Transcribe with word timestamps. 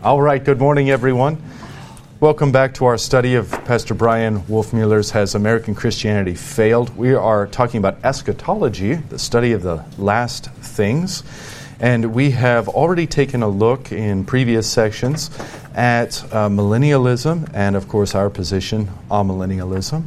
All 0.00 0.22
right, 0.22 0.44
good 0.44 0.60
morning, 0.60 0.90
everyone. 0.90 1.42
Welcome 2.20 2.52
back 2.52 2.74
to 2.74 2.84
our 2.84 2.96
study 2.96 3.34
of 3.34 3.50
Pastor 3.64 3.94
Bryan 3.94 4.46
Wolfmueller's 4.46 5.10
Has 5.10 5.34
American 5.34 5.74
Christianity 5.74 6.36
Failed? 6.36 6.96
We 6.96 7.14
are 7.14 7.48
talking 7.48 7.78
about 7.78 7.98
eschatology, 8.04 8.94
the 8.94 9.18
study 9.18 9.50
of 9.50 9.64
the 9.64 9.84
last 9.98 10.50
things. 10.50 11.24
And 11.80 12.14
we 12.14 12.30
have 12.30 12.68
already 12.68 13.08
taken 13.08 13.42
a 13.42 13.48
look 13.48 13.90
in 13.90 14.24
previous 14.24 14.70
sections 14.70 15.36
at 15.74 16.22
uh, 16.32 16.48
millennialism 16.48 17.50
and, 17.52 17.74
of 17.74 17.88
course, 17.88 18.14
our 18.14 18.30
position 18.30 18.88
on 19.10 19.26
millennialism. 19.26 20.04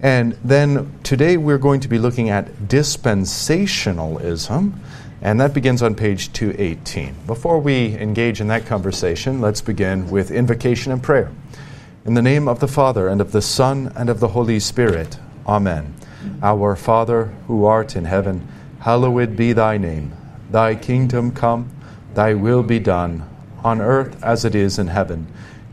And 0.00 0.38
then 0.42 0.98
today 1.02 1.36
we're 1.36 1.58
going 1.58 1.80
to 1.80 1.88
be 1.88 1.98
looking 1.98 2.30
at 2.30 2.46
dispensationalism 2.62 4.72
and 5.20 5.40
that 5.40 5.54
begins 5.54 5.82
on 5.82 5.94
page 5.94 6.32
218. 6.32 7.14
Before 7.26 7.58
we 7.58 7.96
engage 7.96 8.40
in 8.40 8.48
that 8.48 8.66
conversation, 8.66 9.40
let's 9.40 9.60
begin 9.60 10.10
with 10.10 10.30
invocation 10.30 10.92
and 10.92 11.02
prayer. 11.02 11.32
In 12.04 12.14
the 12.14 12.22
name 12.22 12.46
of 12.46 12.60
the 12.60 12.68
Father, 12.68 13.08
and 13.08 13.20
of 13.20 13.32
the 13.32 13.42
Son, 13.42 13.92
and 13.96 14.08
of 14.08 14.20
the 14.20 14.28
Holy 14.28 14.60
Spirit. 14.60 15.18
Amen. 15.46 15.94
Our 16.42 16.76
Father, 16.76 17.26
who 17.48 17.64
art 17.64 17.96
in 17.96 18.04
heaven, 18.04 18.46
hallowed 18.80 19.36
be 19.36 19.52
thy 19.52 19.76
name. 19.76 20.12
Thy 20.50 20.76
kingdom 20.76 21.32
come, 21.32 21.70
thy 22.14 22.34
will 22.34 22.62
be 22.62 22.78
done, 22.78 23.28
on 23.64 23.80
earth 23.80 24.22
as 24.22 24.44
it 24.44 24.54
is 24.54 24.78
in 24.78 24.86
heaven. 24.86 25.26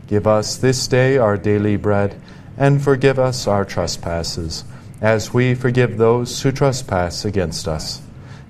Give 0.08 0.26
us 0.26 0.56
this 0.56 0.88
day 0.88 1.18
our 1.18 1.36
daily 1.36 1.76
bread, 1.76 2.20
and 2.58 2.82
forgive 2.82 3.18
us 3.18 3.46
our 3.46 3.64
trespasses, 3.64 4.64
as 5.00 5.32
we 5.32 5.54
forgive 5.54 5.98
those 5.98 6.42
who 6.42 6.50
trespass 6.50 7.24
against 7.24 7.68
us 7.68 8.02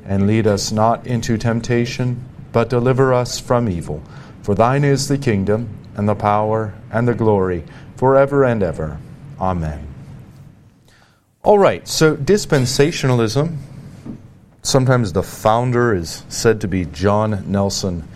and 0.07 0.27
lead 0.27 0.47
us 0.47 0.73
not 0.73 1.07
into 1.07 1.37
temptation, 1.37 2.23
but 2.53 2.69
deliver 2.69 3.13
us 3.13 3.41
from 3.41 3.69
evil. 3.69 4.03
For 4.43 4.55
thine 4.55 4.85
is 4.85 5.09
the 5.09 5.19
kingdom, 5.19 5.69
and 5.97 6.09
the 6.09 6.15
power, 6.15 6.75
and 6.91 7.09
the 7.09 7.15
glory, 7.15 7.65
forever 7.97 8.45
and 8.45 8.63
ever. 8.63 8.99
Amen. 9.41 9.87
All 11.43 11.59
right, 11.59 11.87
so 11.87 12.17
dispensationalism, 12.17 13.57
sometimes 14.63 15.13
the 15.13 15.23
founder 15.23 15.95
is 15.95 16.25
said 16.29 16.61
to 16.63 16.69
be 16.69 16.85
John 16.87 17.51
Nelson 17.51 18.07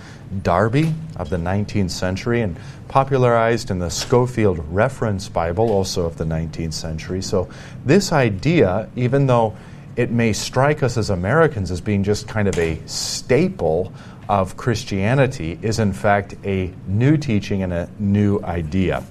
Darby 0.42 0.94
of 1.16 1.30
the 1.30 1.36
19th 1.36 1.90
century 1.90 2.40
and 2.40 2.56
popularized 2.88 3.70
in 3.70 3.78
the 3.78 3.90
Scofield 3.90 4.58
Reference 4.72 5.28
Bible, 5.28 5.70
also 5.70 6.06
of 6.06 6.16
the 6.16 6.24
19th 6.24 6.72
century. 6.72 7.22
So, 7.22 7.48
this 7.84 8.12
idea, 8.12 8.88
even 8.96 9.26
though 9.26 9.56
it 9.96 10.10
may 10.10 10.32
strike 10.32 10.82
us 10.82 10.96
as 10.96 11.10
Americans 11.10 11.70
as 11.70 11.80
being 11.80 12.02
just 12.02 12.28
kind 12.28 12.48
of 12.48 12.58
a 12.58 12.80
staple 12.86 13.92
of 14.28 14.56
Christianity, 14.56 15.58
is 15.60 15.78
in 15.78 15.92
fact 15.92 16.36
a 16.44 16.72
new 16.86 17.16
teaching 17.16 17.62
and 17.62 17.72
a 17.72 17.88
new 17.98 18.40
idea. 18.42 19.04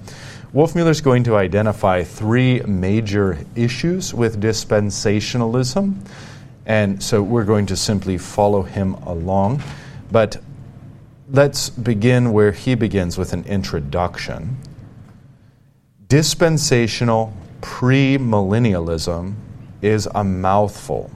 Wolfmueller 0.54 0.90
is 0.90 1.00
going 1.00 1.24
to 1.24 1.36
identify 1.36 2.02
three 2.02 2.60
major 2.62 3.38
issues 3.54 4.12
with 4.14 4.40
dispensationalism, 4.40 5.94
and 6.66 7.02
so 7.02 7.22
we're 7.22 7.44
going 7.44 7.66
to 7.66 7.76
simply 7.76 8.18
follow 8.18 8.62
him 8.62 8.94
along. 8.94 9.62
But 10.10 10.38
let's 11.28 11.70
begin 11.70 12.32
where 12.32 12.52
he 12.52 12.74
begins 12.74 13.16
with 13.16 13.32
an 13.32 13.44
introduction. 13.44 14.56
Dispensational 16.08 17.32
premillennialism 17.60 19.34
is 19.82 20.08
a 20.14 20.24
mouthful. 20.24 21.10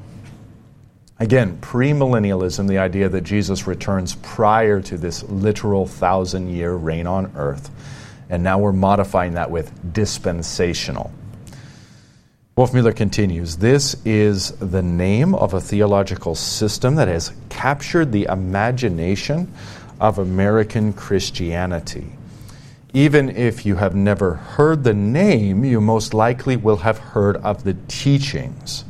Again, 1.18 1.58
premillennialism, 1.58 2.68
the 2.68 2.78
idea 2.78 3.08
that 3.08 3.22
Jesus 3.22 3.66
returns 3.66 4.16
prior 4.16 4.80
to 4.82 4.98
this 4.98 5.22
literal 5.24 5.86
thousand 5.86 6.48
year 6.48 6.74
reign 6.74 7.06
on 7.06 7.32
earth. 7.36 7.70
And 8.28 8.42
now 8.42 8.58
we're 8.58 8.72
modifying 8.72 9.34
that 9.34 9.50
with 9.50 9.92
dispensational. 9.92 11.12
Wolfmueller 12.56 12.94
continues 12.94 13.56
This 13.56 13.96
is 14.04 14.52
the 14.52 14.82
name 14.82 15.34
of 15.34 15.54
a 15.54 15.60
theological 15.60 16.34
system 16.34 16.96
that 16.96 17.08
has 17.08 17.32
captured 17.48 18.12
the 18.12 18.24
imagination 18.24 19.52
of 20.00 20.18
American 20.18 20.92
Christianity. 20.92 22.06
Even 22.94 23.28
if 23.28 23.66
you 23.66 23.74
have 23.74 23.96
never 23.96 24.34
heard 24.34 24.84
the 24.84 24.94
name, 24.94 25.64
you 25.64 25.80
most 25.80 26.14
likely 26.14 26.56
will 26.56 26.76
have 26.76 26.96
heard 26.96 27.36
of 27.38 27.64
the 27.64 27.74
teachings. 27.88 28.84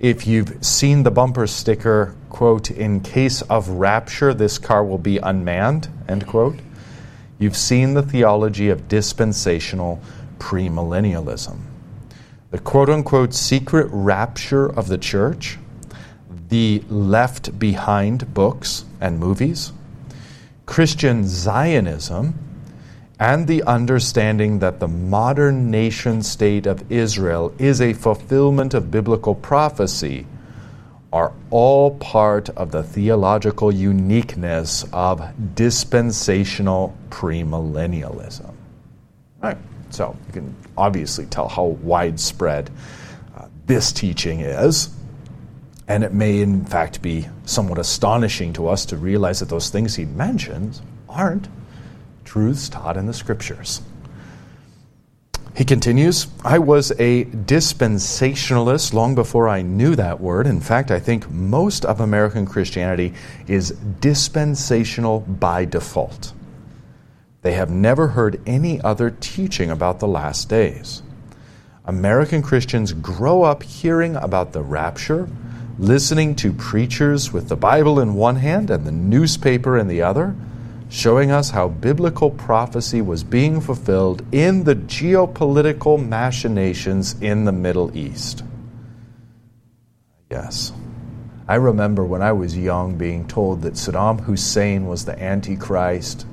If 0.00 0.26
you've 0.26 0.64
seen 0.64 1.04
the 1.04 1.12
bumper 1.12 1.46
sticker, 1.46 2.16
quote, 2.28 2.72
in 2.72 2.98
case 2.98 3.40
of 3.42 3.68
rapture, 3.68 4.34
this 4.34 4.58
car 4.58 4.84
will 4.84 4.98
be 4.98 5.18
unmanned, 5.18 5.88
end 6.08 6.26
quote, 6.26 6.58
you've 7.38 7.56
seen 7.56 7.94
the 7.94 8.02
theology 8.02 8.68
of 8.68 8.88
dispensational 8.88 10.00
premillennialism. 10.38 11.60
The 12.50 12.58
quote 12.58 12.90
unquote 12.90 13.32
secret 13.32 13.86
rapture 13.92 14.66
of 14.66 14.88
the 14.88 14.98
church, 14.98 15.56
the 16.48 16.82
left 16.88 17.60
behind 17.60 18.34
books 18.34 18.86
and 19.00 19.20
movies, 19.20 19.70
Christian 20.66 21.28
Zionism, 21.28 22.49
and 23.20 23.46
the 23.46 23.62
understanding 23.64 24.60
that 24.60 24.80
the 24.80 24.88
modern 24.88 25.70
nation 25.70 26.22
state 26.22 26.66
of 26.66 26.90
Israel 26.90 27.54
is 27.58 27.82
a 27.82 27.92
fulfillment 27.92 28.72
of 28.72 28.90
biblical 28.90 29.34
prophecy 29.34 30.26
are 31.12 31.34
all 31.50 31.96
part 31.96 32.48
of 32.50 32.70
the 32.70 32.82
theological 32.82 33.70
uniqueness 33.70 34.86
of 34.92 35.22
dispensational 35.54 36.96
premillennialism. 37.10 38.54
Right. 39.42 39.58
So 39.90 40.16
you 40.28 40.32
can 40.32 40.56
obviously 40.78 41.26
tell 41.26 41.48
how 41.48 41.64
widespread 41.64 42.70
uh, 43.36 43.46
this 43.66 43.92
teaching 43.92 44.40
is. 44.40 44.88
And 45.88 46.04
it 46.04 46.14
may, 46.14 46.40
in 46.40 46.64
fact, 46.64 47.02
be 47.02 47.26
somewhat 47.44 47.78
astonishing 47.78 48.52
to 48.54 48.68
us 48.68 48.86
to 48.86 48.96
realize 48.96 49.40
that 49.40 49.48
those 49.48 49.68
things 49.68 49.96
he 49.96 50.04
mentions 50.06 50.80
aren't 51.08 51.48
truths 52.30 52.68
taught 52.68 52.96
in 52.96 53.06
the 53.06 53.12
scriptures. 53.12 53.82
He 55.56 55.64
continues, 55.64 56.28
I 56.44 56.60
was 56.60 56.92
a 56.92 57.24
dispensationalist 57.24 58.92
long 58.92 59.16
before 59.16 59.48
I 59.48 59.62
knew 59.62 59.96
that 59.96 60.20
word. 60.20 60.46
In 60.46 60.60
fact, 60.60 60.92
I 60.92 61.00
think 61.00 61.28
most 61.28 61.84
of 61.84 62.00
American 62.00 62.46
Christianity 62.46 63.14
is 63.48 63.70
dispensational 64.00 65.20
by 65.20 65.64
default. 65.64 66.32
They 67.42 67.54
have 67.54 67.68
never 67.68 68.06
heard 68.06 68.40
any 68.46 68.80
other 68.80 69.10
teaching 69.10 69.68
about 69.68 69.98
the 69.98 70.06
last 70.06 70.48
days. 70.48 71.02
American 71.84 72.42
Christians 72.42 72.92
grow 72.92 73.42
up 73.42 73.64
hearing 73.64 74.14
about 74.14 74.52
the 74.52 74.62
rapture, 74.62 75.28
listening 75.80 76.36
to 76.36 76.52
preachers 76.52 77.32
with 77.32 77.48
the 77.48 77.56
Bible 77.56 77.98
in 77.98 78.14
one 78.14 78.36
hand 78.36 78.70
and 78.70 78.86
the 78.86 78.92
newspaper 78.92 79.76
in 79.76 79.88
the 79.88 80.02
other 80.02 80.36
showing 80.90 81.30
us 81.30 81.50
how 81.50 81.68
biblical 81.68 82.30
prophecy 82.30 83.00
was 83.00 83.22
being 83.24 83.60
fulfilled 83.60 84.22
in 84.32 84.64
the 84.64 84.74
geopolitical 84.74 86.04
machinations 86.04 87.14
in 87.22 87.44
the 87.44 87.52
Middle 87.52 87.96
East. 87.96 88.42
Yes. 90.30 90.72
I 91.48 91.54
remember 91.54 92.04
when 92.04 92.22
I 92.22 92.32
was 92.32 92.56
young 92.56 92.96
being 92.96 93.26
told 93.26 93.62
that 93.62 93.74
Saddam 93.74 94.20
Hussein 94.20 94.86
was 94.86 95.04
the 95.04 95.20
Antichrist 95.20 96.26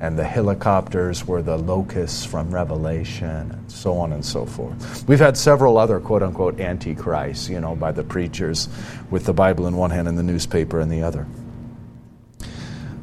and 0.00 0.18
the 0.18 0.24
helicopters 0.24 1.26
were 1.26 1.42
the 1.42 1.58
locusts 1.58 2.24
from 2.24 2.50
Revelation, 2.50 3.52
and 3.52 3.70
so 3.70 3.98
on 3.98 4.12
and 4.12 4.24
so 4.24 4.46
forth. 4.46 5.06
We've 5.06 5.20
had 5.20 5.36
several 5.36 5.76
other 5.76 6.00
quote 6.00 6.22
unquote 6.22 6.58
antichrists, 6.58 7.50
you 7.50 7.60
know, 7.60 7.76
by 7.76 7.92
the 7.92 8.02
preachers 8.02 8.70
with 9.10 9.26
the 9.26 9.34
Bible 9.34 9.66
in 9.66 9.76
one 9.76 9.90
hand 9.90 10.08
and 10.08 10.16
the 10.16 10.22
newspaper 10.22 10.80
in 10.80 10.88
the 10.88 11.02
other. 11.02 11.26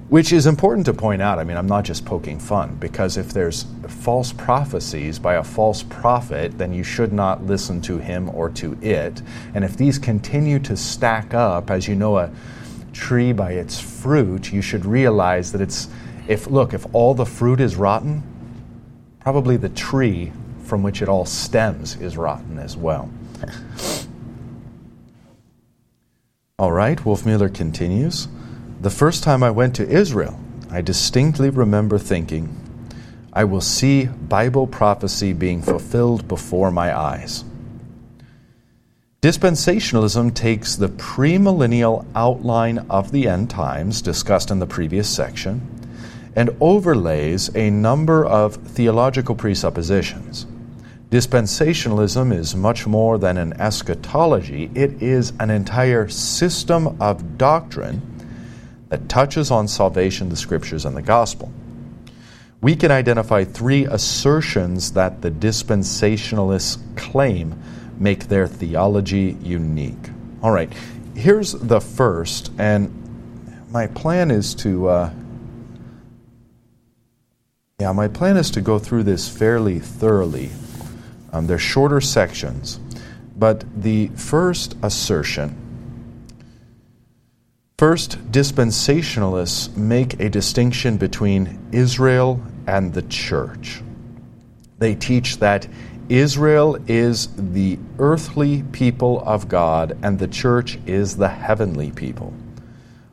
Which 0.09 0.31
is 0.31 0.45
important 0.47 0.85
to 0.85 0.93
point 0.93 1.21
out. 1.21 1.37
I 1.37 1.43
mean, 1.43 1.57
I'm 1.57 1.67
not 1.67 1.83
just 1.83 2.05
poking 2.05 2.39
fun, 2.39 2.77
because 2.79 3.17
if 3.17 3.33
there's 3.33 3.65
false 3.89 4.31
prophecies 4.31 5.19
by 5.19 5.33
a 5.33 5.43
false 5.43 5.83
prophet, 5.83 6.57
then 6.57 6.71
you 6.73 6.83
should 6.83 7.11
not 7.11 7.43
listen 7.43 7.81
to 7.81 7.97
him 7.97 8.29
or 8.29 8.49
to 8.51 8.77
it. 8.81 9.21
And 9.53 9.65
if 9.65 9.75
these 9.75 9.99
continue 9.99 10.59
to 10.59 10.77
stack 10.77 11.33
up, 11.33 11.69
as 11.69 11.89
you 11.89 11.95
know 11.95 12.17
a 12.17 12.31
tree 12.93 13.33
by 13.33 13.51
its 13.51 13.77
fruit, 13.79 14.53
you 14.53 14.61
should 14.61 14.85
realize 14.85 15.51
that 15.51 15.59
it's, 15.59 15.89
if, 16.29 16.47
look, 16.47 16.73
if 16.73 16.85
all 16.95 17.13
the 17.13 17.25
fruit 17.25 17.59
is 17.59 17.75
rotten, 17.75 18.23
probably 19.19 19.57
the 19.57 19.69
tree 19.69 20.31
from 20.63 20.83
which 20.83 21.01
it 21.01 21.09
all 21.09 21.25
stems 21.25 21.97
is 21.97 22.15
rotten 22.15 22.59
as 22.59 22.77
well. 22.77 23.09
all 26.59 26.71
right, 26.71 26.97
Wolfmueller 26.99 27.53
continues. 27.53 28.29
The 28.79 28.91
first 28.91 29.23
time 29.23 29.41
I 29.41 29.49
went 29.49 29.75
to 29.77 29.89
Israel, 29.89 30.39
I 30.69 30.81
distinctly 30.81 31.49
remember 31.49 31.97
thinking, 31.97 32.55
I 33.33 33.43
will 33.43 33.61
see 33.61 34.05
Bible 34.05 34.67
prophecy 34.67 35.33
being 35.33 35.63
fulfilled 35.63 36.27
before 36.27 36.69
my 36.69 36.95
eyes. 36.95 37.43
Dispensationalism 39.23 40.31
takes 40.35 40.75
the 40.75 40.89
premillennial 40.89 42.05
outline 42.13 42.77
of 42.87 43.11
the 43.11 43.27
end 43.27 43.49
times 43.49 43.99
discussed 43.99 44.51
in 44.51 44.59
the 44.59 44.67
previous 44.67 45.09
section, 45.09 45.59
and 46.35 46.55
overlays 46.61 47.49
a 47.55 47.71
number 47.71 48.23
of 48.25 48.57
theological 48.57 49.33
presuppositions. 49.33 50.45
Dispensationalism 51.09 52.31
is 52.31 52.55
much 52.55 52.85
more 52.85 53.17
than 53.17 53.37
an 53.39 53.53
eschatology, 53.59 54.69
it 54.75 55.01
is 55.01 55.33
an 55.39 55.49
entire 55.49 56.07
system 56.07 56.95
of 57.01 57.39
doctrine 57.39 58.16
that 58.89 59.09
touches 59.09 59.51
on 59.51 59.67
salvation, 59.67 60.29
the 60.29 60.35
scriptures, 60.35 60.85
and 60.85 60.95
the 60.95 61.01
gospel. 61.01 61.51
We 62.61 62.75
can 62.75 62.91
identify 62.91 63.43
three 63.43 63.85
assertions 63.85 64.93
that 64.93 65.21
the 65.21 65.29
dispensationalists 65.29 66.79
claim 66.95 67.61
make 67.97 68.27
their 68.27 68.47
theology 68.47 69.37
unique. 69.41 70.09
All 70.41 70.51
right, 70.51 70.71
here's 71.15 71.51
the 71.51 71.81
first, 71.81 72.51
and 72.57 72.91
my 73.71 73.87
plan 73.87 74.31
is 74.31 74.55
to. 74.55 74.87
Uh, 74.87 75.13
yeah, 77.79 77.91
my 77.91 78.07
plan 78.07 78.37
is 78.37 78.49
to 78.51 78.61
go 78.61 78.79
through 78.79 79.03
this 79.03 79.29
fairly 79.29 79.77
thoroughly 79.79 80.49
um, 81.37 81.47
they're 81.47 81.59
shorter 81.59 82.01
sections. 82.01 82.79
But 83.35 83.63
the 83.81 84.07
first 84.09 84.75
assertion 84.81 85.55
first, 87.77 88.17
dispensationalists 88.31 89.77
make 89.77 90.19
a 90.19 90.29
distinction 90.29 90.97
between 90.97 91.59
Israel 91.71 92.41
and 92.65 92.91
the 92.91 93.03
church. 93.03 93.83
They 94.79 94.95
teach 94.95 95.37
that 95.37 95.67
Israel 96.09 96.77
is 96.87 97.29
the 97.37 97.77
earthly 97.99 98.63
people 98.71 99.21
of 99.27 99.47
God 99.47 99.95
and 100.01 100.17
the 100.17 100.27
church 100.27 100.79
is 100.87 101.17
the 101.17 101.29
heavenly 101.29 101.91
people. 101.91 102.33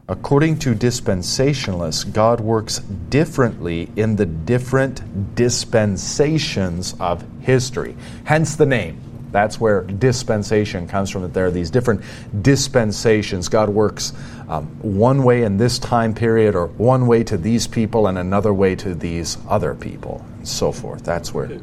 According 0.09 0.61
to 0.61 0.75
dispensationalists, 0.75 2.11
God 2.11 2.41
works 2.41 2.79
differently 2.79 3.91
in 3.97 4.17
the 4.17 4.27
different 4.27 5.35
dispensations 5.35 6.95
of 7.01 7.23
history. 7.41 7.97
Hence 8.25 8.57
the 8.57 8.67
name. 8.67 9.04
That's 9.35 9.59
where 9.59 9.83
dispensation 9.83 10.87
comes 10.87 11.11
from, 11.11 11.23
that 11.23 11.35
there 11.35 11.47
are 11.47 11.51
these 11.51 11.69
different 11.69 12.03
dispensations. 12.41 13.49
God 13.49 13.69
works 13.69 14.13
um, 14.49 14.67
one 14.81 15.25
way 15.25 15.43
in 15.43 15.57
this 15.57 15.81
time 15.81 16.15
period, 16.15 16.55
or 16.55 16.69
one 16.69 17.09
way 17.09 17.25
to 17.25 17.37
these 17.37 17.67
people, 17.67 18.07
and 18.07 18.17
another 18.17 18.55
way 18.55 18.77
to 18.77 18.95
these 18.95 19.37
other 19.49 19.75
people, 19.75 20.25
and 20.37 20.47
so 20.47 20.71
forth. 20.71 21.03
That's 21.03 21.35
where. 21.35 21.59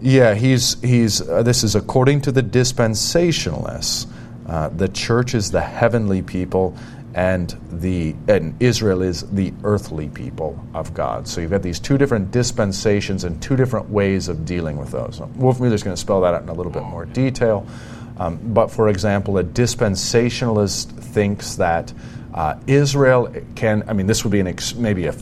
Yeah, 0.00 0.34
he's, 0.34 0.80
he's, 0.80 1.20
uh, 1.20 1.42
this 1.42 1.64
is 1.64 1.74
according 1.74 2.20
to 2.20 2.30
the 2.30 2.44
dispensationalists. 2.44 4.06
Uh, 4.46 4.68
the 4.68 4.88
church 4.88 5.34
is 5.34 5.50
the 5.50 5.62
heavenly 5.62 6.22
people, 6.22 6.76
and, 7.14 7.54
the, 7.70 8.14
and 8.28 8.54
Israel 8.60 9.02
is 9.02 9.22
the 9.30 9.52
earthly 9.64 10.08
people 10.08 10.58
of 10.74 10.94
God. 10.94 11.28
So 11.28 11.40
you've 11.40 11.50
got 11.50 11.62
these 11.62 11.78
two 11.78 11.98
different 11.98 12.30
dispensations 12.30 13.24
and 13.24 13.40
two 13.42 13.56
different 13.56 13.90
ways 13.90 14.28
of 14.28 14.44
dealing 14.44 14.78
with 14.78 14.90
those. 14.90 15.20
Wolfmueller's 15.36 15.82
going 15.82 15.94
to 15.94 16.00
spell 16.00 16.22
that 16.22 16.34
out 16.34 16.42
in 16.42 16.48
a 16.48 16.54
little 16.54 16.72
bit 16.72 16.84
more 16.84 17.04
detail. 17.04 17.66
Um, 18.18 18.38
but 18.54 18.70
for 18.70 18.88
example, 18.88 19.38
a 19.38 19.44
dispensationalist 19.44 20.90
thinks 20.98 21.56
that 21.56 21.92
uh, 22.34 22.58
Israel 22.66 23.34
can, 23.56 23.84
I 23.88 23.92
mean, 23.92 24.06
this 24.06 24.24
would 24.24 24.30
be 24.30 24.40
an 24.40 24.46
ex- 24.46 24.74
maybe 24.74 25.06
a, 25.06 25.14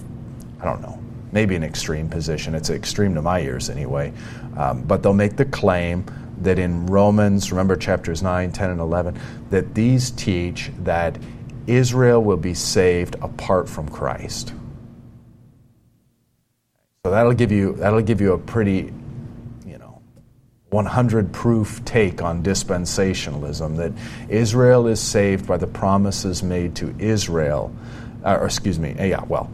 I 0.60 0.64
don't 0.64 0.80
know, 0.82 0.98
maybe 1.32 1.56
an 1.56 1.64
extreme 1.64 2.08
position. 2.08 2.54
It's 2.54 2.70
extreme 2.70 3.14
to 3.14 3.22
my 3.22 3.40
ears 3.40 3.70
anyway. 3.70 4.12
Um, 4.56 4.82
but 4.82 5.02
they'll 5.02 5.12
make 5.12 5.36
the 5.36 5.44
claim 5.44 6.04
that 6.40 6.58
in 6.58 6.86
Romans, 6.86 7.50
remember 7.52 7.76
chapters 7.76 8.22
9, 8.22 8.52
10, 8.52 8.70
and 8.70 8.80
11, 8.80 9.18
that 9.50 9.74
these 9.74 10.10
teach 10.10 10.70
that 10.80 11.16
Israel 11.70 12.22
will 12.22 12.36
be 12.36 12.54
saved 12.54 13.16
apart 13.22 13.68
from 13.68 13.88
Christ. 13.88 14.52
So 17.04 17.10
that'll 17.10 17.32
give 17.32 17.52
you 17.52 17.74
that'll 17.74 18.02
give 18.02 18.20
you 18.20 18.32
a 18.32 18.38
pretty, 18.38 18.92
you 19.64 19.78
know, 19.78 20.02
100 20.70 21.32
proof 21.32 21.82
take 21.84 22.22
on 22.22 22.42
dispensationalism 22.42 23.76
that 23.76 23.92
Israel 24.28 24.86
is 24.86 25.00
saved 25.00 25.46
by 25.46 25.56
the 25.56 25.66
promises 25.66 26.42
made 26.42 26.74
to 26.76 26.94
Israel, 26.98 27.74
uh, 28.24 28.36
or 28.40 28.46
excuse 28.46 28.78
me, 28.78 28.94
yeah, 28.98 29.24
well, 29.24 29.50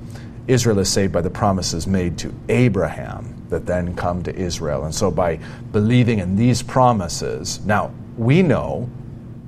Israel 0.48 0.78
is 0.78 0.88
saved 0.88 1.12
by 1.12 1.20
the 1.20 1.30
promises 1.30 1.86
made 1.86 2.18
to 2.18 2.34
Abraham 2.48 3.36
that 3.48 3.66
then 3.66 3.94
come 3.94 4.22
to 4.22 4.34
Israel. 4.34 4.84
And 4.84 4.94
so 4.94 5.10
by 5.10 5.38
believing 5.70 6.18
in 6.18 6.34
these 6.34 6.62
promises, 6.62 7.64
now 7.64 7.92
we 8.16 8.42
know, 8.42 8.88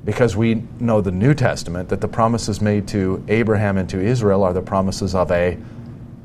because 0.09 0.35
we 0.35 0.63
know 0.81 1.03
the 1.03 1.13
New 1.13 1.35
Testament, 1.35 1.91
that 1.91 2.01
the 2.01 2.09
promises 2.09 2.63
made 2.63 2.89
to 2.89 3.23
Abraham 3.29 3.77
and 3.77 3.87
to 3.91 4.01
Israel 4.01 4.43
are 4.43 4.55
the 4.55 4.63
promises 4.63 5.15
of 5.15 5.31
a 5.31 5.59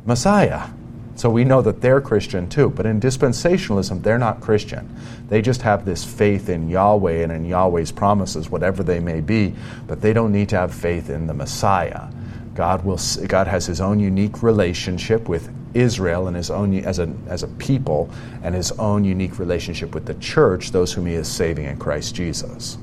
Messiah. 0.06 0.70
So 1.16 1.30
we 1.30 1.44
know 1.44 1.62
that 1.62 1.82
they're 1.82 2.00
Christian 2.00 2.48
too. 2.48 2.70
But 2.70 2.86
in 2.86 3.02
dispensationalism, 3.02 4.02
they're 4.02 4.18
not 4.18 4.40
Christian. 4.40 4.90
They 5.28 5.42
just 5.42 5.62
have 5.64 5.84
this 5.84 6.06
faith 6.06 6.48
in 6.48 6.70
Yahweh 6.70 7.24
and 7.24 7.32
in 7.34 7.44
Yahweh's 7.44 7.92
promises, 7.92 8.50
whatever 8.50 8.84
they 8.84 9.02
may 9.02 9.20
be, 9.20 9.54
but 9.86 10.00
they 10.00 10.14
don't 10.14 10.32
need 10.32 10.48
to 10.48 10.56
have 10.56 10.74
faith 10.74 11.10
in 11.10 11.28
the 11.28 11.34
Messiah. 11.34 12.08
God, 12.56 12.86
will, 12.86 13.02
God 13.28 13.48
has 13.48 13.66
his 13.66 13.82
own 13.82 14.00
unique 14.00 14.42
relationship 14.42 15.28
with 15.28 15.54
Israel 15.74 16.28
and 16.28 16.38
his 16.38 16.50
own 16.50 16.74
as 16.86 17.00
a, 17.00 17.14
as 17.28 17.44
a 17.44 17.50
people 17.50 18.10
and 18.44 18.56
his 18.56 18.72
own 18.80 19.04
unique 19.04 19.40
relationship 19.40 19.94
with 19.94 20.06
the 20.06 20.16
church, 20.16 20.72
those 20.72 20.94
whom 20.94 21.06
he 21.06 21.16
is 21.16 21.28
saving 21.28 21.66
in 21.66 21.76
Christ 21.76 22.16
Jesus. 22.16 22.78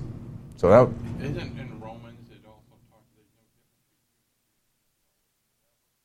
So 0.61 0.69
that. 0.69 1.25
Isn't 1.25 1.59
in 1.59 1.81
Romans 1.81 2.31
it 2.31 2.45
also 2.47 2.77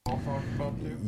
talks 0.08 0.62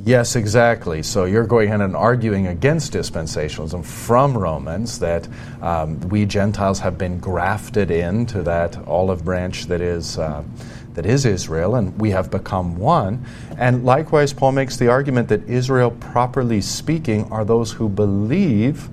Yes, 0.03 0.35
exactly. 0.35 1.01
So 1.01 1.23
you're 1.23 1.45
going 1.45 1.69
ahead 1.69 1.79
and 1.79 1.95
arguing 1.95 2.47
against 2.47 2.91
dispensationalism 2.91 3.85
from 3.85 4.37
Romans 4.37 4.99
that 4.99 5.29
um, 5.61 5.97
we 6.09 6.25
Gentiles 6.25 6.79
have 6.79 6.97
been 6.97 7.19
grafted 7.19 7.89
into 7.89 8.43
that 8.43 8.77
olive 8.85 9.23
branch 9.23 9.67
that 9.67 9.79
is. 9.79 10.19
Uh, 10.19 10.43
that 10.95 11.05
is 11.05 11.25
Israel, 11.25 11.75
and 11.75 11.95
we 12.01 12.09
have 12.09 12.31
become 12.31 12.75
one. 12.75 13.23
And 13.59 13.85
likewise, 13.85 14.33
Paul 14.33 14.53
makes 14.53 14.77
the 14.77 14.87
argument 14.87 15.29
that 15.29 15.47
Israel, 15.47 15.91
properly 15.91 16.59
speaking, 16.59 17.31
are 17.31 17.45
those 17.45 17.71
who 17.71 17.87
believe 17.87 18.89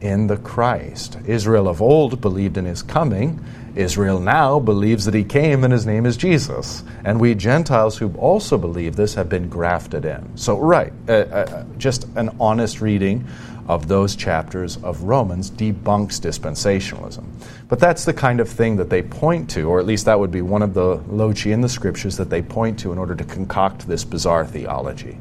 in 0.00 0.26
the 0.26 0.36
Christ. 0.36 1.16
Israel 1.26 1.68
of 1.68 1.80
old 1.80 2.20
believed 2.20 2.56
in 2.56 2.64
his 2.64 2.82
coming. 2.82 3.38
Israel 3.76 4.20
now 4.20 4.60
believes 4.60 5.04
that 5.04 5.14
he 5.14 5.24
came 5.24 5.64
and 5.64 5.72
his 5.72 5.86
name 5.86 6.06
is 6.06 6.16
Jesus. 6.16 6.84
And 7.04 7.20
we 7.20 7.34
Gentiles 7.34 7.98
who 7.98 8.12
also 8.14 8.56
believe 8.56 8.96
this 8.96 9.14
have 9.14 9.28
been 9.28 9.48
grafted 9.48 10.04
in. 10.04 10.36
So, 10.36 10.58
right, 10.58 10.92
uh, 11.08 11.12
uh, 11.12 11.64
just 11.76 12.04
an 12.16 12.36
honest 12.38 12.80
reading 12.80 13.26
of 13.66 13.88
those 13.88 14.14
chapters 14.14 14.76
of 14.78 15.02
Romans 15.02 15.50
debunks 15.50 16.20
dispensationalism. 16.20 17.24
But 17.68 17.80
that's 17.80 18.04
the 18.04 18.12
kind 18.12 18.40
of 18.40 18.48
thing 18.48 18.76
that 18.76 18.90
they 18.90 19.02
point 19.02 19.48
to, 19.50 19.68
or 19.68 19.80
at 19.80 19.86
least 19.86 20.04
that 20.04 20.18
would 20.18 20.30
be 20.30 20.42
one 20.42 20.62
of 20.62 20.74
the 20.74 20.96
loci 21.08 21.50
in 21.50 21.60
the 21.60 21.68
scriptures 21.68 22.16
that 22.18 22.30
they 22.30 22.42
point 22.42 22.78
to 22.80 22.92
in 22.92 22.98
order 22.98 23.14
to 23.14 23.24
concoct 23.24 23.88
this 23.88 24.04
bizarre 24.04 24.46
theology. 24.46 25.18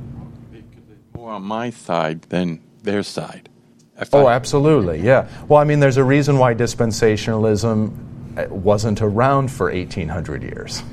More 1.16 1.32
on 1.32 1.44
my 1.44 1.70
side 1.70 2.24
than 2.24 2.62
their 2.84 3.02
side. 3.02 3.50
Oh, 4.12 4.28
absolutely, 4.28 5.00
yeah. 5.00 5.28
Well, 5.48 5.62
I 5.62 5.64
mean, 5.64 5.80
there's 5.80 5.98
a 5.98 6.04
reason 6.04 6.38
why 6.38 6.56
dispensationalism 6.56 7.92
uh, 7.92 8.13
wasn't 8.50 9.02
around 9.02 9.52
for 9.52 9.72
1800 9.72 10.44
years 10.44 10.84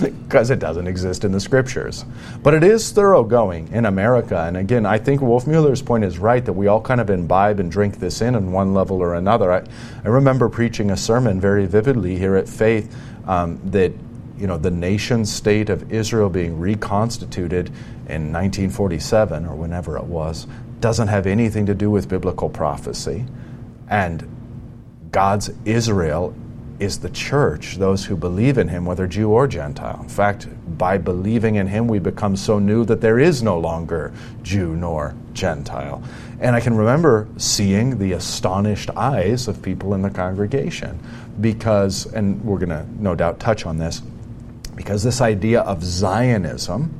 because 0.00 0.50
it 0.50 0.58
doesn't 0.58 0.86
exist 0.86 1.24
in 1.24 1.32
the 1.32 1.40
scriptures. 1.40 2.04
But 2.42 2.54
it 2.54 2.64
is 2.64 2.90
thoroughgoing 2.90 3.68
in 3.68 3.84
America. 3.84 4.44
And 4.46 4.56
again, 4.56 4.86
I 4.86 4.98
think 4.98 5.20
Wolfmueller's 5.20 5.82
point 5.82 6.04
is 6.04 6.18
right 6.18 6.44
that 6.44 6.54
we 6.54 6.68
all 6.68 6.80
kind 6.80 7.00
of 7.00 7.10
imbibe 7.10 7.60
and 7.60 7.70
drink 7.70 7.98
this 7.98 8.22
in 8.22 8.34
on 8.34 8.52
one 8.52 8.72
level 8.72 9.02
or 9.02 9.14
another. 9.14 9.52
I, 9.52 9.64
I 10.04 10.08
remember 10.08 10.48
preaching 10.48 10.90
a 10.90 10.96
sermon 10.96 11.40
very 11.40 11.66
vividly 11.66 12.16
here 12.16 12.36
at 12.36 12.48
Faith 12.48 12.96
um, 13.26 13.60
that 13.70 13.92
you 14.38 14.46
know 14.46 14.56
the 14.56 14.70
nation 14.70 15.24
state 15.24 15.68
of 15.68 15.92
Israel 15.92 16.30
being 16.30 16.58
reconstituted 16.58 17.68
in 18.08 18.32
1947 18.32 19.46
or 19.46 19.54
whenever 19.54 19.96
it 19.96 20.04
was 20.04 20.46
doesn't 20.80 21.08
have 21.08 21.26
anything 21.26 21.66
to 21.66 21.74
do 21.74 21.90
with 21.90 22.08
biblical 22.08 22.48
prophecy 22.48 23.24
and 23.88 24.26
God's 25.12 25.50
Israel 25.66 26.34
is 26.80 26.98
the 26.98 27.10
church, 27.10 27.76
those 27.76 28.06
who 28.06 28.16
believe 28.16 28.58
in 28.58 28.66
him, 28.66 28.84
whether 28.84 29.06
Jew 29.06 29.30
or 29.30 29.46
Gentile. 29.46 30.00
In 30.02 30.08
fact, 30.08 30.48
by 30.78 30.98
believing 30.98 31.54
in 31.54 31.68
him, 31.68 31.86
we 31.86 31.98
become 32.00 32.34
so 32.34 32.58
new 32.58 32.84
that 32.86 33.00
there 33.00 33.18
is 33.18 33.42
no 33.42 33.58
longer 33.58 34.12
Jew 34.42 34.74
nor 34.74 35.14
Gentile. 35.32 36.02
And 36.40 36.56
I 36.56 36.60
can 36.60 36.74
remember 36.74 37.28
seeing 37.36 37.98
the 37.98 38.12
astonished 38.12 38.90
eyes 38.96 39.46
of 39.46 39.62
people 39.62 39.94
in 39.94 40.02
the 40.02 40.10
congregation 40.10 40.98
because, 41.40 42.06
and 42.06 42.42
we're 42.42 42.58
going 42.58 42.70
to 42.70 42.86
no 43.00 43.14
doubt 43.14 43.38
touch 43.38 43.64
on 43.64 43.78
this, 43.78 44.02
because 44.74 45.04
this 45.04 45.20
idea 45.20 45.60
of 45.60 45.84
Zionism 45.84 46.92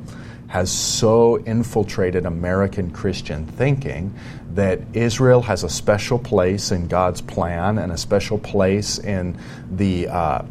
has 0.53 0.71
so 0.71 1.37
infiltrated 1.45 2.27
American 2.27 2.91
Christian 2.91 3.43
thinking 3.43 4.13
that 4.53 4.79
Israel 4.93 5.41
has 5.41 5.63
a 5.63 5.69
special 5.69 6.19
place 6.19 6.71
in 6.71 6.87
God's 6.87 7.21
plan 7.21 7.79
and 7.79 7.91
a 7.91 7.97
special 7.97 8.37
place 8.37 8.99
in 8.99 9.35
the 9.71 10.07
uh, 10.07 10.45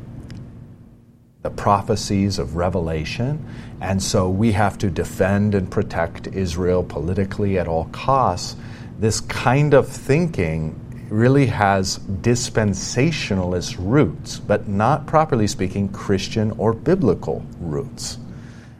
the 1.42 1.50
prophecies 1.50 2.40
of 2.40 2.56
Revelation, 2.56 3.46
and 3.80 4.02
so 4.02 4.28
we 4.28 4.50
have 4.50 4.76
to 4.78 4.90
defend 4.90 5.54
and 5.54 5.70
protect 5.70 6.26
Israel 6.26 6.82
politically 6.82 7.56
at 7.56 7.68
all 7.68 7.84
costs. 7.92 8.56
This 8.98 9.20
kind 9.20 9.72
of 9.72 9.86
thinking 9.86 10.74
really 11.10 11.46
has 11.46 12.00
dispensationalist 12.00 13.76
roots, 13.78 14.40
but 14.40 14.66
not 14.66 15.06
properly 15.06 15.46
speaking 15.46 15.88
Christian 15.90 16.50
or 16.58 16.72
biblical 16.72 17.46
roots. 17.60 18.18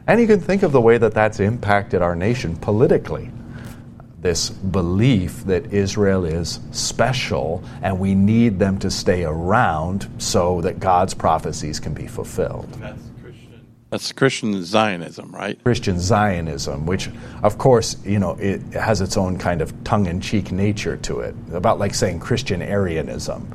And 0.05 0.19
you 0.19 0.27
can 0.27 0.39
think 0.39 0.63
of 0.63 0.71
the 0.71 0.81
way 0.81 0.97
that 0.97 1.13
that's 1.13 1.39
impacted 1.39 2.01
our 2.01 2.15
nation 2.15 2.55
politically. 2.57 3.31
This 4.19 4.49
belief 4.49 5.45
that 5.45 5.73
Israel 5.73 6.25
is 6.25 6.59
special 6.71 7.63
and 7.81 7.99
we 7.99 8.15
need 8.15 8.59
them 8.59 8.79
to 8.79 8.89
stay 8.89 9.23
around 9.23 10.09
so 10.17 10.61
that 10.61 10.79
God's 10.79 11.13
prophecies 11.13 11.79
can 11.79 11.93
be 11.93 12.07
fulfilled. 12.07 12.69
That's 12.79 13.01
Christian. 13.21 13.65
That's 13.89 14.11
Christian 14.11 14.63
Zionism, 14.63 15.33
right? 15.33 15.61
Christian 15.63 15.99
Zionism, 15.99 16.85
which, 16.85 17.09
of 17.41 17.57
course, 17.57 17.97
you 18.05 18.19
know, 18.19 18.31
it 18.39 18.61
has 18.73 19.01
its 19.01 19.17
own 19.17 19.37
kind 19.37 19.61
of 19.61 19.83
tongue-in-cheek 19.83 20.51
nature 20.51 20.97
to 20.97 21.19
it, 21.19 21.35
about 21.51 21.79
like 21.79 21.93
saying 21.93 22.19
Christian 22.19 22.61
Arianism 22.61 23.47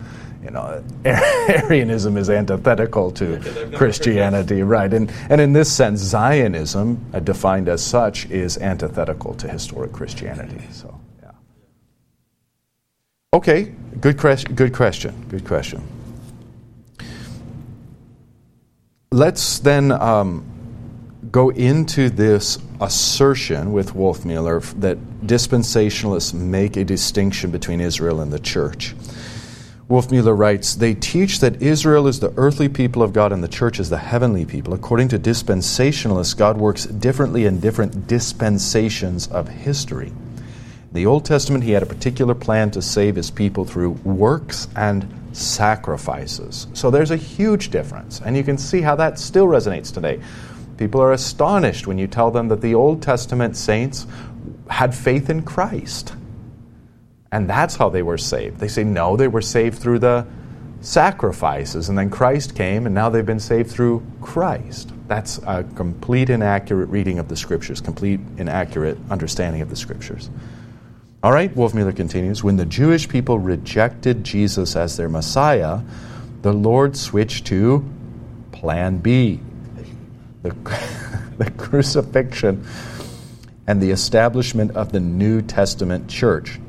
you 0.42 0.50
know, 0.50 0.82
Arianism 1.04 2.16
is 2.16 2.30
antithetical 2.30 3.10
to 3.12 3.70
Christianity, 3.74 4.62
right? 4.62 4.92
And, 4.92 5.10
and 5.28 5.40
in 5.40 5.52
this 5.52 5.70
sense, 5.70 6.00
Zionism, 6.00 7.04
uh, 7.12 7.20
defined 7.20 7.68
as 7.68 7.84
such, 7.84 8.26
is 8.30 8.56
antithetical 8.58 9.34
to 9.34 9.48
historic 9.48 9.92
Christianity. 9.92 10.62
So, 10.70 11.00
yeah. 11.22 11.32
Okay, 13.34 13.74
good, 14.00 14.18
question. 14.18 14.54
good 14.54 14.72
question. 14.72 15.26
Good 15.28 15.44
question. 15.44 15.82
Let's 19.10 19.58
then 19.58 19.90
um, 19.90 20.44
go 21.32 21.48
into 21.48 22.10
this 22.10 22.58
assertion 22.80 23.72
with 23.72 23.94
Wolfmueller 23.94 24.62
that 24.80 24.98
dispensationalists 25.26 26.32
make 26.32 26.76
a 26.76 26.84
distinction 26.84 27.50
between 27.50 27.80
Israel 27.80 28.20
and 28.20 28.32
the 28.32 28.38
church. 28.38 28.94
Wolfmueller 29.88 30.36
writes, 30.36 30.74
They 30.74 30.92
teach 30.92 31.40
that 31.40 31.62
Israel 31.62 32.06
is 32.06 32.20
the 32.20 32.34
earthly 32.36 32.68
people 32.68 33.02
of 33.02 33.14
God 33.14 33.32
and 33.32 33.42
the 33.42 33.48
church 33.48 33.80
is 33.80 33.88
the 33.88 33.96
heavenly 33.96 34.44
people. 34.44 34.74
According 34.74 35.08
to 35.08 35.18
dispensationalists, 35.18 36.36
God 36.36 36.58
works 36.58 36.84
differently 36.84 37.46
in 37.46 37.58
different 37.58 38.06
dispensations 38.06 39.28
of 39.28 39.48
history. 39.48 40.08
In 40.08 40.92
the 40.92 41.06
Old 41.06 41.24
Testament, 41.24 41.64
he 41.64 41.70
had 41.70 41.82
a 41.82 41.86
particular 41.86 42.34
plan 42.34 42.70
to 42.72 42.82
save 42.82 43.16
his 43.16 43.30
people 43.30 43.64
through 43.64 43.92
works 44.04 44.68
and 44.76 45.10
sacrifices. 45.32 46.66
So 46.74 46.90
there's 46.90 47.10
a 47.10 47.16
huge 47.16 47.70
difference, 47.70 48.20
and 48.20 48.36
you 48.36 48.44
can 48.44 48.58
see 48.58 48.82
how 48.82 48.94
that 48.96 49.18
still 49.18 49.46
resonates 49.46 49.92
today. 49.92 50.20
People 50.76 51.00
are 51.00 51.12
astonished 51.12 51.86
when 51.86 51.96
you 51.96 52.06
tell 52.06 52.30
them 52.30 52.48
that 52.48 52.60
the 52.60 52.74
Old 52.74 53.02
Testament 53.02 53.56
saints 53.56 54.06
had 54.68 54.94
faith 54.94 55.30
in 55.30 55.42
Christ. 55.42 56.12
And 57.30 57.48
that's 57.48 57.76
how 57.76 57.88
they 57.90 58.02
were 58.02 58.18
saved. 58.18 58.58
They 58.58 58.68
say, 58.68 58.84
no, 58.84 59.16
they 59.16 59.28
were 59.28 59.42
saved 59.42 59.78
through 59.78 59.98
the 59.98 60.26
sacrifices. 60.80 61.88
And 61.88 61.98
then 61.98 62.10
Christ 62.10 62.54
came, 62.54 62.86
and 62.86 62.94
now 62.94 63.08
they've 63.10 63.26
been 63.26 63.40
saved 63.40 63.70
through 63.70 64.02
Christ. 64.20 64.92
That's 65.08 65.38
a 65.46 65.64
complete 65.74 66.30
inaccurate 66.30 66.86
reading 66.86 67.18
of 67.18 67.28
the 67.28 67.36
Scriptures, 67.36 67.80
complete 67.80 68.20
inaccurate 68.36 68.98
understanding 69.10 69.60
of 69.62 69.70
the 69.70 69.76
Scriptures. 69.76 70.30
All 71.22 71.32
right, 71.32 71.52
Wolfmueller 71.54 71.96
continues 71.96 72.44
When 72.44 72.56
the 72.56 72.66
Jewish 72.66 73.08
people 73.08 73.38
rejected 73.38 74.24
Jesus 74.24 74.76
as 74.76 74.96
their 74.96 75.08
Messiah, 75.08 75.80
the 76.42 76.52
Lord 76.52 76.96
switched 76.96 77.46
to 77.46 77.84
Plan 78.52 78.98
B 78.98 79.40
the, 80.42 80.50
the 81.38 81.50
crucifixion 81.50 82.64
and 83.66 83.82
the 83.82 83.90
establishment 83.90 84.76
of 84.76 84.92
the 84.92 85.00
New 85.00 85.42
Testament 85.42 86.08
church. 86.08 86.60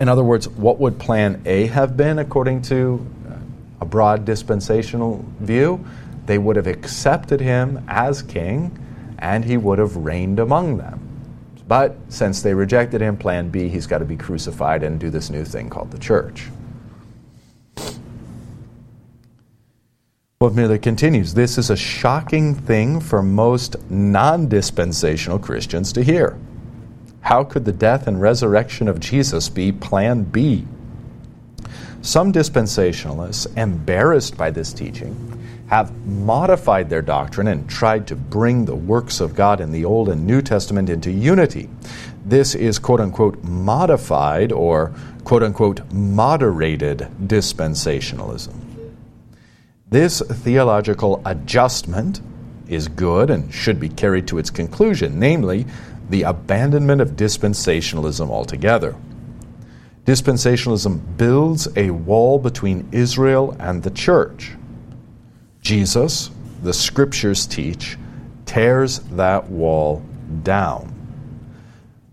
In 0.00 0.08
other 0.08 0.24
words, 0.24 0.48
what 0.48 0.80
would 0.80 0.98
plan 0.98 1.42
A 1.44 1.66
have 1.66 1.94
been 1.94 2.18
according 2.18 2.62
to 2.62 3.06
uh, 3.28 3.34
a 3.82 3.84
broad 3.84 4.24
dispensational 4.24 5.22
view? 5.40 5.84
They 6.24 6.38
would 6.38 6.56
have 6.56 6.66
accepted 6.66 7.40
him 7.40 7.84
as 7.86 8.22
king 8.22 8.78
and 9.18 9.44
he 9.44 9.58
would 9.58 9.78
have 9.78 9.96
reigned 9.96 10.38
among 10.38 10.78
them. 10.78 11.06
But 11.68 11.96
since 12.08 12.40
they 12.42 12.54
rejected 12.54 13.02
him, 13.02 13.16
plan 13.16 13.50
B, 13.50 13.68
he's 13.68 13.86
got 13.86 13.98
to 13.98 14.04
be 14.06 14.16
crucified 14.16 14.82
and 14.82 14.98
do 14.98 15.10
this 15.10 15.28
new 15.28 15.44
thing 15.44 15.68
called 15.68 15.90
the 15.90 15.98
church. 15.98 16.48
Wolfmueller 20.42 20.80
continues 20.80 21.34
This 21.34 21.58
is 21.58 21.68
a 21.68 21.76
shocking 21.76 22.54
thing 22.54 22.98
for 22.98 23.22
most 23.22 23.76
non 23.90 24.48
dispensational 24.48 25.38
Christians 25.38 25.92
to 25.92 26.02
hear. 26.02 26.38
How 27.20 27.44
could 27.44 27.64
the 27.64 27.72
death 27.72 28.06
and 28.06 28.20
resurrection 28.20 28.88
of 28.88 29.00
Jesus 29.00 29.48
be 29.48 29.72
plan 29.72 30.24
B? 30.24 30.66
Some 32.02 32.32
dispensationalists, 32.32 33.46
embarrassed 33.58 34.36
by 34.36 34.50
this 34.50 34.72
teaching, 34.72 35.38
have 35.68 35.94
modified 36.06 36.88
their 36.88 37.02
doctrine 37.02 37.46
and 37.46 37.68
tried 37.68 38.06
to 38.08 38.16
bring 38.16 38.64
the 38.64 38.74
works 38.74 39.20
of 39.20 39.34
God 39.34 39.60
in 39.60 39.70
the 39.70 39.84
Old 39.84 40.08
and 40.08 40.26
New 40.26 40.42
Testament 40.42 40.88
into 40.88 41.12
unity. 41.12 41.68
This 42.24 42.54
is 42.54 42.78
quote 42.78 43.00
unquote 43.00 43.42
modified 43.44 44.50
or 44.50 44.92
quote 45.24 45.42
unquote 45.42 45.92
moderated 45.92 47.06
dispensationalism. 47.22 48.54
This 49.88 50.20
theological 50.20 51.22
adjustment 51.24 52.20
is 52.66 52.88
good 52.88 53.30
and 53.30 53.52
should 53.52 53.78
be 53.78 53.88
carried 53.88 54.26
to 54.28 54.38
its 54.38 54.50
conclusion, 54.50 55.18
namely, 55.18 55.66
the 56.10 56.22
abandonment 56.24 57.00
of 57.00 57.12
dispensationalism 57.12 58.28
altogether. 58.28 58.94
Dispensationalism 60.04 61.16
builds 61.16 61.68
a 61.76 61.90
wall 61.90 62.38
between 62.38 62.88
Israel 62.90 63.56
and 63.60 63.82
the 63.82 63.90
church. 63.90 64.52
Jesus, 65.62 66.30
the 66.62 66.72
scriptures 66.72 67.46
teach, 67.46 67.96
tears 68.44 68.98
that 69.10 69.48
wall 69.48 70.02
down. 70.42 70.94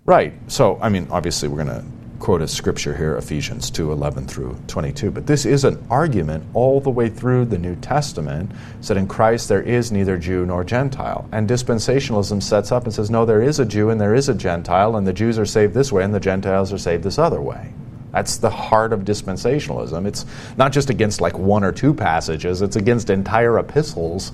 Right. 0.06 0.34
So, 0.48 0.78
I 0.82 0.90
mean, 0.90 1.08
obviously, 1.10 1.50
we're 1.50 1.64
going 1.64 1.82
to 1.82 1.86
quote 2.20 2.42
a 2.42 2.48
scripture 2.48 2.96
here, 2.96 3.16
Ephesians 3.16 3.70
2 3.70 3.92
11 3.92 4.28
through 4.28 4.58
22. 4.68 5.12
But 5.12 5.28
this 5.28 5.46
is 5.46 5.64
an 5.64 5.86
argument 5.90 6.44
all 6.54 6.82
the 6.82 6.90
way 6.90 7.10
through 7.10 7.46
the 7.46 7.58
New 7.58 7.76
Testament, 7.76 8.52
that 8.82 8.98
in 8.98 9.08
Christ 9.08 9.50
there 9.50 9.62
is 9.62 9.92
neither 9.92 10.18
Jew 10.18 10.46
nor 10.46 10.64
Gentile. 10.64 11.28
And 11.32 11.50
dispensationalism 11.50 12.42
sets 12.42 12.72
up 12.72 12.86
and 12.86 12.94
says, 12.94 13.10
no, 13.10 13.26
there 13.26 13.42
is 13.42 13.60
a 13.60 13.66
Jew 13.66 13.90
and 13.90 14.00
there 14.00 14.16
is 14.16 14.30
a 14.30 14.34
Gentile, 14.34 14.96
and 14.96 15.06
the 15.06 15.14
Jews 15.14 15.38
are 15.38 15.46
saved 15.46 15.74
this 15.74 15.92
way 15.92 16.04
and 16.04 16.14
the 16.14 16.20
Gentiles 16.20 16.74
are 16.74 16.78
saved 16.78 17.04
this 17.04 17.18
other 17.18 17.42
way. 17.42 17.74
That's 18.12 18.38
the 18.38 18.50
heart 18.50 18.94
of 18.94 19.02
dispensationalism. 19.02 20.08
It's 20.08 20.26
not 20.58 20.72
just 20.72 20.90
against 20.90 21.22
like 21.22 21.38
one 21.38 21.64
or 21.64 21.72
two 21.72 21.94
passages, 21.94 22.62
it's 22.62 22.76
against 22.76 23.10
entire 23.10 23.60
epistles 23.60 24.32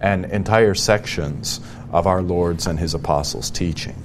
and 0.00 0.24
entire 0.26 0.74
sections 0.74 1.60
of 1.92 2.06
our 2.06 2.22
Lord's 2.22 2.66
and 2.66 2.78
his 2.78 2.94
apostles' 2.94 3.50
teaching. 3.50 3.96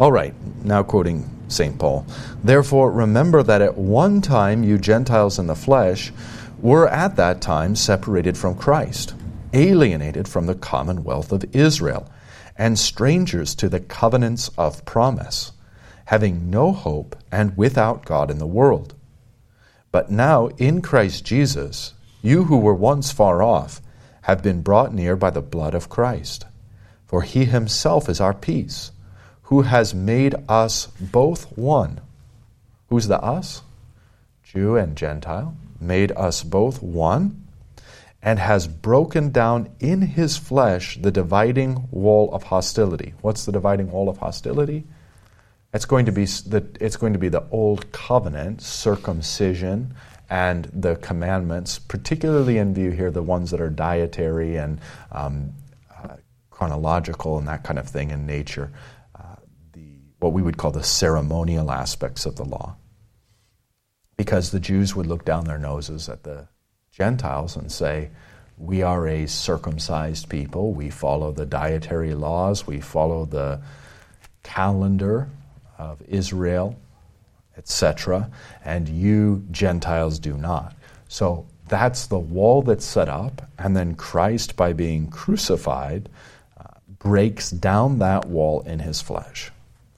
All 0.00 0.10
right, 0.10 0.34
now 0.64 0.82
quoting 0.82 1.30
St. 1.48 1.78
Paul. 1.78 2.06
Therefore, 2.42 2.90
remember 2.90 3.42
that 3.42 3.62
at 3.62 3.76
one 3.76 4.20
time 4.20 4.64
you 4.64 4.78
Gentiles 4.78 5.38
in 5.38 5.46
the 5.46 5.54
flesh 5.54 6.12
were 6.60 6.88
at 6.88 7.16
that 7.16 7.40
time 7.40 7.76
separated 7.76 8.38
from 8.38 8.54
Christ, 8.54 9.14
alienated 9.52 10.26
from 10.26 10.46
the 10.46 10.54
commonwealth 10.54 11.32
of 11.32 11.44
Israel, 11.54 12.10
and 12.56 12.78
strangers 12.78 13.54
to 13.56 13.68
the 13.68 13.80
covenants 13.80 14.50
of 14.56 14.84
promise, 14.84 15.52
having 16.06 16.50
no 16.50 16.72
hope 16.72 17.16
and 17.30 17.56
without 17.56 18.04
God 18.04 18.30
in 18.30 18.38
the 18.38 18.46
world. 18.46 18.94
But 19.92 20.10
now, 20.10 20.48
in 20.58 20.82
Christ 20.82 21.24
Jesus, 21.24 21.94
you 22.22 22.44
who 22.44 22.58
were 22.58 22.74
once 22.74 23.12
far 23.12 23.42
off 23.42 23.80
have 24.22 24.42
been 24.42 24.62
brought 24.62 24.94
near 24.94 25.16
by 25.16 25.30
the 25.30 25.42
blood 25.42 25.74
of 25.74 25.88
Christ. 25.88 26.46
For 27.06 27.22
he 27.22 27.44
himself 27.44 28.08
is 28.08 28.20
our 28.20 28.34
peace 28.34 28.90
who 29.44 29.62
has 29.62 29.94
made 29.94 30.34
us 30.48 30.86
both 31.00 31.56
one. 31.56 32.00
Who's 32.88 33.08
the 33.08 33.20
us? 33.20 33.62
Jew 34.42 34.76
and 34.76 34.96
Gentile. 34.96 35.56
Made 35.80 36.12
us 36.12 36.42
both 36.42 36.82
one 36.82 37.44
and 38.22 38.38
has 38.38 38.66
broken 38.66 39.30
down 39.30 39.70
in 39.80 40.00
his 40.00 40.38
flesh 40.38 40.96
the 41.00 41.10
dividing 41.10 41.88
wall 41.90 42.32
of 42.32 42.44
hostility. 42.44 43.12
What's 43.20 43.44
the 43.44 43.52
dividing 43.52 43.90
wall 43.90 44.08
of 44.08 44.16
hostility? 44.16 44.84
It's 45.74 45.84
going 45.84 46.06
to 46.06 46.12
be 46.12 46.24
the, 46.24 46.66
it's 46.80 46.96
going 46.96 47.12
to 47.12 47.18
be 47.18 47.28
the 47.28 47.44
old 47.50 47.92
covenant, 47.92 48.62
circumcision, 48.62 49.94
and 50.30 50.70
the 50.72 50.96
commandments, 50.96 51.78
particularly 51.78 52.56
in 52.56 52.72
view 52.72 52.92
here, 52.92 53.10
the 53.10 53.22
ones 53.22 53.50
that 53.50 53.60
are 53.60 53.68
dietary 53.68 54.56
and 54.56 54.80
um, 55.12 55.52
uh, 56.02 56.16
chronological 56.50 57.36
and 57.36 57.46
that 57.46 57.62
kind 57.62 57.78
of 57.78 57.86
thing 57.86 58.10
in 58.10 58.24
nature 58.24 58.70
what 60.24 60.32
we 60.32 60.40
would 60.40 60.56
call 60.56 60.70
the 60.70 60.82
ceremonial 60.82 61.70
aspects 61.70 62.24
of 62.24 62.36
the 62.36 62.44
law. 62.44 62.74
Because 64.16 64.50
the 64.50 64.58
Jews 64.58 64.96
would 64.96 65.06
look 65.06 65.26
down 65.26 65.44
their 65.44 65.58
noses 65.58 66.08
at 66.08 66.22
the 66.22 66.48
Gentiles 66.90 67.56
and 67.56 67.70
say, 67.70 68.08
we 68.56 68.80
are 68.80 69.06
a 69.06 69.26
circumcised 69.26 70.30
people. 70.30 70.72
We 70.72 70.88
follow 70.88 71.30
the 71.30 71.44
dietary 71.44 72.14
laws, 72.14 72.66
we 72.66 72.80
follow 72.80 73.26
the 73.26 73.60
calendar 74.42 75.28
of 75.76 76.00
Israel, 76.08 76.74
etc., 77.58 78.30
and 78.64 78.88
you 78.88 79.44
Gentiles 79.50 80.18
do 80.18 80.38
not. 80.38 80.74
So 81.08 81.44
that's 81.68 82.06
the 82.06 82.18
wall 82.18 82.62
that's 82.62 82.86
set 82.86 83.10
up, 83.10 83.42
and 83.58 83.76
then 83.76 83.94
Christ, 83.94 84.56
by 84.56 84.72
being 84.72 85.08
crucified, 85.08 86.08
uh, 86.58 86.78
breaks 86.98 87.50
down 87.50 87.98
that 87.98 88.24
wall 88.24 88.62
in 88.62 88.78
his 88.78 89.02
flesh. 89.02 89.50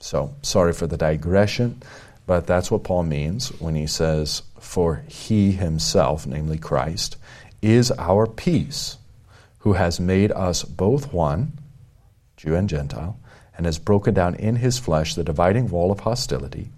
So, 0.07 0.33
sorry 0.41 0.71
for 0.71 0.87
the 0.87 0.95
digression, 0.95 1.83
but 2.25 2.47
that's 2.47 2.71
what 2.71 2.85
Paul 2.85 3.03
means 3.03 3.49
when 3.59 3.75
he 3.75 3.87
says, 3.87 4.41
For 4.57 5.03
he 5.05 5.51
himself, 5.51 6.25
namely 6.25 6.57
Christ, 6.57 7.17
is 7.61 7.91
our 7.91 8.25
peace, 8.25 8.99
who 9.57 9.73
has 9.73 9.99
made 9.99 10.31
us 10.31 10.63
both 10.63 11.11
one, 11.11 11.59
Jew 12.37 12.55
and 12.55 12.69
Gentile, 12.69 13.19
and 13.57 13.65
has 13.65 13.79
broken 13.79 14.13
down 14.13 14.35
in 14.35 14.55
his 14.55 14.79
flesh 14.79 15.13
the 15.13 15.25
dividing 15.25 15.67
wall 15.67 15.91
of 15.91 15.99
hostility 15.99 16.69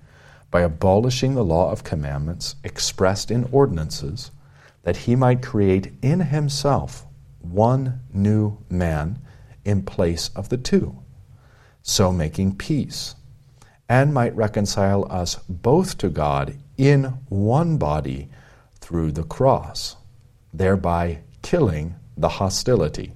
by 0.49 0.61
abolishing 0.61 1.35
the 1.35 1.45
law 1.45 1.71
of 1.71 1.83
commandments 1.83 2.55
expressed 2.63 3.29
in 3.29 3.47
ordinances, 3.51 4.31
that 4.81 4.97
he 4.97 5.15
might 5.15 5.43
create 5.43 5.93
in 6.01 6.19
himself 6.19 7.05
one 7.41 7.99
new 8.11 8.57
man 8.71 9.21
in 9.63 9.83
place 9.83 10.31
of 10.35 10.49
the 10.49 10.57
two, 10.57 10.97
so 11.83 12.11
making 12.11 12.55
peace, 12.55 13.13
and 13.89 14.13
might 14.13 14.35
reconcile 14.35 15.11
us 15.11 15.35
both 15.49 15.97
to 15.97 16.09
God 16.09 16.55
in 16.77 17.05
one 17.27 17.77
body 17.77 18.29
through 18.79 19.11
the 19.11 19.23
cross, 19.23 19.97
thereby 20.53 21.19
killing 21.41 21.95
the 22.15 22.29
hostility. 22.29 23.11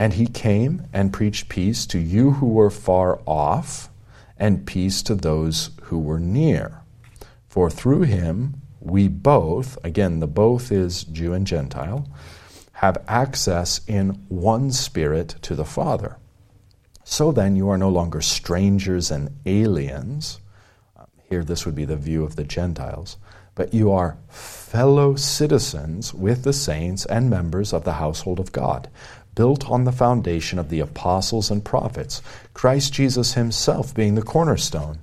And 0.00 0.14
he 0.14 0.26
came 0.26 0.88
and 0.92 1.12
preached 1.12 1.48
peace 1.48 1.86
to 1.86 1.98
you 1.98 2.32
who 2.32 2.46
were 2.46 2.70
far 2.70 3.20
off, 3.24 3.88
and 4.36 4.66
peace 4.66 5.00
to 5.04 5.14
those 5.14 5.70
who 5.84 5.98
were 5.98 6.18
near. 6.18 6.80
For 7.46 7.70
through 7.70 8.02
him 8.02 8.60
we 8.80 9.06
both, 9.06 9.78
again, 9.84 10.18
the 10.18 10.26
both 10.26 10.72
is 10.72 11.04
Jew 11.04 11.32
and 11.32 11.46
Gentile, 11.46 12.08
have 12.72 13.02
access 13.06 13.80
in 13.86 14.24
one 14.28 14.72
spirit 14.72 15.36
to 15.42 15.54
the 15.54 15.64
Father. 15.64 16.16
So 17.04 17.32
then, 17.32 17.54
you 17.54 17.68
are 17.68 17.78
no 17.78 17.90
longer 17.90 18.22
strangers 18.22 19.10
and 19.10 19.30
aliens. 19.44 20.40
Um, 20.96 21.06
here, 21.28 21.44
this 21.44 21.66
would 21.66 21.74
be 21.74 21.84
the 21.84 21.96
view 21.96 22.24
of 22.24 22.36
the 22.36 22.44
Gentiles. 22.44 23.18
But 23.54 23.72
you 23.72 23.92
are 23.92 24.16
fellow 24.28 25.14
citizens 25.14 26.12
with 26.12 26.42
the 26.42 26.52
saints 26.52 27.06
and 27.06 27.30
members 27.30 27.72
of 27.72 27.84
the 27.84 27.92
household 27.92 28.40
of 28.40 28.52
God, 28.52 28.88
built 29.34 29.70
on 29.70 29.84
the 29.84 29.92
foundation 29.92 30.58
of 30.58 30.70
the 30.70 30.80
apostles 30.80 31.50
and 31.50 31.64
prophets, 31.64 32.22
Christ 32.52 32.92
Jesus 32.92 33.34
himself 33.34 33.94
being 33.94 34.14
the 34.14 34.22
cornerstone, 34.22 34.98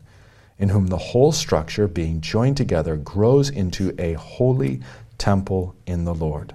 in 0.57 0.69
whom 0.69 0.87
the 0.87 0.97
whole 0.97 1.31
structure, 1.31 1.87
being 1.87 2.19
joined 2.19 2.57
together, 2.57 2.97
grows 2.97 3.49
into 3.49 3.95
a 3.97 4.13
holy 4.13 4.81
temple 5.17 5.75
in 5.85 6.03
the 6.05 6.13
Lord. 6.13 6.53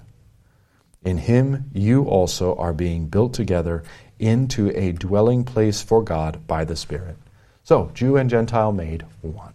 In 1.04 1.18
him 1.18 1.70
you 1.72 2.04
also 2.04 2.56
are 2.56 2.72
being 2.72 3.06
built 3.06 3.32
together 3.32 3.84
into 4.18 4.70
a 4.78 4.92
dwelling 4.92 5.44
place 5.44 5.82
for 5.82 6.02
God 6.02 6.46
by 6.46 6.64
the 6.64 6.76
Spirit. 6.76 7.16
So, 7.62 7.90
Jew 7.94 8.16
and 8.16 8.30
Gentile 8.30 8.72
made 8.72 9.04
one. 9.22 9.52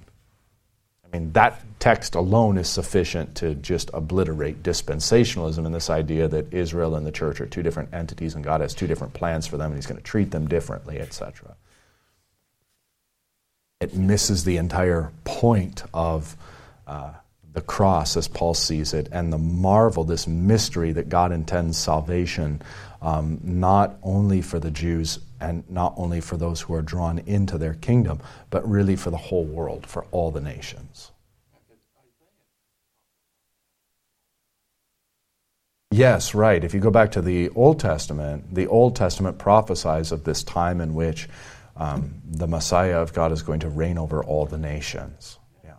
I 1.06 1.18
mean, 1.18 1.32
that 1.34 1.62
text 1.80 2.16
alone 2.16 2.58
is 2.58 2.70
sufficient 2.70 3.36
to 3.36 3.56
just 3.56 3.90
obliterate 3.94 4.64
dispensationalism 4.64 5.66
and 5.66 5.74
this 5.74 5.90
idea 5.90 6.28
that 6.28 6.54
Israel 6.54 6.96
and 6.96 7.06
the 7.06 7.12
church 7.12 7.42
are 7.42 7.46
two 7.46 7.64
different 7.64 7.94
entities 7.94 8.36
and 8.36 8.44
God 8.44 8.62
has 8.62 8.74
two 8.74 8.88
different 8.88 9.14
plans 9.14 9.48
for 9.48 9.58
them 9.58 9.72
and 9.72 9.76
He's 9.76 9.88
going 9.88 9.98
to 9.98 10.04
treat 10.04 10.32
them 10.32 10.48
differently, 10.48 11.00
etc. 11.00 11.56
It 13.82 13.96
misses 13.96 14.44
the 14.44 14.58
entire 14.58 15.12
point 15.24 15.84
of 15.94 16.38
uh, 16.86 17.14
the 17.54 17.62
cross 17.62 18.16
as 18.16 18.28
Paul 18.28 18.54
sees 18.54 18.94
it 18.94 19.10
and 19.12 19.34
the 19.34 19.38
marvel, 19.38 20.04
this 20.04 20.28
mystery 20.28 20.92
that 20.94 21.10
God 21.10 21.32
intends 21.32 21.78
salvation 21.78 22.62
um, 23.02 23.40
not 23.44 23.98
only 24.04 24.42
for 24.42 24.60
the 24.60 24.72
Jews 24.72 25.20
and 25.40 25.64
not 25.70 25.94
only 25.98 26.22
for 26.22 26.38
those 26.38 26.62
who 26.62 26.74
are 26.76 26.82
drawn 26.82 27.20
into 27.20 27.58
their 27.58 27.74
kingdom, 27.74 28.20
but 28.50 28.68
really 28.70 28.96
for 28.96 29.10
the 29.10 29.18
whole 29.18 29.46
world, 29.46 29.88
for 29.88 30.06
all 30.12 30.32
the 30.32 30.42
nations. 30.42 31.12
Yes, 35.94 36.34
right. 36.34 36.64
If 36.64 36.74
you 36.74 36.80
go 36.80 36.90
back 36.90 37.12
to 37.12 37.22
the 37.22 37.50
Old 37.50 37.80
Testament, 37.80 38.56
the 38.56 38.68
Old 38.68 38.96
Testament 38.96 39.38
prophesies 39.38 40.14
of 40.14 40.24
this 40.24 40.42
time 40.42 40.80
in 40.80 40.94
which 40.94 41.28
um, 41.76 42.14
the 42.26 42.48
Messiah 42.48 43.00
of 43.00 43.12
God 43.14 43.34
is 43.34 43.42
going 43.42 43.60
to 43.62 43.70
reign 43.70 43.98
over 43.98 44.24
all 44.24 44.46
the 44.46 44.58
nations. 44.58 45.38
Yeah. 45.66 45.74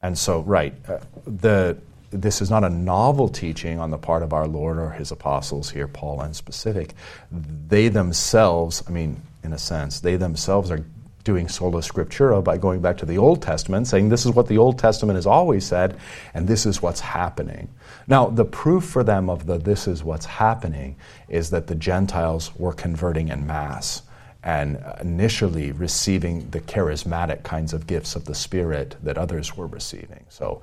And 0.00 0.16
so, 0.16 0.42
right, 0.42 0.74
uh, 0.88 0.98
the 1.26 1.76
this 2.10 2.40
is 2.40 2.50
not 2.50 2.64
a 2.64 2.70
novel 2.70 3.28
teaching 3.28 3.78
on 3.78 3.90
the 3.90 3.98
part 3.98 4.22
of 4.22 4.32
our 4.32 4.46
Lord 4.46 4.78
or 4.78 4.90
his 4.90 5.10
apostles 5.10 5.70
here, 5.70 5.88
Paul 5.88 6.22
in 6.22 6.34
specific. 6.34 6.94
They 7.30 7.88
themselves, 7.88 8.82
I 8.86 8.90
mean, 8.90 9.22
in 9.42 9.52
a 9.52 9.58
sense, 9.58 10.00
they 10.00 10.16
themselves 10.16 10.70
are 10.70 10.84
doing 11.24 11.48
sola 11.48 11.80
scriptura 11.80 12.42
by 12.42 12.56
going 12.56 12.80
back 12.80 12.96
to 12.96 13.06
the 13.06 13.18
Old 13.18 13.42
Testament, 13.42 13.86
saying 13.86 14.08
this 14.08 14.24
is 14.24 14.32
what 14.32 14.46
the 14.48 14.56
Old 14.56 14.78
Testament 14.78 15.16
has 15.16 15.26
always 15.26 15.66
said, 15.66 15.98
and 16.32 16.48
this 16.48 16.64
is 16.64 16.80
what's 16.80 17.00
happening. 17.00 17.68
Now, 18.06 18.28
the 18.28 18.46
proof 18.46 18.84
for 18.84 19.04
them 19.04 19.28
of 19.28 19.44
the 19.44 19.58
this 19.58 19.86
is 19.86 20.02
what's 20.02 20.24
happening 20.24 20.96
is 21.28 21.50
that 21.50 21.66
the 21.66 21.74
Gentiles 21.74 22.50
were 22.56 22.72
converting 22.72 23.28
in 23.28 23.46
mass 23.46 24.02
and 24.42 24.82
initially 25.00 25.72
receiving 25.72 26.48
the 26.50 26.60
charismatic 26.60 27.42
kinds 27.42 27.74
of 27.74 27.86
gifts 27.86 28.16
of 28.16 28.24
the 28.24 28.34
Spirit 28.34 28.96
that 29.02 29.18
others 29.18 29.54
were 29.54 29.66
receiving. 29.66 30.24
So, 30.30 30.62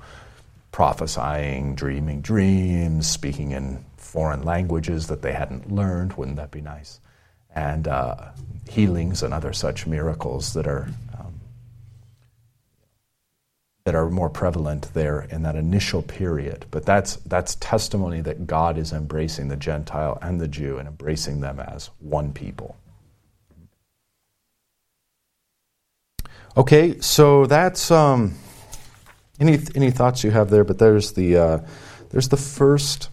prophesying, 0.75 1.73
dreaming 1.73 2.19
dreams, 2.19 3.09
speaking 3.09 3.51
in 3.51 3.81
foreign 3.95 4.43
languages 4.43 5.07
that 5.07 5.21
they 5.21 5.31
hadn't 5.31 5.71
learned. 5.71 6.11
Wouldn't 6.17 6.35
that 6.35 6.51
be 6.51 6.59
nice? 6.59 6.99
And 7.55 7.88
uh, 7.88 8.31
healings 8.69 9.23
and 9.23 9.33
other 9.33 9.53
such 9.53 9.88
miracles 9.88 10.53
that 10.53 10.67
are 10.67 10.89
um, 11.17 11.39
that 13.85 13.95
are 13.95 14.09
more 14.09 14.29
prevalent 14.29 14.93
there 14.93 15.21
in 15.21 15.43
that 15.43 15.55
initial 15.55 16.01
period. 16.01 16.65
But 16.71 16.85
that's 16.85 17.15
that's 17.25 17.55
testimony 17.55 18.19
that 18.19 18.45
God 18.45 18.77
is 18.77 18.91
embracing 18.91 19.47
the 19.47 19.55
Gentile 19.55 20.19
and 20.21 20.41
the 20.41 20.49
Jew 20.49 20.77
and 20.77 20.89
embracing 20.89 21.39
them 21.39 21.61
as 21.61 21.89
one 21.99 22.33
people. 22.33 22.75
Okay, 26.57 26.99
so 26.99 27.45
that's. 27.45 27.91
Um, 27.91 28.33
any 29.39 29.59
any 29.75 29.91
thoughts 29.91 30.23
you 30.23 30.31
have 30.31 30.49
there? 30.49 30.63
But 30.63 30.79
there's 30.79 31.13
the 31.13 31.37
uh, 31.37 31.59
there's 32.09 32.29
the 32.29 32.37
first 32.37 33.09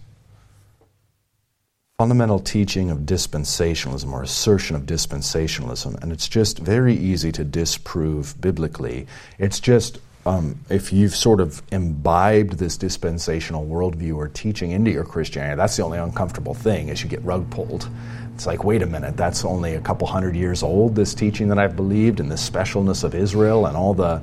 fundamental 1.99 2.41
teaching 2.41 2.91
of 2.91 2.99
dispensationalism 3.01 4.11
or 4.13 4.23
assertion 4.23 4.75
of 4.75 4.83
dispensationalism, 4.83 6.03
and 6.03 6.13
it's 6.13 6.29
just 6.29 6.59
very 6.59 6.95
easy 6.95 7.31
to 7.31 7.45
disprove 7.45 8.41
biblically. 8.41 9.07
It's 9.39 9.61
just 9.61 9.99
um, 10.25 10.59
if 10.69 10.93
you've 10.93 11.15
sort 11.15 11.41
of 11.41 11.63
imbibed 11.73 12.55
this 12.55 12.77
dispensational 12.77 13.67
worldview 13.67 14.17
or 14.17 14.29
teaching 14.29 14.71
into 14.71 14.91
your 14.91 15.05
Christianity, 15.05 15.57
that's 15.57 15.77
the 15.77 15.83
only 15.83 15.99
uncomfortable 15.99 16.55
thing 16.55 16.89
is 16.89 17.03
you 17.03 17.09
get 17.09 17.23
rug 17.25 17.49
pulled. 17.51 17.89
It's 18.35 18.47
like, 18.47 18.65
wait 18.65 18.83
a 18.83 18.87
minute, 18.87 19.17
that's 19.17 19.45
only 19.45 19.75
a 19.75 19.81
couple 19.81 20.07
hundred 20.07 20.35
years 20.37 20.63
old, 20.63 20.95
this 20.95 21.15
teaching 21.15 21.49
that 21.49 21.59
I've 21.59 21.77
believed, 21.77 22.19
and 22.19 22.31
this 22.31 22.49
specialness 22.49 23.05
of 23.05 23.15
Israel 23.15 23.67
and 23.67 23.77
all 23.77 23.95
the 23.95 24.23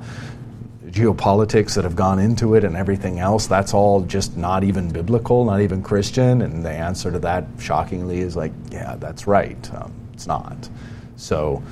geopolitics 0.90 1.74
that 1.74 1.84
have 1.84 1.96
gone 1.96 2.18
into 2.18 2.54
it 2.54 2.64
and 2.64 2.76
everything 2.76 3.18
else, 3.18 3.46
that's 3.46 3.74
all 3.74 4.02
just 4.02 4.36
not 4.36 4.64
even 4.64 4.90
biblical, 4.90 5.44
not 5.44 5.60
even 5.60 5.82
Christian. 5.82 6.42
And 6.42 6.64
the 6.64 6.70
answer 6.70 7.10
to 7.10 7.18
that, 7.20 7.46
shockingly, 7.58 8.20
is 8.20 8.36
like, 8.36 8.52
yeah, 8.70 8.96
that's 8.96 9.26
right. 9.26 9.74
Um, 9.74 9.92
it's 10.12 10.26
not. 10.26 10.68
So 11.16 11.62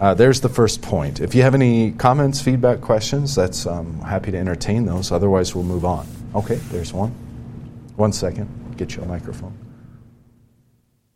uh, 0.00 0.14
there's 0.14 0.40
the 0.40 0.48
first 0.48 0.82
point. 0.82 1.20
If 1.20 1.34
you 1.34 1.42
have 1.42 1.54
any 1.54 1.92
comments, 1.92 2.40
feedback, 2.40 2.80
questions, 2.80 3.34
that's 3.34 3.66
um, 3.66 4.00
happy 4.00 4.30
to 4.32 4.38
entertain 4.38 4.86
those. 4.86 5.10
Otherwise, 5.10 5.54
we'll 5.54 5.64
move 5.64 5.84
on. 5.84 6.06
Okay, 6.34 6.56
there's 6.70 6.92
one. 6.92 7.10
One 7.96 8.12
second. 8.12 8.76
Get 8.76 8.94
you 8.94 9.02
a 9.02 9.06
microphone. 9.06 9.67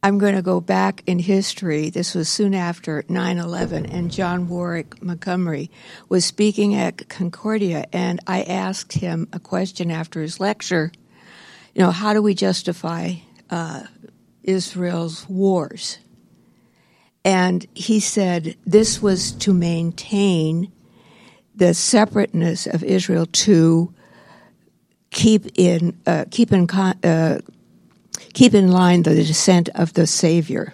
I'm 0.04 0.18
going 0.18 0.34
to 0.34 0.42
go 0.42 0.60
back 0.60 1.04
in 1.06 1.20
history. 1.20 1.88
This 1.88 2.12
was 2.12 2.28
soon 2.28 2.54
after 2.54 3.04
9 3.08 3.38
11, 3.38 3.86
and 3.86 4.10
John 4.10 4.48
Warwick 4.48 5.00
Montgomery 5.00 5.70
was 6.08 6.24
speaking 6.24 6.74
at 6.74 7.08
Concordia, 7.08 7.86
and 7.92 8.18
I 8.26 8.42
asked 8.42 8.94
him 8.94 9.28
a 9.32 9.38
question 9.38 9.92
after 9.92 10.20
his 10.20 10.40
lecture. 10.40 10.90
You 11.72 11.82
know, 11.82 11.92
how 11.92 12.14
do 12.14 12.20
we 12.20 12.34
justify 12.34 13.14
uh, 13.48 13.84
Israel's 14.42 15.28
wars? 15.28 15.98
And 17.24 17.64
he 17.72 18.00
said 18.00 18.56
this 18.66 19.00
was 19.00 19.30
to 19.30 19.54
maintain 19.54 20.72
the 21.54 21.74
separateness 21.74 22.66
of 22.66 22.82
Israel 22.82 23.26
to 23.26 23.94
keep 25.10 25.46
in 25.54 25.96
uh, 26.06 26.24
keep 26.28 26.52
in 26.52 26.66
con- 26.66 26.98
uh, 27.04 27.38
keep 28.34 28.54
in 28.54 28.70
line 28.70 29.02
the 29.02 29.14
descent 29.14 29.68
of 29.74 29.92
the 29.94 30.06
Savior, 30.06 30.72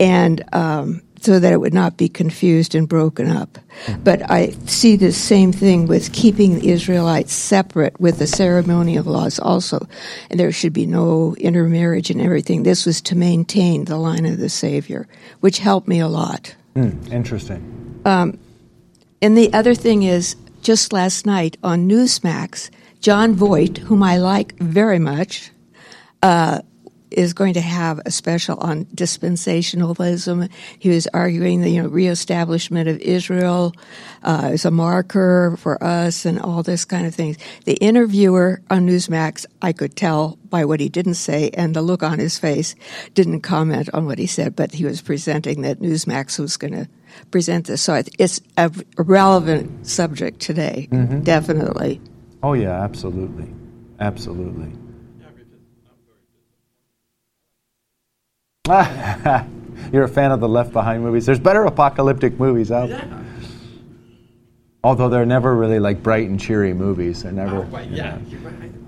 and 0.00 0.44
um, 0.54 1.02
so 1.20 1.40
that 1.40 1.52
it 1.52 1.60
would 1.60 1.74
not 1.74 1.96
be 1.96 2.08
confused 2.08 2.74
and 2.74 2.88
broken 2.88 3.28
up. 3.28 3.58
But 4.04 4.30
I 4.30 4.50
see 4.66 4.96
the 4.96 5.12
same 5.12 5.52
thing 5.52 5.86
with 5.86 6.12
keeping 6.12 6.54
the 6.54 6.68
Israelites 6.68 7.32
separate 7.32 7.98
with 8.00 8.18
the 8.18 8.26
ceremonial 8.26 9.04
laws 9.04 9.38
also, 9.38 9.86
and 10.30 10.38
there 10.38 10.52
should 10.52 10.72
be 10.72 10.86
no 10.86 11.34
intermarriage 11.36 12.10
and 12.10 12.20
everything. 12.20 12.62
This 12.62 12.86
was 12.86 13.00
to 13.02 13.16
maintain 13.16 13.84
the 13.84 13.96
line 13.96 14.26
of 14.26 14.38
the 14.38 14.48
Savior, 14.48 15.08
which 15.40 15.58
helped 15.58 15.88
me 15.88 15.98
a 16.00 16.08
lot. 16.08 16.54
Mm, 16.74 17.12
interesting. 17.12 18.00
And 19.20 19.36
the 19.36 19.52
other 19.52 19.74
thing 19.74 20.04
is, 20.04 20.36
just 20.62 20.92
last 20.92 21.26
night 21.26 21.56
on 21.62 21.88
Newsmax, 21.88 22.70
Jon 23.00 23.34
Voight, 23.34 23.78
whom 23.78 24.02
I 24.02 24.18
like 24.18 24.56
very 24.58 24.98
much, 24.98 25.50
uh, 26.22 26.60
is 27.10 27.32
going 27.32 27.54
to 27.54 27.60
have 27.60 28.00
a 28.04 28.10
special 28.10 28.58
on 28.58 28.84
dispensationalism. 28.86 30.50
He 30.78 30.90
was 30.90 31.06
arguing 31.14 31.62
the 31.62 31.70
you 31.70 31.82
know 31.82 31.88
reestablishment 31.88 32.88
of 32.88 32.98
Israel 33.00 33.72
uh, 34.22 34.50
as 34.52 34.64
a 34.64 34.70
marker 34.70 35.56
for 35.58 35.82
us 35.82 36.24
and 36.24 36.38
all 36.38 36.62
this 36.62 36.84
kind 36.84 37.06
of 37.06 37.14
things. 37.14 37.36
The 37.64 37.74
interviewer 37.74 38.62
on 38.70 38.86
Newsmax, 38.86 39.46
I 39.62 39.72
could 39.72 39.96
tell 39.96 40.38
by 40.50 40.64
what 40.64 40.80
he 40.80 40.88
didn't 40.88 41.14
say 41.14 41.50
and 41.54 41.74
the 41.74 41.82
look 41.82 42.02
on 42.02 42.18
his 42.18 42.38
face, 42.38 42.74
didn't 43.14 43.40
comment 43.40 43.88
on 43.92 44.06
what 44.06 44.18
he 44.18 44.26
said, 44.26 44.56
but 44.56 44.72
he 44.72 44.84
was 44.84 45.00
presenting 45.00 45.62
that 45.62 45.80
Newsmax 45.80 46.38
was 46.38 46.56
going 46.56 46.72
to 46.72 46.88
present 47.30 47.66
this. 47.66 47.82
So 47.82 48.02
it's 48.18 48.40
a 48.56 48.70
relevant 48.96 49.86
subject 49.86 50.40
today, 50.40 50.88
definitely. 51.22 52.00
Oh, 52.42 52.52
yeah, 52.52 52.82
absolutely. 52.82 53.52
Absolutely. 54.00 54.72
You're 59.92 60.04
a 60.04 60.08
fan 60.08 60.30
of 60.30 60.40
the 60.40 60.48
Left 60.48 60.72
Behind 60.72 61.02
movies. 61.02 61.24
There's 61.24 61.38
better 61.38 61.64
apocalyptic 61.64 62.38
movies 62.38 62.70
out 62.70 62.90
there. 62.90 63.24
Although 64.84 65.08
they're 65.08 65.26
never 65.26 65.56
really 65.56 65.80
like 65.80 66.02
bright 66.02 66.28
and 66.28 66.38
cheery 66.38 66.74
movies. 66.74 67.22
They're 67.22 67.32
never. 67.32 67.66
yeah. 67.90 68.18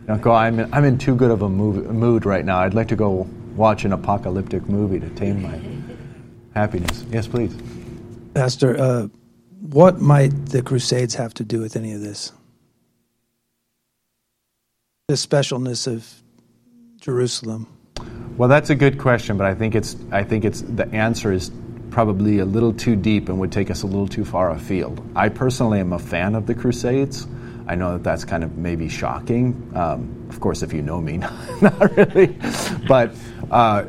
Don't 0.06 0.20
go. 0.20 0.32
I'm 0.32 0.58
in, 0.60 0.74
I'm 0.74 0.84
in 0.84 0.98
too 0.98 1.14
good 1.14 1.30
of 1.30 1.42
a 1.42 1.48
move, 1.48 1.86
mood 1.86 2.26
right 2.26 2.44
now. 2.44 2.58
I'd 2.58 2.74
like 2.74 2.88
to 2.88 2.96
go 2.96 3.26
watch 3.56 3.84
an 3.84 3.92
apocalyptic 3.92 4.68
movie 4.68 5.00
to 5.00 5.08
tame 5.10 5.42
my 5.42 5.58
happiness. 6.54 7.04
Yes, 7.10 7.26
please. 7.26 7.56
Pastor, 8.34 8.78
uh, 8.78 9.08
what 9.60 10.00
might 10.00 10.46
the 10.46 10.62
Crusades 10.62 11.14
have 11.14 11.32
to 11.34 11.44
do 11.44 11.60
with 11.60 11.74
any 11.74 11.92
of 11.92 12.02
this? 12.02 12.32
The 15.08 15.14
specialness 15.14 15.86
of 15.86 16.22
Jerusalem. 17.00 17.66
Well, 18.40 18.48
that's 18.48 18.70
a 18.70 18.74
good 18.74 18.96
question, 18.96 19.36
but 19.36 19.46
I 19.46 19.54
think 19.54 19.74
it's 19.74 19.94
I 20.10 20.24
think 20.24 20.46
it's 20.46 20.62
the 20.62 20.88
answer 20.94 21.30
is 21.30 21.50
probably 21.90 22.38
a 22.38 22.46
little 22.46 22.72
too 22.72 22.96
deep 22.96 23.28
and 23.28 23.38
would 23.38 23.52
take 23.52 23.70
us 23.70 23.82
a 23.82 23.86
little 23.86 24.08
too 24.08 24.24
far 24.24 24.50
afield. 24.50 25.06
I 25.14 25.28
personally 25.28 25.78
am 25.78 25.92
a 25.92 25.98
fan 25.98 26.34
of 26.34 26.46
the 26.46 26.54
Crusades. 26.54 27.26
I 27.66 27.74
know 27.74 27.92
that 27.92 28.02
that's 28.02 28.24
kind 28.24 28.42
of 28.42 28.56
maybe 28.56 28.88
shocking. 28.88 29.70
Um, 29.74 30.26
of 30.30 30.40
course, 30.40 30.62
if 30.62 30.72
you 30.72 30.80
know 30.80 31.02
me, 31.02 31.18
not 31.60 31.94
really. 31.94 32.34
But 32.88 33.14
uh, 33.50 33.84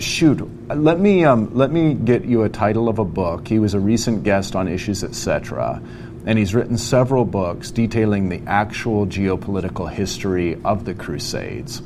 shoot, 0.00 0.40
let 0.68 0.98
me 0.98 1.24
um, 1.24 1.54
let 1.54 1.70
me 1.70 1.94
get 1.94 2.24
you 2.24 2.42
a 2.42 2.48
title 2.48 2.88
of 2.88 2.98
a 2.98 3.04
book. 3.04 3.46
He 3.46 3.60
was 3.60 3.74
a 3.74 3.78
recent 3.78 4.24
guest 4.24 4.56
on 4.56 4.66
Issues 4.66 5.04
Etc. 5.04 5.80
And 6.26 6.36
he's 6.36 6.56
written 6.56 6.76
several 6.76 7.24
books 7.24 7.70
detailing 7.70 8.30
the 8.30 8.42
actual 8.48 9.06
geopolitical 9.06 9.88
history 9.88 10.60
of 10.64 10.84
the 10.84 10.94
Crusades. 10.94 11.82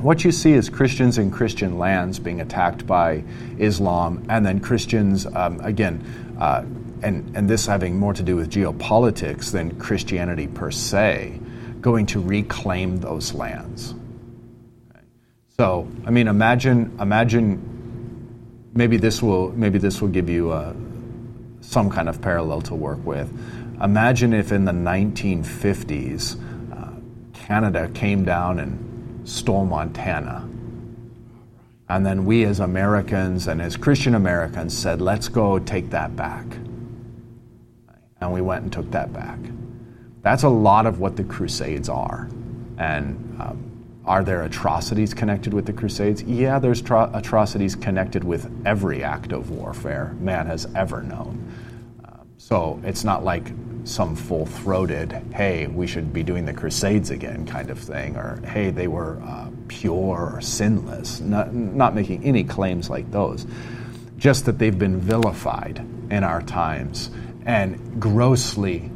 What 0.00 0.24
you 0.24 0.32
see 0.32 0.54
is 0.54 0.70
Christians 0.70 1.18
in 1.18 1.30
Christian 1.30 1.78
lands 1.78 2.18
being 2.18 2.40
attacked 2.40 2.86
by 2.86 3.22
Islam, 3.58 4.24
and 4.30 4.46
then 4.46 4.60
Christians, 4.60 5.26
um, 5.26 5.60
again, 5.60 6.36
uh, 6.40 6.64
and, 7.02 7.36
and 7.36 7.50
this 7.50 7.66
having 7.66 7.98
more 7.98 8.14
to 8.14 8.22
do 8.22 8.34
with 8.34 8.50
geopolitics 8.50 9.52
than 9.52 9.78
Christianity 9.78 10.46
per 10.46 10.70
se, 10.70 11.38
going 11.82 12.06
to 12.06 12.20
reclaim 12.20 12.96
those 12.96 13.34
lands. 13.34 13.94
So, 15.58 15.86
I 16.06 16.10
mean, 16.10 16.28
imagine, 16.28 16.96
imagine, 16.98 18.70
maybe 18.72 18.96
this 18.96 19.22
will, 19.22 19.50
maybe 19.50 19.78
this 19.78 20.00
will 20.00 20.08
give 20.08 20.30
you 20.30 20.50
uh, 20.50 20.72
some 21.60 21.90
kind 21.90 22.08
of 22.08 22.22
parallel 22.22 22.62
to 22.62 22.74
work 22.74 23.04
with. 23.04 23.30
Imagine 23.82 24.32
if 24.32 24.50
in 24.50 24.64
the 24.64 24.72
1950s, 24.72 26.40
uh, 26.72 26.92
Canada 27.34 27.90
came 27.92 28.24
down 28.24 28.60
and 28.60 28.89
stole 29.30 29.64
Montana. 29.64 30.48
And 31.88 32.06
then 32.06 32.24
we, 32.24 32.44
as 32.44 32.60
Americans 32.60 33.48
and 33.48 33.60
as 33.60 33.76
Christian 33.76 34.14
Americans, 34.14 34.76
said, 34.76 35.00
let's 35.00 35.28
go 35.28 35.58
take 35.58 35.90
that 35.90 36.14
back. 36.14 36.46
And 38.20 38.32
we 38.32 38.40
went 38.40 38.62
and 38.62 38.72
took 38.72 38.90
that 38.92 39.12
back. 39.12 39.38
That's 40.22 40.42
a 40.42 40.48
lot 40.48 40.86
of 40.86 41.00
what 41.00 41.16
the 41.16 41.24
Crusades 41.24 41.88
are. 41.88 42.28
And 42.78 43.36
um, 43.40 44.02
are 44.04 44.22
there 44.22 44.42
atrocities 44.42 45.14
connected 45.14 45.54
with 45.54 45.66
the 45.66 45.72
Crusades? 45.72 46.22
Yeah, 46.22 46.58
there's 46.58 46.82
tro- 46.82 47.10
atrocities 47.14 47.74
connected 47.74 48.22
with 48.22 48.50
every 48.66 49.02
act 49.02 49.32
of 49.32 49.50
warfare 49.50 50.14
man 50.20 50.46
has 50.46 50.66
ever 50.74 51.02
known. 51.02 51.52
Um, 52.04 52.28
so 52.36 52.80
it's 52.84 53.04
not 53.04 53.24
like 53.24 53.50
some 53.84 54.16
full 54.16 54.46
throated, 54.46 55.12
hey, 55.32 55.66
we 55.66 55.86
should 55.86 56.12
be 56.12 56.22
doing 56.22 56.44
the 56.44 56.52
Crusades 56.52 57.10
again 57.10 57.46
kind 57.46 57.70
of 57.70 57.78
thing, 57.78 58.16
or 58.16 58.40
hey, 58.46 58.70
they 58.70 58.88
were 58.88 59.20
uh, 59.22 59.48
pure 59.68 60.34
or 60.34 60.40
sinless. 60.40 61.20
Not, 61.20 61.54
not 61.54 61.94
making 61.94 62.24
any 62.24 62.44
claims 62.44 62.90
like 62.90 63.10
those. 63.10 63.46
Just 64.18 64.46
that 64.46 64.58
they've 64.58 64.78
been 64.78 65.00
vilified 65.00 65.78
in 66.10 66.24
our 66.24 66.42
times 66.42 67.10
and 67.46 68.00
grossly 68.00 68.90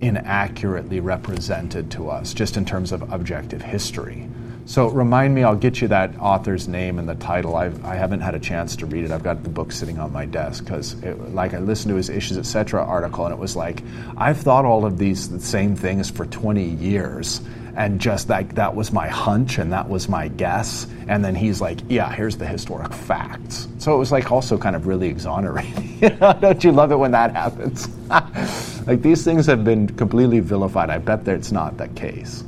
inaccurately 0.00 1.00
represented 1.00 1.90
to 1.90 2.08
us, 2.08 2.32
just 2.32 2.56
in 2.56 2.64
terms 2.64 2.92
of 2.92 3.12
objective 3.12 3.62
history. 3.62 4.28
So 4.68 4.90
remind 4.90 5.34
me, 5.34 5.44
I'll 5.44 5.56
get 5.56 5.80
you 5.80 5.88
that 5.88 6.14
author's 6.20 6.68
name 6.68 6.98
and 6.98 7.08
the 7.08 7.14
title. 7.14 7.56
I've, 7.56 7.82
I 7.86 7.94
haven't 7.94 8.20
had 8.20 8.34
a 8.34 8.38
chance 8.38 8.76
to 8.76 8.84
read 8.84 9.06
it. 9.06 9.10
I've 9.10 9.22
got 9.22 9.42
the 9.42 9.48
book 9.48 9.72
sitting 9.72 9.98
on 9.98 10.12
my 10.12 10.26
desk 10.26 10.62
because, 10.62 10.94
like, 11.32 11.54
I 11.54 11.58
listened 11.58 11.92
to 11.92 11.96
his 11.96 12.10
Issues 12.10 12.36
Etc. 12.36 12.78
article, 12.78 13.24
and 13.24 13.32
it 13.32 13.38
was 13.38 13.56
like, 13.56 13.82
I've 14.18 14.36
thought 14.36 14.66
all 14.66 14.84
of 14.84 14.98
these 14.98 15.30
the 15.30 15.40
same 15.40 15.74
things 15.74 16.10
for 16.10 16.26
20 16.26 16.62
years, 16.62 17.40
and 17.76 17.98
just 17.98 18.28
like 18.28 18.56
that 18.56 18.76
was 18.76 18.92
my 18.92 19.08
hunch 19.08 19.56
and 19.56 19.72
that 19.72 19.88
was 19.88 20.06
my 20.06 20.28
guess. 20.28 20.86
And 21.06 21.24
then 21.24 21.34
he's 21.34 21.62
like, 21.62 21.78
yeah, 21.88 22.12
here's 22.12 22.36
the 22.36 22.46
historic 22.46 22.92
facts. 22.92 23.68
So 23.78 23.94
it 23.94 23.98
was 23.98 24.12
like 24.12 24.30
also 24.30 24.58
kind 24.58 24.76
of 24.76 24.86
really 24.86 25.08
exonerating. 25.08 25.98
don't 26.40 26.62
you 26.62 26.72
love 26.72 26.92
it 26.92 26.96
when 26.96 27.12
that 27.12 27.32
happens? 27.32 27.88
like 28.86 29.00
these 29.00 29.24
things 29.24 29.46
have 29.46 29.64
been 29.64 29.88
completely 29.96 30.40
vilified. 30.40 30.90
I 30.90 30.98
bet 30.98 31.24
that 31.24 31.36
it's 31.36 31.52
not 31.52 31.78
the 31.78 31.88
case. 31.88 32.44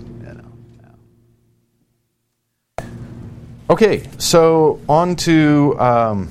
Okay, 3.70 4.02
so 4.18 4.80
on 4.88 5.14
to 5.14 5.78
um, 5.78 6.28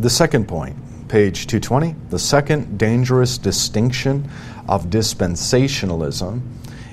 the 0.00 0.08
second 0.08 0.48
point, 0.48 0.74
page 1.08 1.46
220. 1.46 1.94
The 2.08 2.18
second 2.18 2.78
dangerous 2.78 3.36
distinction 3.36 4.30
of 4.66 4.86
dispensationalism 4.86 6.40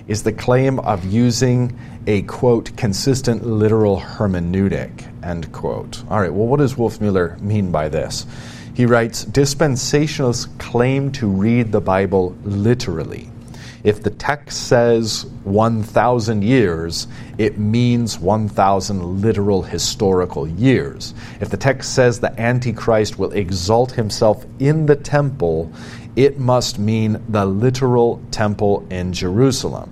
is 0.10 0.24
the 0.24 0.34
claim 0.34 0.80
of 0.80 1.06
using 1.06 1.80
a 2.06 2.24
quote 2.24 2.76
consistent 2.76 3.46
literal 3.46 3.98
hermeneutic 4.02 5.10
end 5.24 5.54
quote. 5.54 6.04
All 6.10 6.20
right, 6.20 6.34
well, 6.34 6.48
what 6.48 6.58
does 6.58 6.74
Wolfmueller 6.74 7.40
mean 7.40 7.72
by 7.72 7.88
this? 7.88 8.28
He 8.74 8.86
writes 8.86 9.24
dispensationalists 9.24 10.50
claim 10.60 11.14
to 11.14 11.28
read 11.28 11.72
the 11.72 11.80
Bible 11.80 12.36
literally. 12.44 13.30
If 13.86 14.02
the 14.02 14.10
text 14.10 14.68
says 14.68 15.28
1,000 15.44 16.44
years, 16.44 17.08
it 17.38 17.60
means 17.60 18.18
1,000 18.18 19.22
literal 19.22 19.62
historical 19.62 20.48
years. 20.48 21.14
If 21.40 21.52
the 21.52 21.58
text 21.58 21.94
says 21.94 22.20
the 22.20 22.38
Antichrist 22.42 23.20
will 23.20 23.32
exalt 23.34 23.92
himself 23.92 24.44
in 24.58 24.88
the 24.88 24.96
temple, 24.96 25.72
it 26.16 26.40
must 26.40 26.80
mean 26.80 27.24
the 27.30 27.46
literal 27.46 28.20
temple 28.32 28.88
in 28.90 29.14
Jerusalem. 29.14 29.92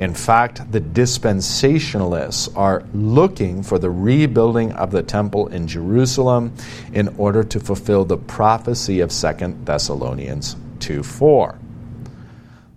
In 0.00 0.12
fact, 0.12 0.72
the 0.72 0.80
dispensationalists 0.80 2.50
are 2.56 2.82
looking 2.92 3.62
for 3.62 3.78
the 3.78 3.90
rebuilding 3.90 4.72
of 4.72 4.90
the 4.90 5.04
temple 5.04 5.46
in 5.48 5.68
Jerusalem 5.68 6.52
in 6.94 7.06
order 7.16 7.44
to 7.44 7.60
fulfill 7.60 8.04
the 8.04 8.16
prophecy 8.16 8.98
of 8.98 9.10
2 9.12 9.58
Thessalonians 9.62 10.56
2 10.80 11.04
4. 11.04 11.59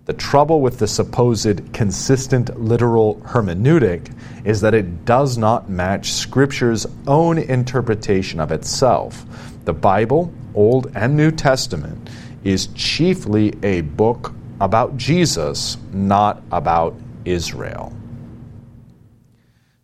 The 0.06 0.12
trouble 0.12 0.60
with 0.60 0.78
the 0.78 0.86
supposed 0.86 1.72
consistent 1.72 2.60
literal 2.60 3.16
hermeneutic 3.24 4.14
is 4.44 4.60
that 4.60 4.74
it 4.74 5.06
does 5.06 5.38
not 5.38 5.70
match 5.70 6.12
Scripture's 6.12 6.86
own 7.06 7.38
interpretation 7.38 8.38
of 8.38 8.52
itself. 8.52 9.24
The 9.64 9.72
Bible, 9.72 10.30
Old 10.54 10.92
and 10.94 11.16
New 11.16 11.30
Testament, 11.30 12.10
is 12.44 12.66
chiefly 12.74 13.54
a 13.62 13.80
book 13.80 14.34
about 14.60 14.98
Jesus, 14.98 15.78
not 15.90 16.42
about 16.52 16.94
Israel. 17.24 17.90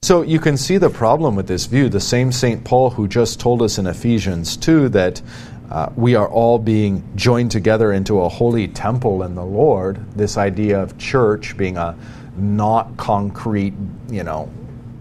So 0.02 0.22
you 0.22 0.38
can 0.38 0.56
see 0.56 0.76
the 0.76 0.90
problem 0.90 1.36
with 1.36 1.46
this 1.46 1.66
view. 1.66 1.88
The 1.88 2.00
same 2.00 2.32
St. 2.32 2.64
Paul 2.64 2.90
who 2.90 3.06
just 3.06 3.38
told 3.38 3.62
us 3.62 3.78
in 3.78 3.86
Ephesians 3.86 4.56
2 4.56 4.88
that 4.90 5.22
uh, 5.70 5.88
we 5.94 6.16
are 6.16 6.28
all 6.28 6.58
being 6.58 7.08
joined 7.14 7.50
together 7.52 7.92
into 7.92 8.20
a 8.20 8.28
holy 8.28 8.66
temple 8.66 9.22
in 9.22 9.36
the 9.36 9.44
Lord, 9.44 10.04
this 10.16 10.36
idea 10.36 10.80
of 10.82 10.98
church 10.98 11.56
being 11.56 11.76
a 11.76 11.96
not 12.36 12.96
concrete, 12.96 13.74
you 14.08 14.24
know, 14.24 14.50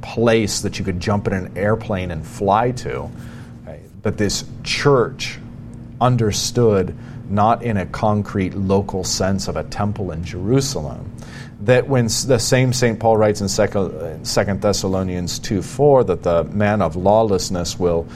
place 0.01 0.62
that 0.62 0.77
you 0.77 0.86
could 0.86 0.99
jump 0.99 1.27
in 1.27 1.34
an 1.34 1.58
airplane 1.58 2.12
and 2.12 2.25
fly 2.25 2.71
to, 2.71 3.10
right? 3.65 3.82
but 4.01 4.17
this 4.17 4.45
church 4.63 5.39
understood 5.99 6.95
not 7.29 7.63
in 7.63 7.77
a 7.77 7.86
concrete 7.86 8.53
local 8.55 9.03
sense 9.03 9.47
of 9.47 9.55
a 9.55 9.63
temple 9.65 10.12
in 10.12 10.23
Jerusalem. 10.23 11.12
That 11.62 11.88
when 11.88 12.05
the 12.05 12.39
same 12.39 12.73
St. 12.73 12.99
Paul 12.99 13.17
writes 13.17 13.41
in 13.41 13.47
2 13.47 14.53
Thessalonians 14.60 15.39
2 15.39 15.62
4 15.62 16.03
that 16.05 16.23
the 16.23 16.43
man 16.45 16.82
of 16.82 16.95
lawlessness 16.95 17.77
will 17.77 18.08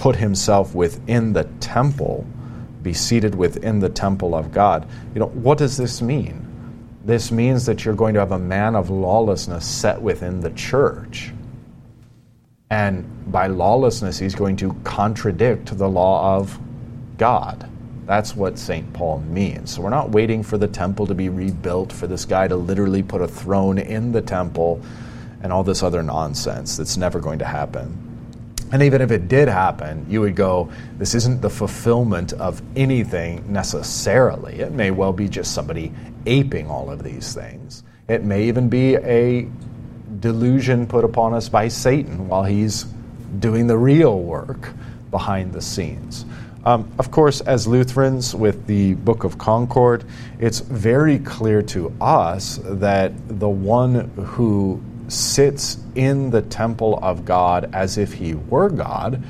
put 0.00 0.16
himself 0.16 0.74
within 0.74 1.34
the 1.34 1.44
temple, 1.60 2.24
be 2.82 2.94
seated 2.94 3.34
within 3.34 3.80
the 3.80 3.88
temple 3.90 4.34
of 4.34 4.50
God. 4.50 4.88
You 5.12 5.20
know, 5.20 5.26
what 5.26 5.58
does 5.58 5.76
this 5.76 6.00
mean? 6.00 6.46
This 7.04 7.30
means 7.30 7.66
that 7.66 7.84
you're 7.84 7.94
going 7.94 8.14
to 8.14 8.20
have 8.20 8.32
a 8.32 8.38
man 8.38 8.76
of 8.76 8.88
lawlessness 8.88 9.66
set 9.66 10.00
within 10.00 10.40
the 10.40 10.52
church. 10.52 11.34
And 12.70 13.04
by 13.30 13.48
lawlessness, 13.48 14.18
he's 14.18 14.34
going 14.34 14.56
to 14.56 14.72
contradict 14.84 15.76
the 15.76 15.88
law 15.88 16.34
of 16.34 16.58
God. 17.18 17.70
That's 18.06 18.34
what 18.34 18.58
St. 18.58 18.90
Paul 18.94 19.20
means. 19.20 19.74
So 19.74 19.82
we're 19.82 19.90
not 19.90 20.12
waiting 20.12 20.42
for 20.42 20.56
the 20.56 20.68
temple 20.68 21.06
to 21.08 21.14
be 21.14 21.28
rebuilt, 21.28 21.92
for 21.92 22.06
this 22.06 22.24
guy 22.24 22.48
to 22.48 22.56
literally 22.56 23.02
put 23.02 23.20
a 23.20 23.28
throne 23.28 23.76
in 23.76 24.12
the 24.12 24.22
temple 24.22 24.80
and 25.42 25.52
all 25.52 25.62
this 25.62 25.82
other 25.82 26.02
nonsense 26.02 26.78
that's 26.78 26.96
never 26.96 27.20
going 27.20 27.38
to 27.40 27.44
happen. 27.44 28.09
And 28.72 28.82
even 28.82 29.00
if 29.00 29.10
it 29.10 29.28
did 29.28 29.48
happen, 29.48 30.06
you 30.08 30.20
would 30.20 30.36
go, 30.36 30.70
this 30.96 31.14
isn't 31.14 31.40
the 31.40 31.50
fulfillment 31.50 32.32
of 32.34 32.62
anything 32.76 33.52
necessarily. 33.52 34.60
It 34.60 34.72
may 34.72 34.90
well 34.90 35.12
be 35.12 35.28
just 35.28 35.54
somebody 35.54 35.92
aping 36.26 36.68
all 36.68 36.90
of 36.90 37.02
these 37.02 37.34
things. 37.34 37.82
It 38.08 38.22
may 38.22 38.44
even 38.44 38.68
be 38.68 38.96
a 38.96 39.48
delusion 40.20 40.86
put 40.86 41.04
upon 41.04 41.34
us 41.34 41.48
by 41.48 41.68
Satan 41.68 42.28
while 42.28 42.44
he's 42.44 42.84
doing 43.38 43.66
the 43.66 43.78
real 43.78 44.20
work 44.20 44.72
behind 45.10 45.52
the 45.52 45.62
scenes. 45.62 46.24
Um, 46.64 46.92
of 46.98 47.10
course, 47.10 47.40
as 47.40 47.66
Lutherans 47.66 48.34
with 48.34 48.66
the 48.66 48.94
Book 48.94 49.24
of 49.24 49.38
Concord, 49.38 50.04
it's 50.38 50.60
very 50.60 51.18
clear 51.18 51.62
to 51.62 51.92
us 52.00 52.60
that 52.62 53.12
the 53.40 53.48
one 53.48 54.10
who 54.16 54.82
sits 55.10 55.78
in 55.94 56.30
the 56.30 56.42
temple 56.42 56.98
of 57.02 57.24
God 57.24 57.70
as 57.72 57.98
if 57.98 58.14
he 58.14 58.34
were 58.34 58.68
God 58.68 59.22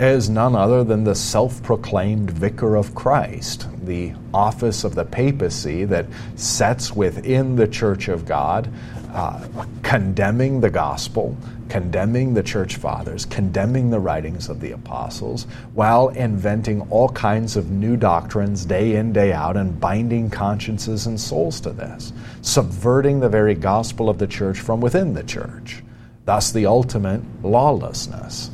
is 0.00 0.28
none 0.28 0.56
other 0.56 0.82
than 0.82 1.04
the 1.04 1.14
self 1.14 1.62
proclaimed 1.62 2.30
vicar 2.30 2.76
of 2.76 2.94
Christ, 2.94 3.68
the 3.84 4.12
office 4.34 4.84
of 4.84 4.94
the 4.94 5.04
papacy 5.04 5.84
that 5.84 6.06
sets 6.34 6.92
within 6.92 7.56
the 7.56 7.68
church 7.68 8.08
of 8.08 8.26
God 8.26 8.72
uh, 9.12 9.46
condemning 9.82 10.60
the 10.60 10.70
gospel, 10.70 11.36
condemning 11.72 12.34
the 12.34 12.42
church 12.42 12.76
fathers, 12.76 13.24
condemning 13.24 13.88
the 13.88 13.98
writings 13.98 14.50
of 14.50 14.60
the 14.60 14.72
apostles, 14.72 15.44
while 15.72 16.10
inventing 16.10 16.82
all 16.90 17.08
kinds 17.08 17.56
of 17.56 17.70
new 17.70 17.96
doctrines 17.96 18.66
day 18.66 18.96
in, 18.96 19.10
day 19.10 19.32
out, 19.32 19.56
and 19.56 19.80
binding 19.80 20.28
consciences 20.28 21.06
and 21.06 21.18
souls 21.18 21.60
to 21.60 21.70
this, 21.70 22.12
subverting 22.42 23.20
the 23.20 23.28
very 23.30 23.54
gospel 23.54 24.10
of 24.10 24.18
the 24.18 24.26
church 24.26 24.60
from 24.60 24.82
within 24.82 25.14
the 25.14 25.22
church. 25.22 25.82
Thus, 26.26 26.52
the 26.52 26.66
ultimate 26.66 27.22
lawlessness. 27.42 28.50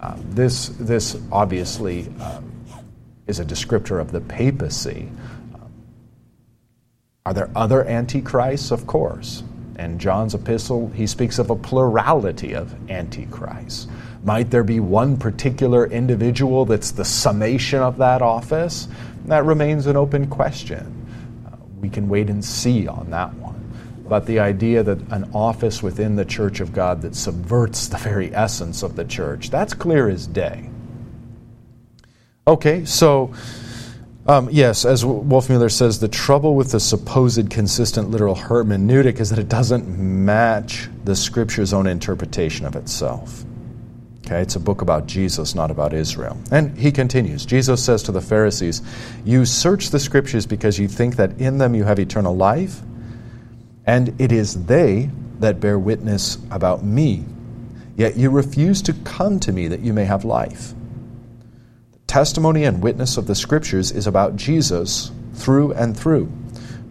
Uh, 0.00 0.16
this, 0.30 0.68
this 0.80 1.20
obviously 1.30 2.10
uh, 2.18 2.40
is 3.26 3.40
a 3.40 3.44
descriptor 3.44 4.00
of 4.00 4.10
the 4.10 4.22
papacy. 4.22 5.10
Are 7.26 7.34
there 7.34 7.50
other 7.54 7.84
antichrists? 7.84 8.70
Of 8.70 8.86
course. 8.86 9.42
And 9.76 10.00
John's 10.00 10.34
epistle, 10.34 10.88
he 10.94 11.06
speaks 11.06 11.38
of 11.38 11.50
a 11.50 11.56
plurality 11.56 12.54
of 12.54 12.74
antichrists. 12.90 13.88
Might 14.22 14.50
there 14.50 14.64
be 14.64 14.80
one 14.80 15.16
particular 15.16 15.86
individual 15.86 16.64
that's 16.64 16.92
the 16.92 17.04
summation 17.04 17.80
of 17.80 17.98
that 17.98 18.22
office? 18.22 18.88
That 19.26 19.44
remains 19.44 19.86
an 19.86 19.96
open 19.96 20.28
question. 20.28 21.06
Uh, 21.46 21.56
we 21.80 21.88
can 21.88 22.08
wait 22.08 22.30
and 22.30 22.44
see 22.44 22.86
on 22.86 23.10
that 23.10 23.34
one. 23.34 23.60
But 24.08 24.26
the 24.26 24.38
idea 24.38 24.82
that 24.82 25.00
an 25.10 25.30
office 25.34 25.82
within 25.82 26.16
the 26.16 26.24
church 26.24 26.60
of 26.60 26.72
God 26.72 27.02
that 27.02 27.16
subverts 27.16 27.88
the 27.88 27.98
very 27.98 28.34
essence 28.34 28.82
of 28.82 28.96
the 28.96 29.04
church, 29.04 29.50
that's 29.50 29.74
clear 29.74 30.08
as 30.08 30.26
day. 30.26 30.70
Okay, 32.46 32.84
so 32.84 33.32
um, 34.26 34.48
yes, 34.50 34.86
as 34.86 35.04
Wolfmueller 35.04 35.70
says, 35.70 36.00
the 36.00 36.08
trouble 36.08 36.54
with 36.54 36.72
the 36.72 36.80
supposed 36.80 37.50
consistent 37.50 38.10
literal 38.10 38.34
hermeneutic 38.34 39.20
is 39.20 39.28
that 39.30 39.38
it 39.38 39.48
doesn't 39.48 39.86
match 39.86 40.88
the 41.04 41.14
Scripture's 41.14 41.74
own 41.74 41.86
interpretation 41.86 42.64
of 42.64 42.74
itself. 42.74 43.44
Okay, 44.24 44.40
it's 44.40 44.56
a 44.56 44.60
book 44.60 44.80
about 44.80 45.06
Jesus, 45.06 45.54
not 45.54 45.70
about 45.70 45.92
Israel. 45.92 46.38
And 46.50 46.78
he 46.78 46.90
continues 46.90 47.44
Jesus 47.44 47.84
says 47.84 48.02
to 48.04 48.12
the 48.12 48.22
Pharisees, 48.22 48.80
You 49.26 49.44
search 49.44 49.90
the 49.90 50.00
Scriptures 50.00 50.46
because 50.46 50.78
you 50.78 50.88
think 50.88 51.16
that 51.16 51.38
in 51.38 51.58
them 51.58 51.74
you 51.74 51.84
have 51.84 51.98
eternal 51.98 52.34
life, 52.34 52.80
and 53.84 54.18
it 54.18 54.32
is 54.32 54.64
they 54.64 55.10
that 55.40 55.60
bear 55.60 55.78
witness 55.78 56.38
about 56.50 56.82
me. 56.82 57.24
Yet 57.96 58.16
you 58.16 58.30
refuse 58.30 58.80
to 58.82 58.94
come 59.04 59.38
to 59.40 59.52
me 59.52 59.68
that 59.68 59.80
you 59.80 59.92
may 59.92 60.06
have 60.06 60.24
life 60.24 60.72
testimony 62.14 62.62
and 62.62 62.80
witness 62.80 63.16
of 63.16 63.26
the 63.26 63.34
Scriptures 63.34 63.90
is 63.90 64.06
about 64.06 64.36
Jesus 64.36 65.10
through 65.34 65.72
and 65.72 65.98
through, 65.98 66.30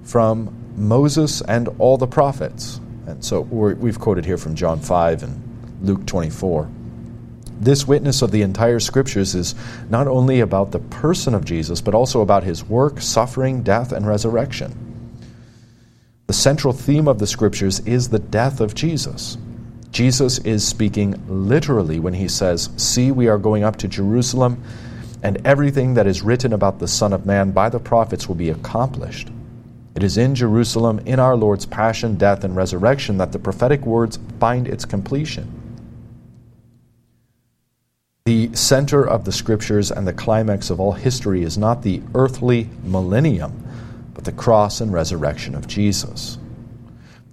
from 0.03 0.53
Moses 0.75 1.39
and 1.43 1.69
all 1.79 1.97
the 1.97 2.05
prophets. 2.05 2.81
And 3.07 3.23
so 3.23 3.39
we've 3.39 3.97
quoted 3.97 4.25
here 4.25 4.37
from 4.37 4.53
John 4.53 4.81
5 4.81 5.23
and 5.23 5.79
Luke 5.81 6.05
24. 6.07 6.69
This 7.61 7.87
witness 7.87 8.21
of 8.21 8.31
the 8.31 8.41
entire 8.41 8.81
Scriptures 8.81 9.33
is 9.33 9.55
not 9.89 10.09
only 10.09 10.41
about 10.41 10.73
the 10.73 10.79
person 10.79 11.33
of 11.33 11.45
Jesus, 11.45 11.79
but 11.79 11.95
also 11.95 12.19
about 12.19 12.43
his 12.43 12.65
work, 12.65 12.99
suffering, 12.99 13.63
death, 13.63 13.93
and 13.93 14.05
resurrection. 14.05 14.75
The 16.27 16.33
central 16.33 16.73
theme 16.73 17.07
of 17.07 17.19
the 17.19 17.27
Scriptures 17.27 17.79
is 17.85 18.09
the 18.09 18.19
death 18.19 18.59
of 18.59 18.75
Jesus. 18.75 19.37
Jesus 19.89 20.39
is 20.39 20.67
speaking 20.67 21.15
literally 21.29 22.01
when 22.01 22.13
he 22.13 22.27
says, 22.27 22.69
See, 22.75 23.09
we 23.09 23.29
are 23.29 23.37
going 23.37 23.63
up 23.63 23.77
to 23.77 23.87
Jerusalem 23.87 24.61
and 25.23 25.41
everything 25.47 25.93
that 25.93 26.05
is 26.05 26.21
written 26.21 26.53
about 26.53 26.79
the 26.79 26.87
Son 26.87 27.13
of 27.13 27.25
Man 27.25 27.51
by 27.51 27.69
the 27.69 27.79
prophets 27.79 28.27
will 28.27 28.35
be 28.35 28.49
accomplished. 28.49 29.29
It 29.95 30.03
is 30.03 30.17
in 30.17 30.35
Jerusalem, 30.35 30.99
in 31.05 31.19
our 31.19 31.37
Lord's 31.37 31.65
passion, 31.65 32.15
death, 32.15 32.43
and 32.43 32.55
resurrection, 32.55 33.17
that 33.17 33.31
the 33.31 33.39
prophetic 33.39 33.85
words 33.85 34.19
find 34.39 34.67
its 34.67 34.85
completion. 34.85 35.47
The 38.25 38.53
center 38.53 39.07
of 39.07 39.23
the 39.23 39.31
scriptures 39.31 39.91
and 39.91 40.07
the 40.07 40.13
climax 40.13 40.69
of 40.69 40.79
all 40.79 40.93
history 40.93 41.43
is 41.43 41.57
not 41.57 41.81
the 41.81 42.01
earthly 42.15 42.69
millennium, 42.83 43.63
but 44.13 44.25
the 44.25 44.31
cross 44.31 44.81
and 44.81 44.91
resurrection 44.91 45.55
of 45.55 45.67
Jesus. 45.67 46.37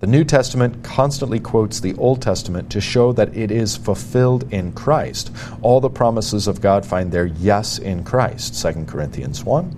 The 0.01 0.07
New 0.07 0.25
Testament 0.25 0.83
constantly 0.83 1.39
quotes 1.39 1.79
the 1.79 1.95
Old 1.97 2.23
Testament 2.23 2.71
to 2.71 2.81
show 2.81 3.13
that 3.13 3.37
it 3.37 3.51
is 3.51 3.77
fulfilled 3.77 4.51
in 4.51 4.73
Christ. 4.73 5.31
All 5.61 5.79
the 5.79 5.91
promises 5.91 6.49
of 6.49 6.63
God 6.63 6.87
find 6.87 7.13
their 7.13 7.27
yes 7.27 7.79
in 7.79 8.03
Christ. 8.03 8.63
2 8.63 8.87
Corinthians 8.87 9.45
1. 9.45 9.77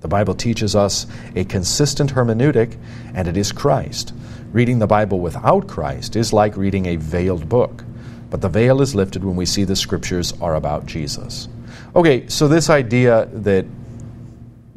The 0.00 0.08
Bible 0.08 0.34
teaches 0.34 0.76
us 0.76 1.06
a 1.34 1.44
consistent 1.44 2.12
hermeneutic, 2.12 2.76
and 3.14 3.26
it 3.26 3.38
is 3.38 3.52
Christ. 3.52 4.12
Reading 4.52 4.78
the 4.78 4.86
Bible 4.86 5.18
without 5.18 5.66
Christ 5.66 6.14
is 6.14 6.34
like 6.34 6.58
reading 6.58 6.84
a 6.84 6.96
veiled 6.96 7.48
book. 7.48 7.84
But 8.28 8.42
the 8.42 8.50
veil 8.50 8.82
is 8.82 8.94
lifted 8.94 9.24
when 9.24 9.36
we 9.36 9.46
see 9.46 9.64
the 9.64 9.76
scriptures 9.76 10.34
are 10.42 10.56
about 10.56 10.84
Jesus. 10.84 11.48
Okay, 11.96 12.28
so 12.28 12.48
this 12.48 12.68
idea 12.68 13.30
that 13.32 13.64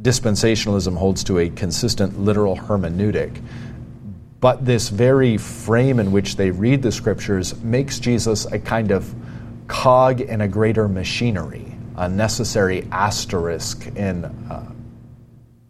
dispensationalism 0.01 0.95
holds 0.95 1.25
to 1.25 1.39
a 1.39 1.49
consistent 1.49 2.21
literal 2.21 2.55
hermeneutic 2.55 3.41
but 4.45 4.63
this 4.63 4.89
very 4.89 5.37
frame 5.37 5.99
in 5.99 6.11
which 6.11 6.35
they 6.35 6.51
read 6.51 6.83
the 6.83 6.91
scriptures 6.91 7.59
makes 7.63 7.97
Jesus 7.97 8.45
a 8.45 8.59
kind 8.59 8.91
of 8.91 9.11
cog 9.65 10.21
in 10.21 10.41
a 10.41 10.47
greater 10.47 10.87
machinery, 10.87 11.75
a 11.95 12.07
necessary 12.07 12.87
asterisk 12.91 13.87
in 13.95 14.23
uh, 14.23 14.71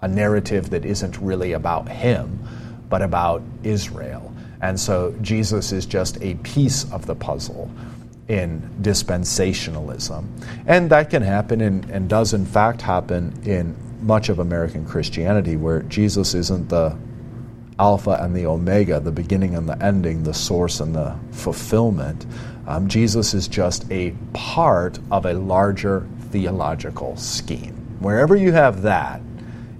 a 0.01 0.09
narrative 0.09 0.71
that 0.71 0.83
isn't 0.83 1.17
really 1.19 1.53
about 1.53 1.87
him, 1.87 2.37
but 2.89 3.01
about 3.01 3.41
Israel. 3.63 4.35
And 4.61 4.77
so 4.77 5.15
Jesus 5.21 5.71
is 5.71 5.85
just 5.85 6.21
a 6.21 6.35
piece 6.43 6.83
of 6.91 7.05
the 7.05 7.15
puzzle 7.15 7.71
in 8.27 8.59
dispensationalism. 8.81 10.27
And 10.67 10.89
that 10.89 11.09
can 11.09 11.21
happen 11.21 11.61
and, 11.61 11.89
and 11.89 12.09
does 12.09 12.33
in 12.33 12.45
fact 12.45 12.81
happen 12.81 13.41
in 13.45 13.73
much 14.05 14.27
of 14.27 14.39
American 14.39 14.85
Christianity, 14.85 15.55
where 15.55 15.81
Jesus 15.83 16.33
isn't 16.33 16.67
the 16.67 16.97
Alpha 17.77 18.17
and 18.21 18.35
the 18.35 18.45
Omega, 18.45 18.99
the 18.99 19.11
beginning 19.11 19.55
and 19.55 19.67
the 19.67 19.81
ending, 19.83 20.23
the 20.23 20.33
source 20.33 20.79
and 20.79 20.95
the 20.95 21.15
fulfillment. 21.31 22.25
Um, 22.67 22.87
Jesus 22.87 23.33
is 23.33 23.47
just 23.47 23.89
a 23.91 24.11
part 24.33 24.99
of 25.11 25.25
a 25.25 25.33
larger 25.33 26.07
theological 26.31 27.15
scheme. 27.17 27.73
Wherever 27.99 28.35
you 28.35 28.51
have 28.53 28.81
that, 28.83 29.21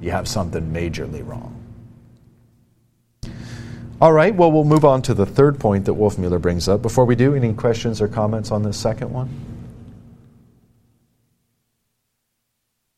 you 0.01 0.11
have 0.11 0.27
something 0.27 0.71
majorly 0.71 1.25
wrong. 1.25 1.51
All 4.01 4.11
right, 4.11 4.35
well, 4.35 4.51
we'll 4.51 4.65
move 4.65 4.83
on 4.83 5.01
to 5.03 5.13
the 5.13 5.25
third 5.25 5.57
point 5.57 5.85
that 5.85 5.93
Wolfmueller 5.93 6.41
brings 6.41 6.67
up. 6.67 6.81
Before 6.81 7.05
we 7.05 7.15
do, 7.15 7.33
any 7.33 7.53
questions 7.53 8.01
or 8.01 8.09
comments 8.09 8.51
on 8.51 8.61
this 8.61 8.77
second 8.77 9.11
one? 9.11 9.29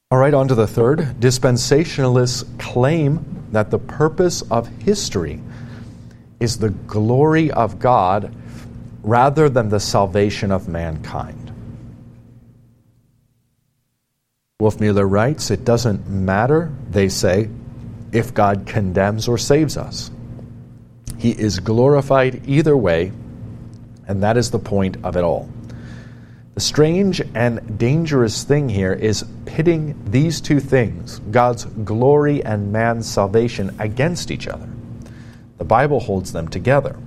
All 0.10 0.18
right, 0.18 0.34
on 0.34 0.48
to 0.48 0.56
the 0.56 0.66
third. 0.66 1.00
Dispensationalists 1.20 2.60
claim 2.60 3.37
that 3.52 3.72
the 3.72 3.80
purpose 3.80 4.42
of 4.44 4.68
history 4.82 5.42
is 6.40 6.58
the 6.58 6.70
glory 6.70 7.52
of 7.52 7.80
God 7.80 8.34
rather 9.04 9.50
than 9.50 9.70
the 9.70 9.80
salvation 9.80 10.52
of 10.52 10.68
mankind. 10.68 11.54
Wolfmueller 14.62 15.10
writes, 15.10 15.52
It 15.52 15.64
doesn't 15.64 16.10
matter, 16.10 16.74
they 16.90 17.10
say, 17.10 17.50
if 18.12 18.34
God 18.34 18.66
condemns 18.66 19.28
or 19.28 19.38
saves 19.38 19.78
us. 19.78 20.10
He 21.18 21.32
is 21.32 21.60
glorified 21.60 22.48
either 22.48 22.76
way, 22.76 23.12
and 24.08 24.24
that 24.24 24.38
is 24.38 24.52
the 24.52 24.60
point 24.60 24.98
of 25.04 25.16
it 25.16 25.24
all. 25.24 25.50
The 26.58 26.62
strange 26.62 27.22
and 27.36 27.78
dangerous 27.78 28.44
thing 28.44 28.68
here 28.68 28.94
is 28.94 29.24
pitting 29.46 29.96
these 30.10 30.42
two 30.42 30.60
things, 30.60 31.20
God's 31.30 31.66
glory 31.66 32.44
and 32.44 32.72
man's 32.72 33.08
salvation, 33.08 33.76
against 33.78 34.32
each 34.32 34.48
other. 34.48 34.68
The 35.60 35.66
Bible 35.66 36.00
holds 36.00 36.34
them 36.34 36.48
together. 36.48 36.98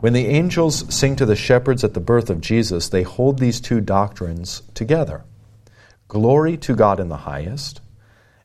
When 0.00 0.12
the 0.12 0.26
angels 0.26 0.84
sing 0.94 1.16
to 1.16 1.24
the 1.24 1.34
shepherds 1.34 1.82
at 1.82 1.94
the 1.94 2.00
birth 2.00 2.28
of 2.28 2.42
Jesus, 2.42 2.90
they 2.90 3.04
hold 3.04 3.38
these 3.38 3.58
two 3.58 3.80
doctrines 3.80 4.60
together 4.74 5.24
glory 6.08 6.58
to 6.58 6.76
God 6.76 7.00
in 7.00 7.08
the 7.08 7.16
highest, 7.16 7.80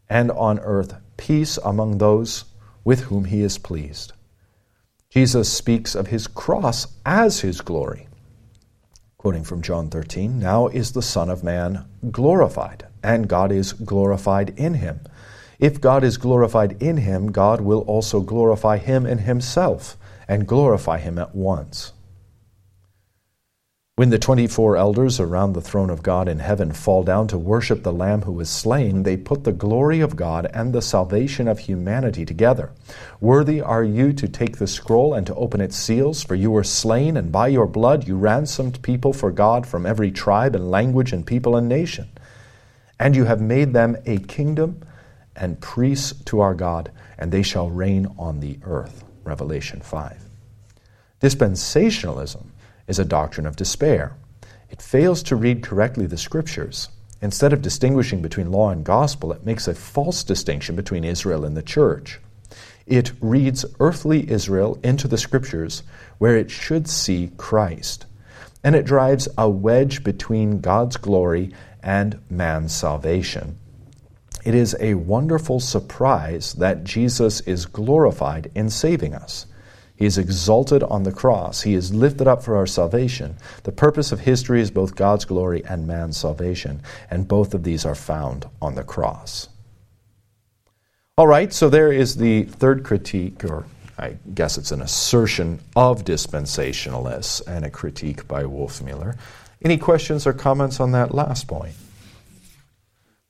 and 0.10 0.32
on 0.32 0.58
earth 0.60 0.96
peace 1.18 1.60
among 1.66 1.98
those 1.98 2.46
with 2.86 3.02
whom 3.02 3.26
he 3.26 3.42
is 3.42 3.58
pleased. 3.58 4.14
Jesus 5.10 5.52
speaks 5.52 5.96
of 5.96 6.08
his 6.08 6.28
cross 6.28 6.88
as 7.06 7.42
his 7.42 7.60
glory. 7.60 8.08
Quoting 9.24 9.46
from 9.46 9.62
John 9.62 9.90
13, 9.90 10.38
now 10.38 10.68
is 10.68 10.92
the 10.92 11.02
Son 11.02 11.30
of 11.30 11.46
Man 11.46 11.86
glorified, 12.12 12.88
and 13.02 13.26
God 13.26 13.54
is 13.54 13.72
glorified 13.72 14.50
in 14.60 14.74
him. 14.74 15.00
If 15.60 15.80
God 15.80 16.04
is 16.04 16.18
glorified 16.18 16.76
in 16.84 16.98
him, 16.98 17.32
God 17.32 17.62
will 17.62 17.84
also 17.84 18.20
glorify 18.20 18.80
him 18.80 19.06
in 19.06 19.20
himself, 19.20 19.96
and 20.28 20.46
glorify 20.46 20.98
him 20.98 21.18
at 21.18 21.34
once. 21.34 21.94
When 23.96 24.10
the 24.10 24.18
24 24.18 24.76
elders 24.76 25.20
around 25.20 25.54
the 25.54 25.62
throne 25.62 25.92
of 25.92 26.02
God 26.02 26.28
in 26.28 26.40
heaven 26.40 26.72
fall 26.72 27.04
down 27.04 27.28
to 27.28 27.38
worship 27.38 27.84
the 27.84 27.94
Lamb 27.94 28.24
who 28.24 28.32
was 28.32 28.50
slain, 28.50 29.04
they 29.04 29.16
put 29.16 29.44
the 29.44 29.52
glory 29.52 30.00
of 30.00 30.16
God 30.16 30.50
and 30.52 30.74
the 30.74 30.82
salvation 30.82 31.48
of 31.48 31.60
humanity 31.60 32.26
together. 32.26 32.72
Worthy 33.22 33.62
are 33.62 33.84
you 33.84 34.12
to 34.14 34.28
take 34.28 34.58
the 34.58 34.66
scroll 34.66 35.14
and 35.14 35.28
to 35.28 35.36
open 35.36 35.62
its 35.62 35.78
seals, 35.78 36.24
for 36.24 36.34
you 36.34 36.50
were 36.50 36.64
slain, 36.64 37.16
and 37.16 37.32
by 37.32 37.50
your 37.50 37.68
blood 37.68 38.08
you 38.08 38.18
ransomed 38.18 38.82
people 38.82 39.14
for 39.14 39.30
God 39.30 39.68
from 39.68 39.86
every 39.86 40.10
tribe 40.10 40.56
and 40.56 40.72
language 40.72 41.14
and 41.14 41.24
people 41.24 41.56
and 41.56 41.70
nation. 41.70 42.10
And 43.00 43.16
you 43.16 43.26
have 43.26 43.42
made 43.42 43.74
them 43.74 43.96
a 44.08 44.18
kingdom 44.18 44.82
and 45.36 45.62
priests 45.62 46.20
to 46.26 46.40
our 46.40 46.56
God, 46.56 46.92
and 47.20 47.32
they 47.32 47.44
shall 47.44 47.70
reign 47.70 48.08
on 48.18 48.40
the 48.40 48.58
earth. 48.64 49.04
Revelation 49.24 49.82
5. 49.82 50.18
Dispensationalism 51.22 52.48
is 52.88 53.00
a 53.00 53.06
doctrine 53.06 53.46
of 53.46 53.56
despair. 53.56 54.16
It 54.70 54.82
fails 54.82 55.24
to 55.24 55.36
read 55.36 55.64
correctly 55.64 56.06
the 56.06 56.18
scriptures. 56.18 56.90
Instead 57.22 57.54
of 57.54 57.62
distinguishing 57.62 58.22
between 58.22 58.52
law 58.52 58.70
and 58.70 58.84
gospel, 58.84 59.32
it 59.32 59.46
makes 59.46 59.68
a 59.68 59.76
false 59.76 60.24
distinction 60.24 60.76
between 60.76 61.04
Israel 61.04 61.46
and 61.46 61.56
the 61.56 61.62
church. 61.62 62.20
It 62.86 63.14
reads 63.22 63.66
earthly 63.80 64.30
Israel 64.30 64.78
into 64.84 65.08
the 65.08 65.18
scriptures 65.18 65.84
where 66.18 66.36
it 66.36 66.52
should 66.52 66.90
see 66.90 67.32
Christ. 67.38 68.06
And 68.64 68.76
it 68.76 68.86
drives 68.86 69.28
a 69.38 69.50
wedge 69.50 70.04
between 70.04 70.60
God's 70.60 70.98
glory 70.98 71.54
and 71.82 72.20
man's 72.30 72.74
salvation. 72.74 73.58
It 74.44 74.56
is 74.56 74.76
a 74.80 74.96
wonderful 74.96 75.62
surprise 75.62 76.54
that 76.56 76.84
Jesus 76.84 77.40
is 77.42 77.66
glorified 77.66 78.52
in 78.54 78.70
saving 78.70 79.14
us. 79.14 79.46
He 79.96 80.06
is 80.06 80.18
exalted 80.18 80.84
on 80.84 81.04
the 81.04 81.12
cross. 81.12 81.62
He 81.62 81.76
is 81.76 81.94
lifted 81.94 82.28
up 82.28 82.44
for 82.44 82.58
our 82.58 82.66
salvation. 82.66 83.38
The 83.64 83.72
purpose 83.72 84.12
of 84.12 84.22
history 84.22 84.60
is 84.60 84.72
both 84.72 84.96
God's 84.96 85.26
glory 85.26 85.64
and 85.66 85.88
man's 85.88 86.18
salvation, 86.18 86.82
and 87.10 87.28
both 87.28 87.54
of 87.54 87.64
these 87.64 87.86
are 87.86 87.96
found 87.96 88.48
on 88.62 88.76
the 88.76 88.84
cross. 88.84 89.50
All 91.16 91.28
right, 91.28 91.54
so 91.54 91.70
there 91.70 91.92
is 91.92 92.16
the 92.16 92.44
third 92.44 92.84
critique, 92.84 93.46
or 93.46 93.66
I 94.00 94.18
guess 94.34 94.58
it's 94.58 94.72
an 94.72 94.82
assertion 94.82 95.60
of 95.76 96.04
dispensationalists 96.04 97.46
and 97.46 97.64
a 97.64 97.70
critique 97.70 98.28
by 98.28 98.44
Wolfmueller. 98.44 99.18
Any 99.64 99.78
questions 99.78 100.26
or 100.26 100.34
comments 100.34 100.80
on 100.80 100.92
that 100.94 101.14
last 101.14 101.48
point? 101.48 101.76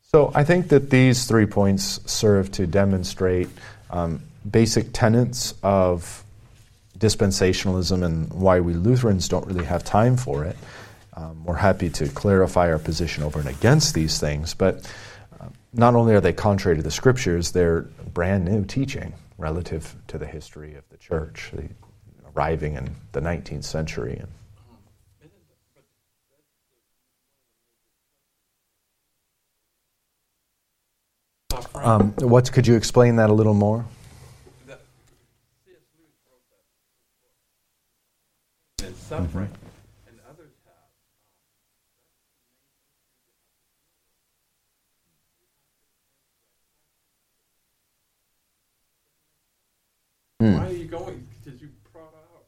So 0.02 0.32
I 0.34 0.44
think 0.44 0.70
that 0.70 0.90
these 0.90 1.26
three 1.26 1.46
points 1.46 2.00
serve 2.06 2.52
to 2.54 2.66
demonstrate 2.66 3.50
um, 3.90 4.22
basic 4.50 4.94
tenets 4.94 5.54
of 5.62 6.23
dispensationalism 6.98 8.04
and 8.04 8.32
why 8.32 8.60
we 8.60 8.74
Lutherans 8.74 9.28
don't 9.28 9.46
really 9.48 9.66
have 9.66 9.84
time 9.84 10.18
for 10.18 10.44
it. 10.44 10.56
Um, 11.16 11.44
we're 11.46 11.56
happy 11.56 11.90
to 11.92 12.08
clarify 12.10 12.72
our 12.72 12.80
position 12.80 13.24
over 13.24 13.40
and 13.40 13.50
against 13.50 13.94
these 13.94 14.20
things, 14.20 14.54
but 14.54 14.90
uh, 15.40 15.48
not 15.74 15.96
only 15.96 16.16
are 16.16 16.22
they 16.22 16.34
contrary 16.34 16.78
to 16.78 16.84
the 16.84 16.92
scriptures, 16.92 17.52
they're 17.52 17.82
brand 18.14 18.46
new 18.46 18.64
teaching 18.64 19.14
relative 19.38 19.96
to 20.08 20.18
the 20.18 20.26
history 20.26 20.76
of 20.76 20.88
the 20.90 20.98
church, 20.98 21.52
the, 21.54 21.70
arriving 22.36 22.76
in 22.76 22.96
the 23.12 23.20
19th 23.20 23.64
century. 23.64 24.20
And, 24.20 24.30
um, 31.76 32.12
what 32.20 32.52
could 32.52 32.68
you 32.68 32.76
explain 32.76 33.18
that 33.18 33.30
a 33.30 33.34
little 33.34 33.54
more? 33.54 33.86
Suffering. 39.18 39.48
Mm-hmm. 39.48 40.08
And 40.08 40.20
others 40.30 40.52
have. 50.40 50.48
Mm. 50.48 50.58
Why 50.58 50.68
are 50.68 50.72
you 50.72 50.86
going? 50.86 51.28
Because 51.30 51.62
you 51.62 51.70
brought 51.92 52.14
out. 52.14 52.46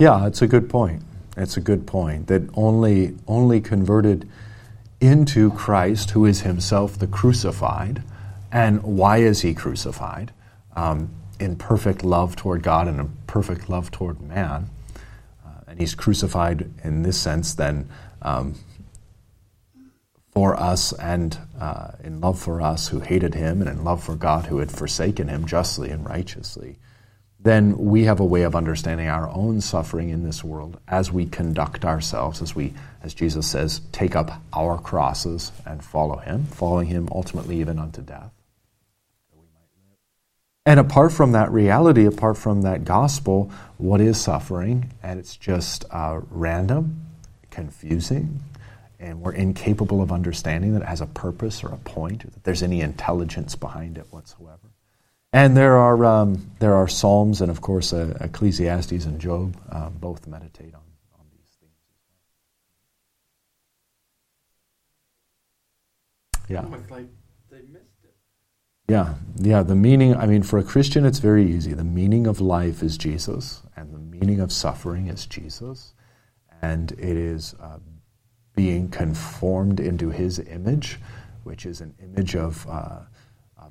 Yeah, 0.00 0.26
it's 0.26 0.42
a 0.42 0.46
good 0.46 0.70
point. 0.70 1.02
It's 1.36 1.56
a 1.56 1.60
good 1.60 1.86
point 1.86 2.28
that 2.28 2.42
only 2.54 3.16
only 3.26 3.60
converted 3.60 4.28
into 5.00 5.50
Christ, 5.52 6.10
who 6.10 6.24
is 6.24 6.40
himself 6.40 6.98
the 6.98 7.06
crucified. 7.06 8.02
And 8.50 8.82
why 8.82 9.18
is 9.18 9.42
he 9.42 9.54
crucified? 9.54 10.32
Um, 10.74 11.10
in 11.38 11.56
perfect 11.56 12.02
love 12.02 12.34
toward 12.34 12.62
God 12.62 12.88
and 12.88 12.98
in 12.98 13.16
perfect 13.26 13.68
love 13.68 13.90
toward 13.90 14.20
man. 14.20 14.70
Uh, 15.44 15.50
and 15.68 15.78
he's 15.78 15.94
crucified 15.94 16.70
in 16.82 17.02
this 17.02 17.20
sense, 17.20 17.54
then, 17.54 17.88
um, 18.22 18.54
for 20.32 20.58
us 20.58 20.92
and 20.92 21.38
uh, 21.60 21.92
in 22.02 22.20
love 22.20 22.38
for 22.38 22.60
us 22.60 22.88
who 22.88 23.00
hated 23.00 23.34
him, 23.34 23.60
and 23.60 23.68
in 23.68 23.84
love 23.84 24.02
for 24.02 24.14
God 24.14 24.46
who 24.46 24.58
had 24.58 24.70
forsaken 24.70 25.28
him 25.28 25.46
justly 25.46 25.90
and 25.90 26.08
righteously 26.08 26.76
then 27.40 27.78
we 27.78 28.04
have 28.04 28.18
a 28.18 28.24
way 28.24 28.42
of 28.42 28.56
understanding 28.56 29.06
our 29.06 29.28
own 29.30 29.60
suffering 29.60 30.08
in 30.08 30.24
this 30.24 30.42
world 30.42 30.80
as 30.88 31.12
we 31.12 31.24
conduct 31.26 31.84
ourselves, 31.84 32.42
as 32.42 32.54
we, 32.54 32.74
as 33.02 33.14
Jesus 33.14 33.46
says, 33.46 33.80
take 33.92 34.16
up 34.16 34.42
our 34.52 34.78
crosses 34.78 35.52
and 35.64 35.84
follow 35.84 36.16
Him, 36.16 36.44
following 36.44 36.88
Him 36.88 37.08
ultimately 37.12 37.60
even 37.60 37.78
unto 37.78 38.02
death. 38.02 38.32
And 40.66 40.78
apart 40.78 41.12
from 41.12 41.32
that 41.32 41.50
reality, 41.50 42.04
apart 42.04 42.36
from 42.36 42.62
that 42.62 42.84
gospel, 42.84 43.50
what 43.78 44.02
is 44.02 44.20
suffering? 44.20 44.92
And 45.02 45.18
it's 45.18 45.34
just 45.36 45.86
uh, 45.90 46.20
random, 46.30 47.06
confusing, 47.50 48.40
and 49.00 49.22
we're 49.22 49.32
incapable 49.32 50.02
of 50.02 50.12
understanding 50.12 50.74
that 50.74 50.82
it 50.82 50.88
has 50.88 51.00
a 51.00 51.06
purpose 51.06 51.64
or 51.64 51.68
a 51.68 51.78
point, 51.78 52.24
or 52.24 52.28
that 52.28 52.44
there's 52.44 52.62
any 52.62 52.82
intelligence 52.82 53.54
behind 53.54 53.96
it 53.96 54.06
whatsoever. 54.10 54.67
And 55.32 55.56
there 55.56 55.76
are, 55.76 56.04
um, 56.04 56.50
there 56.58 56.74
are 56.74 56.88
Psalms 56.88 57.40
and, 57.40 57.50
of 57.50 57.60
course, 57.60 57.92
uh, 57.92 58.16
Ecclesiastes 58.20 59.04
and 59.04 59.20
Job. 59.20 59.56
Uh, 59.70 59.90
both 59.90 60.26
meditate 60.26 60.74
on, 60.74 60.80
on 61.18 61.26
these 61.36 61.50
things. 61.60 61.72
Yeah. 66.48 66.64
Yeah, 68.88 69.14
yeah. 69.36 69.62
The 69.62 69.74
meaning, 69.74 70.16
I 70.16 70.24
mean, 70.24 70.42
for 70.42 70.58
a 70.58 70.64
Christian, 70.64 71.04
it's 71.04 71.18
very 71.18 71.44
easy. 71.44 71.74
The 71.74 71.84
meaning 71.84 72.26
of 72.26 72.40
life 72.40 72.82
is 72.82 72.96
Jesus, 72.96 73.62
and 73.76 73.92
the 73.92 73.98
meaning 73.98 74.40
of 74.40 74.50
suffering 74.50 75.08
is 75.08 75.26
Jesus. 75.26 75.92
And 76.62 76.92
it 76.92 77.16
is 77.18 77.54
uh, 77.60 77.80
being 78.56 78.88
conformed 78.88 79.78
into 79.78 80.08
his 80.08 80.38
image, 80.38 80.98
which 81.44 81.66
is 81.66 81.82
an 81.82 81.94
image 82.02 82.34
of, 82.34 82.66
uh, 82.66 82.70
of 82.70 83.06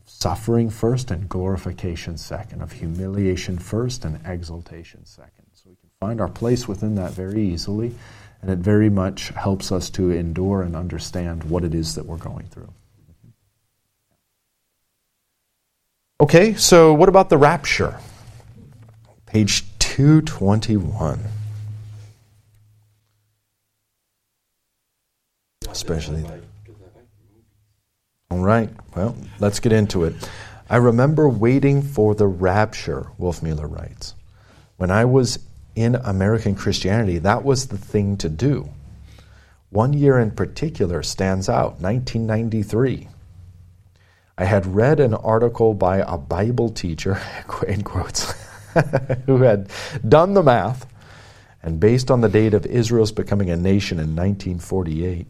suffering 0.08 0.70
first 0.70 1.12
and 1.12 1.28
glorification 1.30 2.18
second, 2.18 2.62
of 2.62 2.72
humiliation 2.72 3.60
first 3.60 4.06
and 4.06 4.20
exaltation 4.26 5.06
second. 5.06 5.46
So 5.54 5.70
we 5.70 5.76
can 5.76 5.90
find 6.00 6.22
our 6.22 6.30
place 6.30 6.68
within 6.68 6.96
that 6.96 7.12
very 7.12 7.42
easily, 7.42 7.94
and 8.42 8.50
it 8.50 8.60
very 8.60 8.90
much 8.90 9.30
helps 9.30 9.72
us 9.72 9.90
to 9.92 10.12
endure 10.12 10.64
and 10.64 10.76
understand 10.76 11.44
what 11.44 11.64
it 11.64 11.76
is 11.76 11.96
that 11.96 12.06
we're 12.06 12.18
going 12.18 12.48
through. 12.48 12.74
Okay, 16.20 16.56
so 16.56 16.94
what 16.94 17.10
about 17.10 17.30
the 17.30 17.38
rapture? 17.38 18.00
Page 19.26 19.66
221. 19.80 21.20
Especially. 25.70 26.26
All 28.30 28.40
right, 28.40 28.70
well, 28.94 29.16
let's 29.40 29.62
get 29.62 29.72
into 29.72 30.04
it. 30.04 30.14
I 30.70 30.78
remember 30.78 31.30
waiting 31.30 31.82
for 31.82 32.14
the 32.14 32.28
rapture, 32.28 33.08
Wolfmueller 33.18 33.72
writes. 33.72 34.16
When 34.76 34.92
I 34.92 35.06
was 35.06 35.40
in 35.76 35.96
American 35.96 36.54
Christianity, 36.54 37.20
that 37.20 37.46
was 37.46 37.68
the 37.68 37.78
thing 37.78 38.18
to 38.18 38.28
do. 38.28 38.70
One 39.70 39.94
year 39.94 40.20
in 40.20 40.32
particular 40.32 41.04
stands 41.04 41.48
out 41.48 41.80
1993. 41.80 43.08
I 44.38 44.44
had 44.44 44.76
read 44.76 45.00
an 45.00 45.14
article 45.14 45.74
by 45.74 46.00
a 46.00 46.18
Bible 46.18 46.70
teacher, 46.70 47.22
in 47.68 47.82
quotes, 47.82 48.34
who 49.26 49.38
had 49.38 49.70
done 50.08 50.34
the 50.34 50.44
math, 50.44 50.86
and 51.64 51.80
based 51.80 52.12
on 52.12 52.20
the 52.20 52.30
date 52.30 52.54
of 52.54 52.66
Israel's 52.66 53.14
becoming 53.14 53.50
a 53.50 53.56
nation 53.56 54.00
in 54.00 54.18
1948 54.18 55.28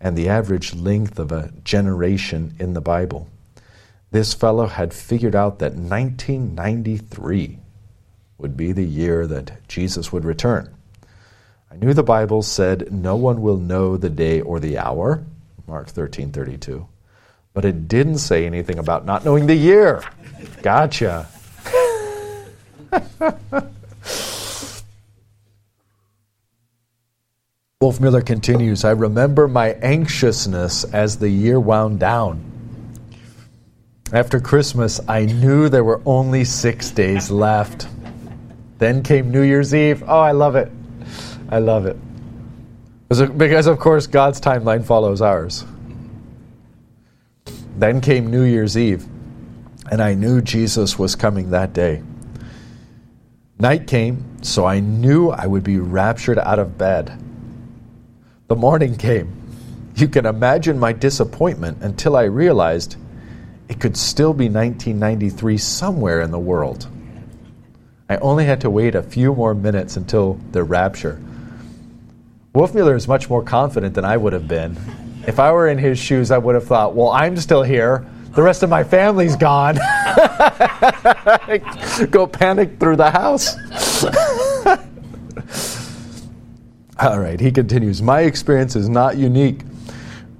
and 0.00 0.16
the 0.16 0.28
average 0.28 0.74
length 0.74 1.18
of 1.18 1.32
a 1.32 1.52
generation 1.64 2.54
in 2.58 2.74
the 2.74 2.80
Bible, 2.80 3.28
this 4.10 4.34
fellow 4.34 4.66
had 4.66 4.94
figured 4.94 5.34
out 5.34 5.58
that 5.58 5.74
1993 5.74 7.58
would 8.38 8.56
be 8.56 8.72
the 8.72 8.84
year 8.84 9.26
that 9.26 9.66
Jesus 9.68 10.12
would 10.12 10.24
return. 10.24 10.74
I 11.70 11.76
knew 11.76 11.94
the 11.94 12.02
Bible 12.02 12.42
said 12.42 12.92
no 12.92 13.16
one 13.16 13.42
will 13.42 13.56
know 13.56 13.96
the 13.96 14.10
day 14.10 14.40
or 14.40 14.60
the 14.60 14.78
hour, 14.78 15.24
Mark 15.66 15.88
13:32 15.88 16.86
but 17.56 17.64
it 17.64 17.88
didn't 17.88 18.18
say 18.18 18.44
anything 18.44 18.78
about 18.78 19.06
not 19.06 19.24
knowing 19.24 19.46
the 19.46 19.54
year. 19.54 20.02
Gotcha. 20.60 21.26
Wolfmueller 27.82 28.24
continues 28.24 28.86
I 28.86 28.92
remember 28.92 29.46
my 29.46 29.72
anxiousness 29.82 30.84
as 30.94 31.18
the 31.18 31.28
year 31.28 31.60
wound 31.60 32.00
down. 32.00 32.42
After 34.14 34.40
Christmas, 34.40 34.98
I 35.06 35.26
knew 35.26 35.68
there 35.68 35.84
were 35.84 36.00
only 36.06 36.42
six 36.44 36.90
days 36.90 37.30
left. 37.30 37.86
Then 38.78 39.02
came 39.02 39.30
New 39.30 39.42
Year's 39.42 39.74
Eve. 39.74 40.02
Oh, 40.06 40.20
I 40.20 40.32
love 40.32 40.56
it. 40.56 40.72
I 41.50 41.58
love 41.58 41.84
it. 41.84 41.98
Because, 43.10 43.66
of 43.66 43.78
course, 43.78 44.06
God's 44.06 44.40
timeline 44.40 44.82
follows 44.82 45.20
ours. 45.20 45.66
Then 47.76 48.00
came 48.00 48.30
New 48.30 48.44
Year's 48.44 48.78
Eve, 48.78 49.04
and 49.90 50.00
I 50.00 50.14
knew 50.14 50.40
Jesus 50.40 50.98
was 50.98 51.14
coming 51.14 51.50
that 51.50 51.74
day. 51.74 52.02
Night 53.58 53.86
came, 53.86 54.42
so 54.42 54.64
I 54.64 54.80
knew 54.80 55.28
I 55.28 55.46
would 55.46 55.62
be 55.62 55.78
raptured 55.78 56.38
out 56.38 56.58
of 56.58 56.78
bed. 56.78 57.22
The 58.48 58.56
morning 58.56 58.96
came. 58.96 59.32
You 59.96 60.08
can 60.08 60.26
imagine 60.26 60.78
my 60.78 60.92
disappointment 60.92 61.82
until 61.82 62.16
I 62.16 62.24
realized 62.24 62.96
it 63.68 63.80
could 63.80 63.96
still 63.96 64.32
be 64.32 64.48
1993 64.48 65.58
somewhere 65.58 66.20
in 66.20 66.30
the 66.30 66.38
world. 66.38 66.86
I 68.08 68.16
only 68.18 68.44
had 68.44 68.60
to 68.60 68.70
wait 68.70 68.94
a 68.94 69.02
few 69.02 69.34
more 69.34 69.54
minutes 69.54 69.96
until 69.96 70.34
the 70.52 70.62
rapture. 70.62 71.20
Wolfmueller 72.54 72.96
is 72.96 73.08
much 73.08 73.28
more 73.28 73.42
confident 73.42 73.94
than 73.94 74.04
I 74.04 74.16
would 74.16 74.32
have 74.32 74.46
been 74.46 74.76
if 75.26 75.40
I 75.40 75.52
were 75.52 75.68
in 75.68 75.78
his 75.78 75.98
shoes, 75.98 76.30
I 76.30 76.38
would 76.38 76.54
have 76.54 76.64
thought, 76.64 76.94
well, 76.94 77.10
I'm 77.10 77.36
still 77.36 77.62
here. 77.62 78.06
The 78.34 78.42
rest 78.42 78.62
of 78.62 78.70
my 78.70 78.84
family's 78.84 79.34
gone. 79.34 79.74
Go 82.10 82.26
panic 82.26 82.78
through 82.78 82.96
the 82.96 83.10
house. 83.10 83.56
All 87.00 87.18
right, 87.18 87.38
he 87.38 87.52
continues 87.52 88.00
My 88.00 88.22
experience 88.22 88.74
is 88.74 88.88
not 88.88 89.18
unique. 89.18 89.60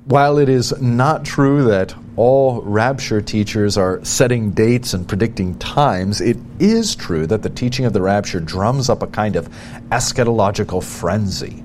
While 0.07 0.38
it 0.38 0.48
is 0.48 0.72
not 0.80 1.24
true 1.24 1.64
that 1.64 1.94
all 2.16 2.62
rapture 2.62 3.20
teachers 3.20 3.76
are 3.76 4.02
setting 4.04 4.52
dates 4.52 4.94
and 4.94 5.07
predicting 5.07 5.59
times, 5.59 6.22
it 6.22 6.38
is 6.59 6.96
true 6.96 7.26
that 7.26 7.42
the 7.42 7.50
teaching 7.50 7.84
of 7.84 7.92
the 7.92 8.00
rapture 8.00 8.40
drums 8.40 8.88
up 8.88 9.02
a 9.02 9.07
kind 9.09 9.36
of 9.36 9.48
eschatological 9.90 10.82
frenzy. 10.82 11.62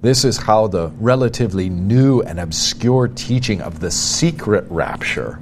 This 0.00 0.24
is 0.24 0.38
how 0.38 0.68
the 0.68 0.88
relatively 1.00 1.68
new 1.68 2.22
and 2.22 2.40
obscure 2.40 3.08
teaching 3.08 3.60
of 3.60 3.80
the 3.80 3.90
secret 3.90 4.64
rapture 4.70 5.38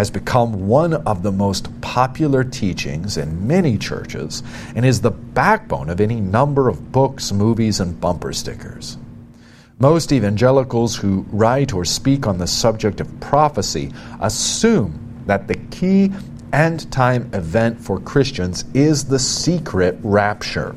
has 0.00 0.10
become 0.10 0.66
one 0.66 0.94
of 0.94 1.22
the 1.22 1.30
most 1.30 1.68
popular 1.82 2.42
teachings 2.42 3.18
in 3.18 3.46
many 3.46 3.76
churches 3.76 4.42
and 4.74 4.86
is 4.86 5.02
the 5.02 5.10
backbone 5.10 5.90
of 5.90 6.00
any 6.00 6.18
number 6.18 6.70
of 6.70 6.90
books, 6.90 7.32
movies, 7.32 7.80
and 7.80 8.00
bumper 8.00 8.32
stickers. 8.32 8.96
Most 9.78 10.10
evangelicals 10.10 10.96
who 10.96 11.26
write 11.30 11.74
or 11.74 11.84
speak 11.84 12.26
on 12.26 12.38
the 12.38 12.46
subject 12.46 13.02
of 13.02 13.20
prophecy 13.20 13.92
assume 14.22 15.22
that 15.26 15.46
the 15.48 15.56
key 15.70 16.10
end 16.54 16.90
time 16.90 17.28
event 17.34 17.78
for 17.78 18.00
Christians 18.00 18.64
is 18.72 19.04
the 19.04 19.18
secret 19.18 19.98
rapture. 20.02 20.74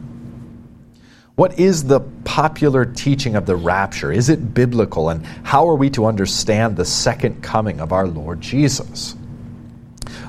What 1.35 1.59
is 1.59 1.85
the 1.85 1.99
popular 2.25 2.85
teaching 2.85 3.35
of 3.35 3.47
the 3.47 3.55
rapture? 3.55 4.11
Is 4.11 4.29
it 4.29 4.53
biblical? 4.53 5.09
And 5.09 5.25
how 5.41 5.67
are 5.67 5.75
we 5.75 5.89
to 5.91 6.05
understand 6.05 6.77
the 6.77 6.85
second 6.85 7.41
coming 7.41 7.81
of 7.81 7.91
our 7.91 8.05
Lord 8.05 8.39
Jesus? 8.39 9.15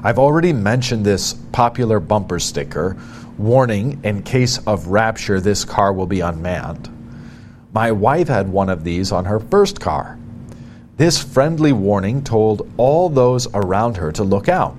I've 0.02 0.18
already 0.18 0.54
mentioned 0.54 1.04
this 1.04 1.34
popular 1.52 2.00
bumper 2.00 2.38
sticker 2.38 2.96
warning 3.36 4.00
in 4.02 4.22
case 4.22 4.58
of 4.66 4.86
rapture, 4.86 5.40
this 5.40 5.62
car 5.64 5.92
will 5.92 6.06
be 6.06 6.20
unmanned. 6.20 6.88
My 7.74 7.92
wife 7.92 8.28
had 8.28 8.48
one 8.48 8.70
of 8.70 8.82
these 8.82 9.12
on 9.12 9.26
her 9.26 9.40
first 9.40 9.80
car. 9.80 10.18
This 10.96 11.22
friendly 11.22 11.72
warning 11.72 12.24
told 12.24 12.70
all 12.78 13.10
those 13.10 13.46
around 13.52 13.98
her 13.98 14.10
to 14.12 14.24
look 14.24 14.48
out. 14.48 14.76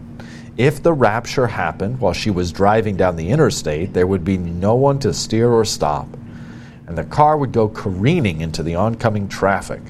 If 0.58 0.82
the 0.82 0.94
rapture 0.94 1.48
happened 1.48 2.00
while 2.00 2.14
she 2.14 2.32
was 2.32 2.54
driving 2.54 2.96
down 2.96 3.18
the 3.18 3.30
interstate, 3.30 3.94
there 3.94 4.08
would 4.08 4.24
be 4.24 4.38
no 4.38 4.76
one 4.76 5.00
to 5.00 5.14
steer 5.14 5.52
or 5.52 5.66
stop, 5.66 6.08
and 6.88 6.98
the 6.98 7.04
car 7.04 7.38
would 7.38 7.52
go 7.52 7.68
careening 7.68 8.40
into 8.40 8.64
the 8.64 8.76
oncoming 8.76 9.28
traffic. 9.28 9.82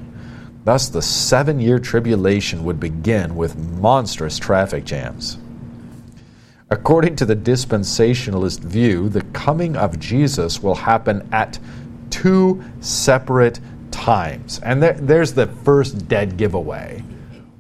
Thus, 0.63 0.89
the 0.89 1.03
seven 1.03 1.59
year 1.59 1.78
tribulation 1.78 2.63
would 2.63 2.80
begin 2.80 3.36
with 3.36 3.55
monstrous 3.55 4.39
traffic 4.39 4.86
jams. 4.86 5.38
According 6.72 7.18
to 7.18 7.26
the 7.26 7.36
dispensationalist 7.36 8.61
view, 8.61 9.07
the 9.07 9.22
coming 9.34 9.76
of 9.76 9.99
Jesus 9.99 10.63
will 10.63 10.74
happen 10.74 11.30
at 11.32 11.59
two 12.09 12.63
separate 12.80 13.59
times. 13.91 14.59
And 14.63 14.82
there, 14.82 14.93
there's 14.93 15.34
the 15.34 15.45
first 15.45 16.07
dead 16.07 16.38
giveaway. 16.38 17.03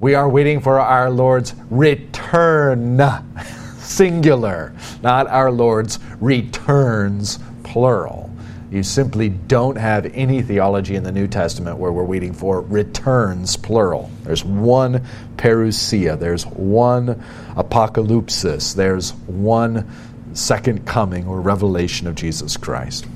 We 0.05 0.13
are 0.13 0.29
waiting 0.29 0.59
for 0.59 0.79
our 0.79 1.09
Lord's 1.09 1.55
return, 1.71 3.01
singular, 3.79 4.71
not 5.01 5.25
our 5.25 5.49
Lord's 5.51 5.97
returns, 6.19 7.39
plural. 7.63 8.29
You 8.69 8.83
simply 8.83 9.29
don't 9.29 9.77
have 9.77 10.05
any 10.13 10.43
theology 10.43 10.95
in 10.95 11.01
the 11.01 11.11
New 11.11 11.25
Testament 11.25 11.79
where 11.79 11.91
we're 11.91 12.03
waiting 12.03 12.33
for 12.33 12.61
returns, 12.61 13.57
plural. 13.57 14.11
There's 14.21 14.43
one 14.43 15.03
parousia, 15.37 16.19
there's 16.19 16.45
one 16.45 17.23
apocalypsis, 17.55 18.75
there's 18.75 19.09
one 19.25 19.89
second 20.35 20.85
coming 20.85 21.25
or 21.25 21.41
revelation 21.41 22.05
of 22.05 22.13
Jesus 22.13 22.57
Christ. 22.57 23.07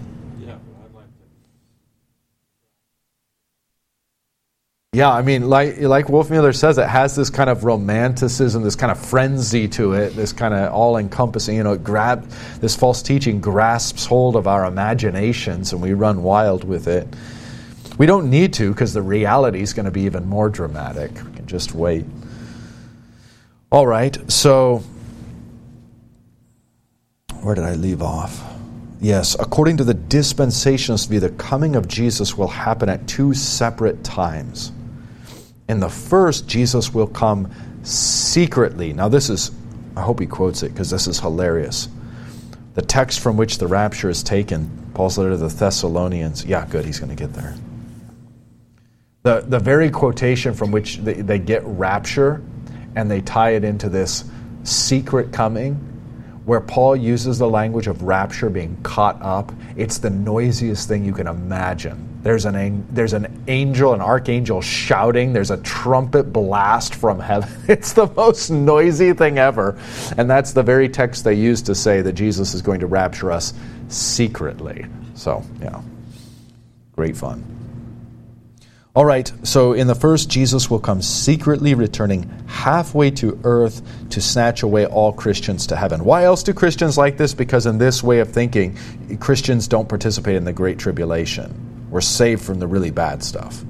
Yeah, 4.92 5.12
I 5.12 5.22
mean, 5.22 5.48
like 5.48 5.78
like 5.82 6.08
Wolfmueller 6.08 6.56
says, 6.56 6.80
it 6.80 6.88
has 6.88 7.16
this 7.16 7.30
kind 7.30 7.48
of 7.48 7.64
romanticism, 7.64 8.64
this 8.64 8.76
kind 8.76 8.92
of 8.92 8.98
frenzy 9.00 9.68
to 9.68 9.94
it, 9.94 10.16
this 10.16 10.34
kind 10.34 10.52
of 10.52 10.74
all-encompassing. 10.74 11.56
You 11.56 11.62
know, 11.62 11.74
it 11.74 11.84
grab 11.84 12.28
this 12.60 12.76
false 12.76 13.04
teaching 13.04 13.40
grasps 13.40 14.08
hold 14.08 14.36
of 14.36 14.48
our 14.48 14.66
imaginations, 14.66 15.74
and 15.74 15.82
we 15.84 15.94
run 15.94 16.24
wild 16.24 16.64
with 16.64 16.88
it. 16.88 17.08
We 18.00 18.08
don't 18.08 18.32
need 18.32 18.52
to, 18.54 18.72
because 18.72 18.92
the 18.92 19.04
reality 19.04 19.62
is 19.62 19.74
going 19.74 19.86
to 19.86 19.92
be 19.92 20.02
even 20.02 20.26
more 20.26 20.50
dramatic. 20.50 21.12
We 21.24 21.34
can 21.34 21.46
just 21.46 21.76
wait. 21.76 22.06
All 23.72 23.86
right, 23.86 24.18
so 24.32 24.82
where 27.42 27.54
did 27.54 27.64
I 27.64 27.76
leave 27.76 28.02
off? 28.02 28.44
Yes, 29.00 29.36
according 29.40 29.78
to 29.78 29.84
the 29.84 29.94
dispensationalist 29.94 31.10
view, 31.10 31.20
the 31.20 31.30
coming 31.30 31.76
of 31.76 31.88
Jesus 31.88 32.36
will 32.36 32.48
happen 32.48 32.90
at 32.90 33.08
two 33.08 33.36
separate 33.36 34.04
times. 34.04 34.72
In 35.70 35.80
the 35.80 35.90
first, 35.90 36.48
Jesus 36.48 36.94
will 36.94 37.08
come 37.08 37.50
secretly. 37.84 38.92
Now, 38.92 39.08
this 39.08 39.30
is, 39.30 39.52
I 39.96 40.02
hope 40.02 40.20
he 40.20 40.26
quotes 40.26 40.64
it 40.64 40.74
because 40.74 40.90
this 40.90 41.08
is 41.08 41.20
hilarious. 41.20 41.88
The 42.74 42.82
text 42.82 43.20
from 43.20 43.38
which 43.38 43.60
the 43.60 43.68
rapture 43.68 44.10
is 44.10 44.24
taken, 44.24 44.92
Paul's 44.96 45.20
letter 45.20 45.30
to 45.30 45.38
the 45.38 45.48
Thessalonians. 45.48 46.44
Yeah, 46.44 46.66
good, 46.66 46.86
he's 46.86 47.00
going 47.00 47.16
to 47.16 47.16
get 47.16 47.34
there. 47.34 47.56
The, 49.22 49.42
the 49.42 49.60
very 49.60 49.92
quotation 49.92 50.56
from 50.56 50.72
which 50.72 50.98
they, 50.98 51.14
they 51.14 51.38
get 51.38 51.64
rapture 51.66 52.42
and 52.96 53.10
they 53.10 53.22
tie 53.22 53.52
it 53.52 53.64
into 53.64 53.90
this 53.90 54.26
secret 54.64 55.32
coming 55.32 55.76
where 56.46 56.62
Paul 56.62 56.96
uses 56.96 57.38
the 57.38 57.48
language 57.48 57.86
of 57.86 58.02
rapture 58.02 58.50
being 58.50 58.76
caught 58.82 59.22
up, 59.22 59.52
it's 59.78 60.00
the 60.00 60.10
noisiest 60.10 60.88
thing 60.88 61.06
you 61.06 61.14
can 61.14 61.28
imagine. 61.28 62.09
There's 62.22 62.46
an, 62.46 62.86
there's 62.92 63.14
an 63.14 63.44
angel, 63.48 63.94
an 63.94 64.02
archangel 64.02 64.62
shouting. 64.62 65.32
There's 65.32 65.52
a 65.52 65.58
trumpet 65.58 66.34
blast 66.34 66.96
from 66.96 67.20
heaven. 67.20 67.50
It's 67.70 67.94
the 67.94 68.08
most 68.08 68.50
noisy 68.50 69.14
thing 69.14 69.38
ever. 69.38 69.80
And 70.18 70.30
that's 70.30 70.54
the 70.54 70.64
very 70.64 70.90
text 70.90 71.24
they 71.24 71.36
use 71.36 71.62
to 71.64 71.76
say 71.76 72.02
that 72.02 72.14
Jesus 72.14 72.54
is 72.54 72.62
going 72.62 72.82
to 72.82 72.88
rapture 72.88 73.32
us 73.32 73.54
secretly. 73.88 74.86
So, 75.14 75.44
yeah, 75.62 75.82
great 76.94 77.16
fun. 77.16 77.60
All 78.96 79.06
right, 79.06 79.32
so 79.44 79.74
in 79.74 79.88
the 79.88 79.96
first, 79.96 80.30
Jesus 80.30 80.70
will 80.70 80.80
come 80.80 81.02
secretly 81.02 81.74
returning 81.74 82.30
halfway 82.48 83.12
to 83.12 83.40
earth 83.44 83.82
to 84.10 84.20
snatch 84.20 84.64
away 84.64 84.88
all 84.88 85.14
Christians 85.14 85.68
to 85.68 85.76
heaven. 85.76 86.04
Why 86.04 86.24
else 86.24 86.42
do 86.44 86.54
Christians 86.54 86.98
like 86.98 87.16
this? 87.16 87.34
Because 87.34 87.66
in 87.66 87.78
this 87.78 88.02
way 88.02 88.20
of 88.20 88.32
thinking, 88.32 88.78
Christians 89.20 89.68
don't 89.68 89.88
participate 89.88 90.36
in 90.36 90.44
the 90.44 90.52
Great 90.52 90.80
Tribulation. 90.80 91.69
We're 91.90 92.02
saved 92.02 92.44
from 92.44 92.60
the 92.60 92.68
really 92.68 92.92
bad 92.92 93.24
stuff. 93.24 93.64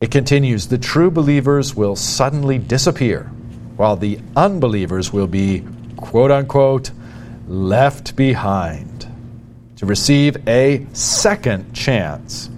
It 0.00 0.10
continues 0.10 0.68
the 0.68 0.78
true 0.78 1.10
believers 1.10 1.74
will 1.74 1.96
suddenly 1.96 2.58
disappear, 2.58 3.24
while 3.76 3.96
the 3.96 4.18
unbelievers 4.34 5.12
will 5.12 5.28
be, 5.28 5.64
quote 5.96 6.30
unquote, 6.30 6.90
left 7.46 8.16
behind 8.16 9.06
to 9.76 9.86
receive 9.86 10.48
a 10.48 10.86
second 10.92 11.72
chance 11.74 12.50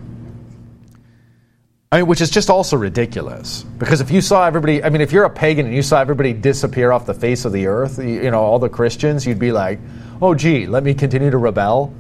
I 1.95 1.99
mean, 1.99 2.09
which 2.09 2.21
is 2.21 2.29
just 2.29 2.51
also 2.51 2.77
ridiculous. 2.77 3.63
Because 3.79 4.01
if 4.01 4.11
you 4.11 4.21
saw 4.21 4.49
everybody, 4.49 4.83
I 4.83 4.89
mean, 4.89 5.01
if 5.01 5.13
you're 5.13 5.23
a 5.23 5.31
pagan 5.31 5.67
and 5.67 5.73
you 5.73 5.81
saw 5.81 6.01
everybody 6.01 6.33
disappear 6.33 6.91
off 6.91 7.07
the 7.07 7.15
face 7.15 7.45
of 7.45 7.53
the 7.53 7.69
earth, 7.69 8.01
you 8.01 8.33
know, 8.33 8.41
all 8.41 8.59
the 8.59 8.69
Christians, 8.69 9.25
you'd 9.25 9.39
be 9.39 9.53
like, 9.53 9.79
oh, 10.21 10.35
gee, 10.35 10.67
let 10.67 10.83
me 10.83 10.93
continue 10.93 11.31
to 11.31 11.39
rebel. 11.39 11.95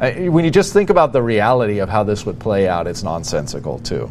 Uh, 0.00 0.10
when 0.30 0.44
you 0.44 0.50
just 0.50 0.72
think 0.72 0.90
about 0.90 1.12
the 1.12 1.22
reality 1.22 1.78
of 1.78 1.88
how 1.88 2.02
this 2.04 2.26
would 2.26 2.38
play 2.38 2.68
out, 2.68 2.86
it's 2.86 3.02
nonsensical, 3.02 3.78
too. 3.78 4.10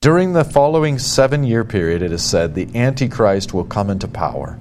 During 0.00 0.32
the 0.32 0.44
following 0.44 0.98
seven 0.98 1.44
year 1.44 1.64
period, 1.64 2.02
it 2.02 2.12
is 2.12 2.22
said 2.22 2.54
the 2.54 2.68
Antichrist 2.76 3.54
will 3.54 3.64
come 3.64 3.90
into 3.90 4.08
power. 4.08 4.58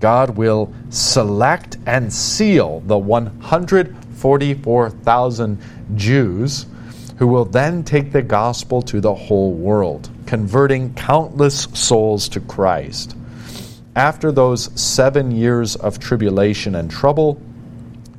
God 0.00 0.36
will 0.36 0.72
select 0.88 1.76
and 1.86 2.12
seal 2.12 2.80
the 2.86 2.98
144,000 2.98 5.58
Jews 5.94 6.66
who 7.18 7.26
will 7.26 7.44
then 7.44 7.84
take 7.84 8.12
the 8.12 8.22
gospel 8.22 8.80
to 8.82 9.00
the 9.00 9.14
whole 9.14 9.52
world, 9.52 10.08
converting 10.26 10.94
countless 10.94 11.68
souls 11.74 12.28
to 12.30 12.40
Christ. 12.40 13.14
After 13.94 14.32
those 14.32 14.70
seven 14.80 15.30
years 15.30 15.76
of 15.76 15.98
tribulation 15.98 16.76
and 16.76 16.90
trouble, 16.90 17.38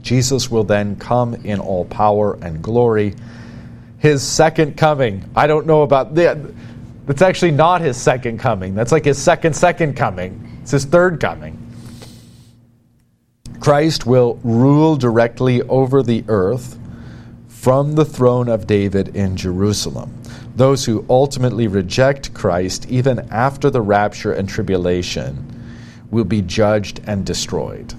Jesus 0.01 0.49
will 0.49 0.63
then 0.63 0.95
come 0.95 1.33
in 1.33 1.59
all 1.59 1.85
power 1.85 2.37
and 2.41 2.61
glory. 2.61 3.15
His 3.99 4.23
second 4.23 4.77
coming. 4.77 5.29
I 5.35 5.47
don't 5.47 5.67
know 5.67 5.83
about 5.83 6.15
that. 6.15 6.37
That's 7.05 7.21
actually 7.21 7.51
not 7.51 7.81
his 7.81 7.97
second 7.97 8.39
coming. 8.39 8.73
That's 8.73 8.91
like 8.91 9.05
his 9.05 9.17
second, 9.21 9.55
second 9.55 9.95
coming. 9.95 10.59
It's 10.61 10.71
his 10.71 10.85
third 10.85 11.19
coming. 11.19 11.57
Christ 13.59 14.07
will 14.07 14.39
rule 14.43 14.95
directly 14.95 15.61
over 15.63 16.01
the 16.01 16.23
earth 16.27 16.79
from 17.47 17.93
the 17.93 18.05
throne 18.05 18.49
of 18.49 18.65
David 18.65 19.15
in 19.15 19.37
Jerusalem. 19.37 20.19
Those 20.55 20.85
who 20.85 21.05
ultimately 21.09 21.67
reject 21.67 22.33
Christ, 22.33 22.89
even 22.89 23.19
after 23.31 23.69
the 23.69 23.81
rapture 23.81 24.33
and 24.33 24.49
tribulation, 24.49 25.47
will 26.09 26.23
be 26.23 26.41
judged 26.41 27.01
and 27.05 27.23
destroyed. 27.23 27.93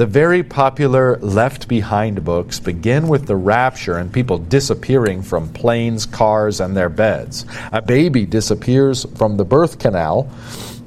The 0.00 0.06
very 0.06 0.42
popular 0.42 1.18
Left 1.18 1.68
Behind 1.68 2.24
books 2.24 2.58
begin 2.58 3.06
with 3.06 3.26
the 3.26 3.36
rapture 3.36 3.98
and 3.98 4.10
people 4.10 4.38
disappearing 4.38 5.20
from 5.20 5.52
planes, 5.52 6.06
cars, 6.06 6.58
and 6.58 6.74
their 6.74 6.88
beds. 6.88 7.44
A 7.70 7.82
baby 7.82 8.24
disappears 8.24 9.04
from 9.16 9.36
the 9.36 9.44
birth 9.44 9.78
canal, 9.78 10.30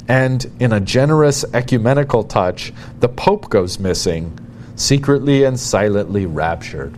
and 0.08 0.44
in 0.60 0.74
a 0.74 0.80
generous 0.80 1.46
ecumenical 1.54 2.24
touch, 2.24 2.74
the 3.02 3.08
Pope 3.08 3.52
goes 3.52 3.78
missing, 3.78 4.36
secretly 4.78 5.44
and 5.44 5.60
silently 5.60 6.26
raptured. 6.26 6.98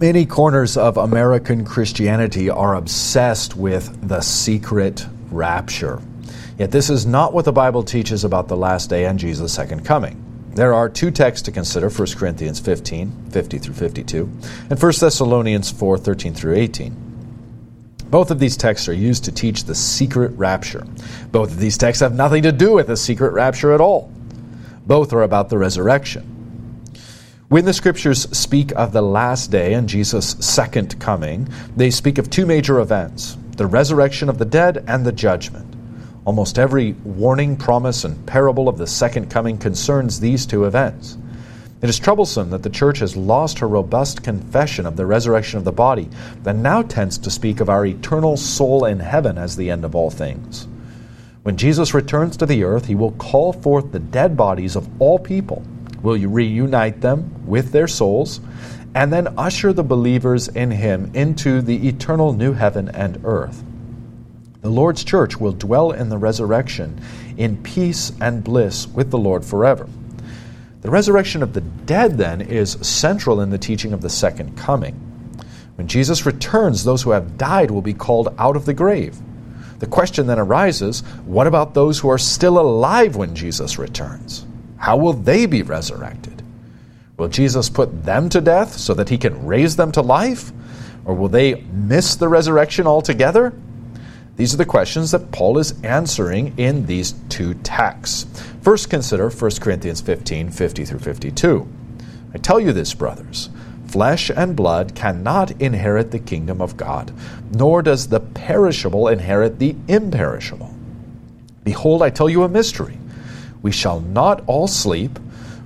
Many 0.00 0.24
corners 0.24 0.78
of 0.78 0.96
American 0.96 1.66
Christianity 1.66 2.48
are 2.48 2.76
obsessed 2.76 3.56
with 3.56 4.08
the 4.08 4.22
secret 4.22 5.04
rapture. 5.30 6.00
Yet 6.58 6.72
this 6.72 6.90
is 6.90 7.06
not 7.06 7.32
what 7.32 7.44
the 7.44 7.52
Bible 7.52 7.84
teaches 7.84 8.24
about 8.24 8.48
the 8.48 8.56
last 8.56 8.90
day 8.90 9.06
and 9.06 9.16
Jesus' 9.16 9.52
second 9.52 9.84
coming. 9.84 10.24
There 10.56 10.74
are 10.74 10.88
two 10.88 11.12
texts 11.12 11.44
to 11.44 11.52
consider 11.52 11.88
1 11.88 12.08
Corinthians 12.16 12.58
15, 12.58 13.30
50 13.30 13.58
through 13.58 13.74
52, 13.74 14.22
and 14.68 14.82
1 14.82 14.92
Thessalonians 14.98 15.70
4, 15.70 15.98
13 15.98 16.34
through 16.34 16.56
18. 16.56 16.96
Both 18.10 18.32
of 18.32 18.40
these 18.40 18.56
texts 18.56 18.88
are 18.88 18.92
used 18.92 19.24
to 19.26 19.32
teach 19.32 19.64
the 19.64 19.74
secret 19.74 20.32
rapture. 20.36 20.84
Both 21.30 21.52
of 21.52 21.60
these 21.60 21.78
texts 21.78 22.00
have 22.00 22.14
nothing 22.14 22.42
to 22.42 22.50
do 22.50 22.72
with 22.72 22.88
the 22.88 22.96
secret 22.96 23.34
rapture 23.34 23.72
at 23.72 23.80
all. 23.80 24.10
Both 24.84 25.12
are 25.12 25.22
about 25.22 25.50
the 25.50 25.58
resurrection. 25.58 26.24
When 27.48 27.66
the 27.66 27.72
scriptures 27.72 28.28
speak 28.36 28.72
of 28.74 28.92
the 28.92 29.02
last 29.02 29.52
day 29.52 29.74
and 29.74 29.88
Jesus' 29.88 30.36
second 30.40 30.98
coming, 30.98 31.48
they 31.76 31.90
speak 31.90 32.18
of 32.18 32.30
two 32.30 32.46
major 32.46 32.80
events 32.80 33.36
the 33.56 33.66
resurrection 33.66 34.28
of 34.28 34.38
the 34.38 34.44
dead 34.44 34.84
and 34.88 35.04
the 35.04 35.12
judgment. 35.12 35.77
Almost 36.28 36.58
every 36.58 36.92
warning, 37.04 37.56
promise, 37.56 38.04
and 38.04 38.26
parable 38.26 38.68
of 38.68 38.76
the 38.76 38.86
second 38.86 39.30
coming 39.30 39.56
concerns 39.56 40.20
these 40.20 40.44
two 40.44 40.66
events. 40.66 41.16
It 41.80 41.88
is 41.88 41.98
troublesome 41.98 42.50
that 42.50 42.62
the 42.62 42.68
church 42.68 42.98
has 42.98 43.16
lost 43.16 43.60
her 43.60 43.66
robust 43.66 44.22
confession 44.22 44.84
of 44.84 44.94
the 44.94 45.06
resurrection 45.06 45.56
of 45.56 45.64
the 45.64 45.72
body, 45.72 46.10
and 46.44 46.62
now 46.62 46.82
tends 46.82 47.16
to 47.16 47.30
speak 47.30 47.60
of 47.60 47.70
our 47.70 47.86
eternal 47.86 48.36
soul 48.36 48.84
in 48.84 49.00
heaven 49.00 49.38
as 49.38 49.56
the 49.56 49.70
end 49.70 49.86
of 49.86 49.94
all 49.94 50.10
things. 50.10 50.68
When 51.44 51.56
Jesus 51.56 51.94
returns 51.94 52.36
to 52.36 52.44
the 52.44 52.62
earth, 52.62 52.84
he 52.84 52.94
will 52.94 53.12
call 53.12 53.54
forth 53.54 53.90
the 53.90 53.98
dead 53.98 54.36
bodies 54.36 54.76
of 54.76 54.86
all 55.00 55.18
people 55.18 55.62
will 56.02 56.18
reunite 56.18 57.00
them 57.00 57.46
with 57.46 57.72
their 57.72 57.88
souls, 57.88 58.42
and 58.94 59.10
then 59.10 59.32
usher 59.38 59.72
the 59.72 59.82
believers 59.82 60.48
in 60.48 60.72
Him 60.72 61.10
into 61.14 61.62
the 61.62 61.88
eternal 61.88 62.34
new 62.34 62.52
heaven 62.52 62.90
and 62.90 63.18
earth. 63.24 63.64
The 64.68 64.74
Lord's 64.74 65.02
church 65.02 65.40
will 65.40 65.52
dwell 65.52 65.92
in 65.92 66.10
the 66.10 66.18
resurrection 66.18 67.00
in 67.38 67.62
peace 67.62 68.12
and 68.20 68.44
bliss 68.44 68.86
with 68.86 69.10
the 69.10 69.16
Lord 69.16 69.42
forever. 69.42 69.88
The 70.82 70.90
resurrection 70.90 71.42
of 71.42 71.54
the 71.54 71.62
dead, 71.62 72.18
then, 72.18 72.42
is 72.42 72.72
central 72.82 73.40
in 73.40 73.48
the 73.48 73.56
teaching 73.56 73.94
of 73.94 74.02
the 74.02 74.10
second 74.10 74.58
coming. 74.58 74.92
When 75.76 75.88
Jesus 75.88 76.26
returns, 76.26 76.84
those 76.84 77.02
who 77.02 77.12
have 77.12 77.38
died 77.38 77.70
will 77.70 77.80
be 77.80 77.94
called 77.94 78.34
out 78.36 78.56
of 78.56 78.66
the 78.66 78.74
grave. 78.74 79.16
The 79.78 79.86
question 79.86 80.26
then 80.26 80.38
arises 80.38 81.00
what 81.24 81.46
about 81.46 81.72
those 81.72 81.98
who 81.98 82.10
are 82.10 82.18
still 82.18 82.58
alive 82.58 83.16
when 83.16 83.34
Jesus 83.34 83.78
returns? 83.78 84.44
How 84.76 84.98
will 84.98 85.14
they 85.14 85.46
be 85.46 85.62
resurrected? 85.62 86.42
Will 87.16 87.28
Jesus 87.28 87.70
put 87.70 88.04
them 88.04 88.28
to 88.28 88.42
death 88.42 88.74
so 88.74 88.92
that 88.92 89.08
he 89.08 89.16
can 89.16 89.46
raise 89.46 89.76
them 89.76 89.92
to 89.92 90.02
life? 90.02 90.52
Or 91.06 91.14
will 91.14 91.30
they 91.30 91.62
miss 91.72 92.16
the 92.16 92.28
resurrection 92.28 92.86
altogether? 92.86 93.54
These 94.38 94.54
are 94.54 94.58
the 94.58 94.64
questions 94.64 95.10
that 95.10 95.32
Paul 95.32 95.58
is 95.58 95.74
answering 95.82 96.56
in 96.56 96.86
these 96.86 97.12
two 97.28 97.54
texts. 97.54 98.24
First, 98.62 98.88
consider 98.88 99.30
1 99.30 99.50
Corinthians 99.60 100.00
15 100.00 100.50
50 100.50 100.84
through 100.84 101.00
52. 101.00 101.68
I 102.34 102.38
tell 102.38 102.60
you 102.60 102.72
this, 102.72 102.94
brothers 102.94 103.50
flesh 103.88 104.30
and 104.30 104.54
blood 104.54 104.94
cannot 104.94 105.50
inherit 105.62 106.10
the 106.10 106.18
kingdom 106.18 106.60
of 106.60 106.76
God, 106.76 107.12
nor 107.50 107.82
does 107.82 108.08
the 108.08 108.20
perishable 108.20 109.08
inherit 109.08 109.58
the 109.58 109.74
imperishable. 109.88 110.74
Behold, 111.64 112.02
I 112.02 112.10
tell 112.10 112.28
you 112.28 112.42
a 112.42 112.48
mystery. 112.48 112.98
We 113.62 113.72
shall 113.72 114.00
not 114.00 114.44
all 114.46 114.68
sleep, 114.68 115.18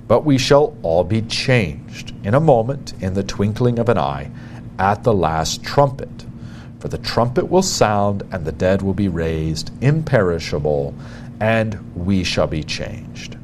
but 0.07 0.25
we 0.25 0.37
shall 0.37 0.75
all 0.83 1.03
be 1.03 1.21
changed 1.23 2.13
in 2.23 2.33
a 2.33 2.39
moment, 2.39 2.93
in 3.01 3.13
the 3.13 3.23
twinkling 3.23 3.77
of 3.77 3.89
an 3.89 3.97
eye, 3.97 4.31
at 4.79 5.03
the 5.03 5.13
last 5.13 5.63
trumpet. 5.63 6.25
For 6.83 6.89
the 6.89 6.97
trumpet 6.97 7.49
will 7.49 7.61
sound, 7.61 8.23
and 8.33 8.43
the 8.43 8.51
dead 8.51 8.81
will 8.81 8.93
be 8.93 9.07
raised, 9.07 9.71
imperishable, 9.81 10.93
and 11.39 11.79
we 11.95 12.25
shall 12.25 12.45
be 12.45 12.61
changed. 12.61 13.37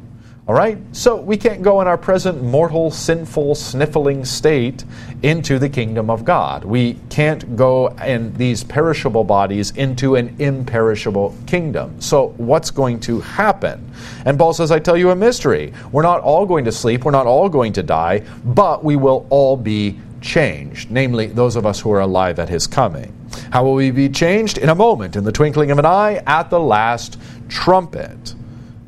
All 0.45 0.53
right? 0.55 0.77
So 0.91 1.15
we 1.15 1.37
can't 1.37 1.61
go 1.61 1.79
in 1.79 1.87
our 1.87 1.97
present 1.97 2.43
mortal, 2.43 2.91
sinful, 2.91 3.55
sniffling 3.55 4.25
state 4.25 4.83
into 5.23 5.57
the 5.57 5.69
kingdom 5.69 6.09
of 6.09 6.25
God. 6.25 6.65
We 6.65 6.95
can't 7.09 7.55
go 7.55 7.87
in 8.03 8.33
these 8.33 8.61
perishable 8.65 9.23
bodies 9.23 9.71
into 9.71 10.15
an 10.15 10.35
imperishable 10.39 11.33
kingdom. 11.47 12.01
So 12.01 12.33
what's 12.35 12.71
going 12.71 12.99
to 13.01 13.21
happen? 13.21 13.89
And 14.25 14.37
Paul 14.37 14.51
says, 14.51 14.69
I 14.69 14.79
tell 14.79 14.97
you 14.97 15.11
a 15.11 15.15
mystery. 15.15 15.71
We're 15.93 16.01
not 16.01 16.19
all 16.19 16.45
going 16.45 16.65
to 16.65 16.73
sleep, 16.73 17.05
we're 17.05 17.11
not 17.11 17.25
all 17.25 17.47
going 17.47 17.71
to 17.71 17.83
die, 17.83 18.25
but 18.43 18.83
we 18.83 18.97
will 18.97 19.25
all 19.29 19.55
be 19.55 19.97
changed, 20.21 20.91
namely 20.91 21.27
those 21.27 21.55
of 21.55 21.65
us 21.65 21.79
who 21.79 21.91
are 21.91 22.01
alive 22.01 22.39
at 22.39 22.49
his 22.49 22.67
coming. 22.67 23.13
How 23.51 23.63
will 23.63 23.73
we 23.73 23.91
be 23.91 24.09
changed? 24.09 24.57
In 24.57 24.69
a 24.69 24.75
moment, 24.75 25.15
in 25.15 25.23
the 25.23 25.31
twinkling 25.31 25.71
of 25.71 25.79
an 25.79 25.85
eye, 25.85 26.21
at 26.27 26.49
the 26.49 26.59
last 26.59 27.19
trumpet. 27.47 28.35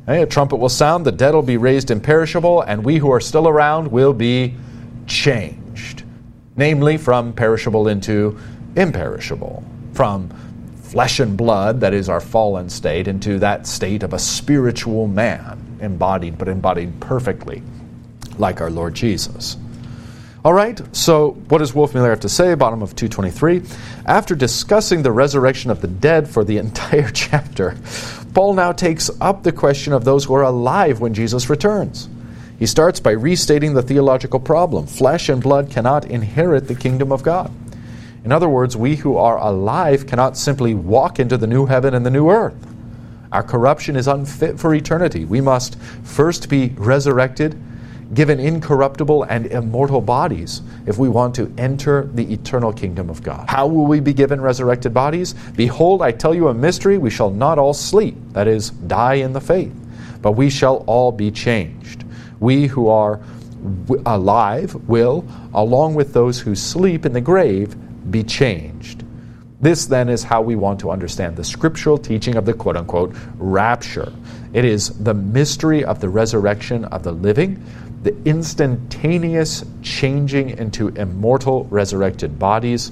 A 0.06 0.26
trumpet 0.26 0.56
will 0.56 0.68
sound, 0.68 1.06
the 1.06 1.12
dead 1.12 1.34
will 1.34 1.42
be 1.42 1.56
raised 1.56 1.90
imperishable, 1.90 2.62
and 2.62 2.84
we 2.84 2.98
who 2.98 3.10
are 3.10 3.20
still 3.20 3.46
around 3.46 3.90
will 3.90 4.12
be 4.12 4.54
changed. 5.06 6.02
Namely, 6.56 6.96
from 6.96 7.32
perishable 7.32 7.88
into 7.88 8.38
imperishable. 8.76 9.64
From 9.92 10.30
flesh 10.82 11.20
and 11.20 11.36
blood, 11.36 11.80
that 11.80 11.94
is 11.94 12.08
our 12.08 12.20
fallen 12.20 12.68
state, 12.68 13.08
into 13.08 13.38
that 13.38 13.66
state 13.66 14.02
of 14.02 14.12
a 14.12 14.18
spiritual 14.18 15.06
man, 15.06 15.78
embodied, 15.80 16.36
but 16.36 16.48
embodied 16.48 17.00
perfectly, 17.00 17.62
like 18.38 18.60
our 18.60 18.70
Lord 18.70 18.94
Jesus. 18.94 19.56
All 20.44 20.52
right, 20.52 20.80
so 20.94 21.34
what 21.50 21.58
does 21.58 21.70
Wolfmueller 21.70 22.10
have 22.10 22.18
to 22.20 22.28
say? 22.28 22.54
Bottom 22.54 22.82
of 22.82 22.96
223. 22.96 23.62
After 24.06 24.34
discussing 24.34 25.02
the 25.02 25.12
resurrection 25.12 25.70
of 25.70 25.80
the 25.80 25.86
dead 25.86 26.28
for 26.28 26.42
the 26.42 26.58
entire 26.66 27.10
chapter, 27.10 27.76
Paul 28.34 28.54
now 28.54 28.72
takes 28.72 29.08
up 29.20 29.44
the 29.44 29.52
question 29.52 29.92
of 29.92 30.04
those 30.04 30.24
who 30.24 30.34
are 30.34 30.42
alive 30.42 31.00
when 31.00 31.14
Jesus 31.14 31.48
returns. 31.48 32.08
He 32.58 32.66
starts 32.66 32.98
by 32.98 33.12
restating 33.12 33.74
the 33.74 33.82
theological 33.82 34.40
problem 34.40 34.88
flesh 34.88 35.28
and 35.28 35.40
blood 35.40 35.70
cannot 35.70 36.06
inherit 36.06 36.66
the 36.66 36.74
kingdom 36.74 37.12
of 37.12 37.22
God. 37.22 37.52
In 38.24 38.32
other 38.32 38.48
words, 38.48 38.76
we 38.76 38.96
who 38.96 39.16
are 39.16 39.38
alive 39.38 40.08
cannot 40.08 40.36
simply 40.36 40.74
walk 40.74 41.20
into 41.20 41.36
the 41.36 41.46
new 41.46 41.66
heaven 41.66 41.94
and 41.94 42.04
the 42.04 42.10
new 42.10 42.30
earth. 42.30 42.56
Our 43.30 43.44
corruption 43.44 43.94
is 43.94 44.08
unfit 44.08 44.58
for 44.58 44.74
eternity. 44.74 45.24
We 45.24 45.40
must 45.40 45.78
first 46.02 46.48
be 46.48 46.74
resurrected 46.76 47.56
given 48.14 48.38
incorruptible 48.38 49.22
and 49.24 49.46
immortal 49.46 50.00
bodies 50.00 50.62
if 50.86 50.98
we 50.98 51.08
want 51.08 51.34
to 51.34 51.52
enter 51.56 52.08
the 52.14 52.32
eternal 52.32 52.72
kingdom 52.72 53.08
of 53.08 53.22
God. 53.22 53.48
How 53.48 53.66
will 53.66 53.86
we 53.86 54.00
be 54.00 54.12
given 54.12 54.40
resurrected 54.40 54.92
bodies? 54.92 55.34
Behold, 55.56 56.02
I 56.02 56.12
tell 56.12 56.34
you 56.34 56.48
a 56.48 56.54
mystery. 56.54 56.98
We 56.98 57.10
shall 57.10 57.30
not 57.30 57.58
all 57.58 57.74
sleep, 57.74 58.16
that 58.32 58.46
is, 58.46 58.70
die 58.70 59.14
in 59.14 59.32
the 59.32 59.40
faith, 59.40 59.74
but 60.20 60.32
we 60.32 60.50
shall 60.50 60.84
all 60.86 61.12
be 61.12 61.30
changed. 61.30 62.04
We 62.40 62.66
who 62.66 62.88
are 62.88 63.20
alive 64.04 64.74
will, 64.88 65.24
along 65.54 65.94
with 65.94 66.12
those 66.12 66.40
who 66.40 66.54
sleep 66.54 67.06
in 67.06 67.12
the 67.12 67.20
grave, 67.20 67.76
be 68.10 68.22
changed. 68.22 69.04
This 69.60 69.86
then 69.86 70.08
is 70.08 70.24
how 70.24 70.42
we 70.42 70.56
want 70.56 70.80
to 70.80 70.90
understand 70.90 71.36
the 71.36 71.44
scriptural 71.44 71.96
teaching 71.96 72.34
of 72.34 72.44
the 72.44 72.52
quote 72.52 72.76
unquote 72.76 73.14
rapture. 73.36 74.12
It 74.52 74.64
is 74.64 74.88
the 74.98 75.14
mystery 75.14 75.84
of 75.84 76.00
the 76.00 76.08
resurrection 76.08 76.84
of 76.86 77.04
the 77.04 77.12
living 77.12 77.64
the 78.02 78.16
instantaneous 78.24 79.64
changing 79.82 80.50
into 80.50 80.88
immortal 80.88 81.64
resurrected 81.64 82.38
bodies 82.38 82.90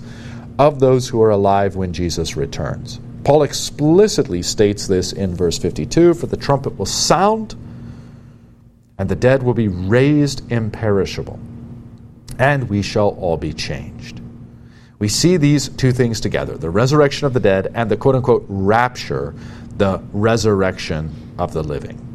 of 0.58 0.78
those 0.78 1.08
who 1.08 1.20
are 1.22 1.30
alive 1.30 1.74
when 1.74 1.92
Jesus 1.92 2.36
returns. 2.36 3.00
Paul 3.24 3.42
explicitly 3.42 4.42
states 4.42 4.86
this 4.86 5.12
in 5.12 5.34
verse 5.34 5.58
52 5.58 6.14
For 6.14 6.26
the 6.26 6.36
trumpet 6.36 6.78
will 6.78 6.86
sound, 6.86 7.54
and 8.98 9.08
the 9.08 9.16
dead 9.16 9.42
will 9.42 9.54
be 9.54 9.68
raised 9.68 10.50
imperishable, 10.50 11.38
and 12.38 12.68
we 12.68 12.82
shall 12.82 13.08
all 13.10 13.36
be 13.36 13.52
changed. 13.52 14.20
We 14.98 15.08
see 15.08 15.38
these 15.38 15.68
two 15.70 15.92
things 15.92 16.20
together 16.20 16.56
the 16.56 16.70
resurrection 16.70 17.26
of 17.26 17.32
the 17.32 17.40
dead 17.40 17.72
and 17.74 17.90
the 17.90 17.96
quote 17.96 18.14
unquote 18.14 18.44
rapture, 18.48 19.34
the 19.76 20.02
resurrection 20.12 21.34
of 21.38 21.52
the 21.52 21.62
living. 21.62 22.09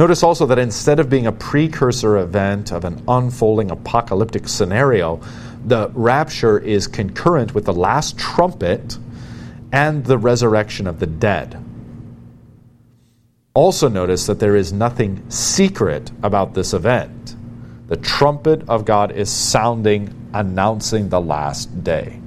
Notice 0.00 0.22
also 0.22 0.46
that 0.46 0.58
instead 0.58 0.98
of 0.98 1.10
being 1.10 1.26
a 1.26 1.32
precursor 1.32 2.16
event 2.16 2.72
of 2.72 2.86
an 2.86 3.04
unfolding 3.06 3.70
apocalyptic 3.70 4.48
scenario, 4.48 5.20
the 5.66 5.90
rapture 5.92 6.58
is 6.58 6.86
concurrent 6.86 7.54
with 7.54 7.66
the 7.66 7.74
last 7.74 8.16
trumpet 8.16 8.96
and 9.72 10.02
the 10.06 10.16
resurrection 10.16 10.86
of 10.86 11.00
the 11.00 11.06
dead. 11.06 11.62
Also, 13.52 13.90
notice 13.90 14.24
that 14.24 14.40
there 14.40 14.56
is 14.56 14.72
nothing 14.72 15.22
secret 15.30 16.10
about 16.22 16.54
this 16.54 16.72
event. 16.72 17.36
The 17.88 17.98
trumpet 17.98 18.66
of 18.70 18.86
God 18.86 19.12
is 19.12 19.28
sounding, 19.28 20.30
announcing 20.32 21.10
the 21.10 21.20
last 21.20 21.84
day. 21.84 22.19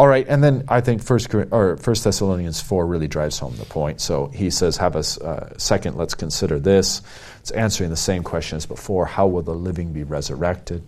All 0.00 0.08
right, 0.08 0.26
and 0.26 0.42
then 0.42 0.64
I 0.66 0.80
think 0.80 1.02
First 1.02 1.34
or 1.34 1.76
First 1.76 2.04
Thessalonians 2.04 2.58
four 2.58 2.86
really 2.86 3.06
drives 3.06 3.38
home 3.38 3.54
the 3.58 3.66
point. 3.66 4.00
So 4.00 4.28
he 4.28 4.48
says, 4.48 4.78
"Have 4.78 4.96
a 4.96 5.00
uh, 5.00 5.50
second. 5.58 5.98
Let's 5.98 6.14
consider 6.14 6.58
this." 6.58 7.02
It's 7.40 7.50
answering 7.50 7.90
the 7.90 7.96
same 7.96 8.22
question 8.22 8.56
as 8.56 8.64
before: 8.64 9.04
How 9.04 9.26
will 9.26 9.42
the 9.42 9.52
living 9.52 9.92
be 9.92 10.02
resurrected? 10.02 10.82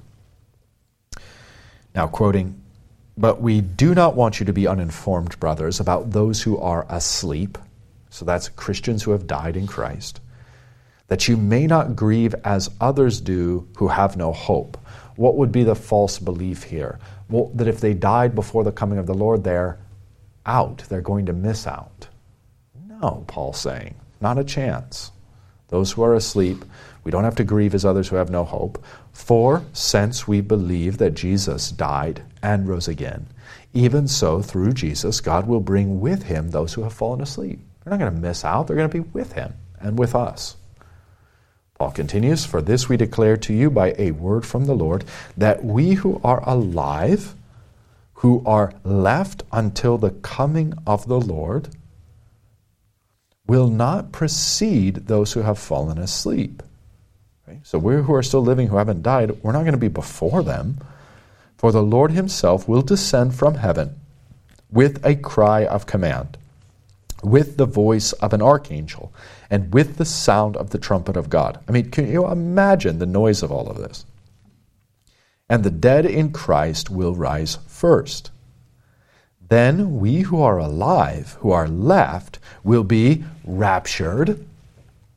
Now, 1.94 2.06
quoting, 2.06 2.62
"But 3.18 3.42
we 3.42 3.60
do 3.60 3.94
not 3.94 4.16
want 4.16 4.40
you 4.40 4.46
to 4.46 4.52
be 4.54 4.66
uninformed, 4.66 5.38
brothers, 5.38 5.78
about 5.78 6.12
those 6.12 6.40
who 6.40 6.56
are 6.56 6.86
asleep." 6.88 7.58
So 8.08 8.24
that's 8.24 8.48
Christians 8.48 9.02
who 9.02 9.10
have 9.10 9.26
died 9.26 9.58
in 9.58 9.66
Christ. 9.66 10.22
That 11.08 11.28
you 11.28 11.36
may 11.36 11.66
not 11.66 11.96
grieve 11.96 12.34
as 12.46 12.70
others 12.80 13.20
do 13.20 13.68
who 13.76 13.88
have 13.88 14.16
no 14.16 14.32
hope. 14.32 14.78
What 15.16 15.36
would 15.36 15.52
be 15.52 15.64
the 15.64 15.74
false 15.74 16.18
belief 16.18 16.64
here? 16.64 16.98
well, 17.32 17.50
that 17.54 17.66
if 17.66 17.80
they 17.80 17.94
died 17.94 18.34
before 18.34 18.62
the 18.62 18.70
coming 18.70 18.98
of 18.98 19.06
the 19.06 19.14
Lord, 19.14 19.42
they're 19.42 19.78
out. 20.44 20.84
They're 20.88 21.00
going 21.00 21.26
to 21.26 21.32
miss 21.32 21.66
out. 21.66 22.08
No, 22.86 23.24
Paul's 23.26 23.60
saying, 23.60 23.94
not 24.20 24.38
a 24.38 24.44
chance. 24.44 25.10
Those 25.68 25.90
who 25.90 26.02
are 26.02 26.14
asleep, 26.14 26.64
we 27.02 27.10
don't 27.10 27.24
have 27.24 27.36
to 27.36 27.44
grieve 27.44 27.74
as 27.74 27.86
others 27.86 28.08
who 28.08 28.16
have 28.16 28.30
no 28.30 28.44
hope. 28.44 28.84
For 29.14 29.64
since 29.72 30.28
we 30.28 30.42
believe 30.42 30.98
that 30.98 31.14
Jesus 31.14 31.70
died 31.70 32.22
and 32.42 32.68
rose 32.68 32.86
again, 32.86 33.26
even 33.72 34.06
so, 34.06 34.42
through 34.42 34.74
Jesus, 34.74 35.22
God 35.22 35.46
will 35.46 35.60
bring 35.60 36.00
with 36.00 36.24
him 36.24 36.50
those 36.50 36.74
who 36.74 36.82
have 36.82 36.92
fallen 36.92 37.22
asleep. 37.22 37.58
They're 37.82 37.92
not 37.92 38.00
going 38.00 38.14
to 38.14 38.20
miss 38.20 38.44
out, 38.44 38.66
they're 38.66 38.76
going 38.76 38.90
to 38.90 39.02
be 39.02 39.08
with 39.12 39.32
him 39.32 39.54
and 39.80 39.98
with 39.98 40.14
us. 40.14 40.56
Paul 41.82 41.90
continues, 41.90 42.44
For 42.44 42.62
this 42.62 42.88
we 42.88 42.96
declare 42.96 43.36
to 43.38 43.52
you 43.52 43.68
by 43.68 43.96
a 43.98 44.12
word 44.12 44.46
from 44.46 44.66
the 44.66 44.72
Lord, 44.72 45.04
that 45.36 45.64
we 45.64 45.94
who 45.94 46.20
are 46.22 46.40
alive, 46.48 47.34
who 48.14 48.40
are 48.46 48.72
left 48.84 49.42
until 49.50 49.98
the 49.98 50.12
coming 50.12 50.74
of 50.86 51.08
the 51.08 51.18
Lord, 51.18 51.70
will 53.48 53.66
not 53.66 54.12
precede 54.12 55.08
those 55.08 55.32
who 55.32 55.40
have 55.40 55.58
fallen 55.58 55.98
asleep. 55.98 56.62
Right? 57.48 57.58
So 57.64 57.80
we 57.80 57.96
who 57.96 58.14
are 58.14 58.22
still 58.22 58.44
living, 58.44 58.68
who 58.68 58.76
haven't 58.76 59.02
died, 59.02 59.42
we're 59.42 59.50
not 59.50 59.62
going 59.62 59.72
to 59.72 59.76
be 59.76 59.88
before 59.88 60.44
them. 60.44 60.78
For 61.56 61.72
the 61.72 61.82
Lord 61.82 62.12
himself 62.12 62.68
will 62.68 62.82
descend 62.82 63.34
from 63.34 63.56
heaven 63.56 63.96
with 64.70 65.04
a 65.04 65.16
cry 65.16 65.66
of 65.66 65.86
command 65.86 66.38
with 67.22 67.56
the 67.56 67.66
voice 67.66 68.12
of 68.14 68.32
an 68.32 68.42
archangel 68.42 69.12
and 69.50 69.72
with 69.72 69.96
the 69.96 70.04
sound 70.04 70.56
of 70.56 70.70
the 70.70 70.78
trumpet 70.78 71.16
of 71.16 71.30
God. 71.30 71.60
I 71.68 71.72
mean, 71.72 71.90
can 71.90 72.10
you 72.10 72.28
imagine 72.28 72.98
the 72.98 73.06
noise 73.06 73.42
of 73.42 73.52
all 73.52 73.68
of 73.68 73.78
this? 73.78 74.04
And 75.48 75.64
the 75.64 75.70
dead 75.70 76.06
in 76.06 76.32
Christ 76.32 76.90
will 76.90 77.14
rise 77.14 77.58
first. 77.66 78.30
Then 79.48 79.98
we 80.00 80.22
who 80.22 80.40
are 80.40 80.56
alive, 80.58 81.36
who 81.40 81.50
are 81.50 81.68
left, 81.68 82.38
will 82.64 82.84
be 82.84 83.24
raptured, 83.44 84.46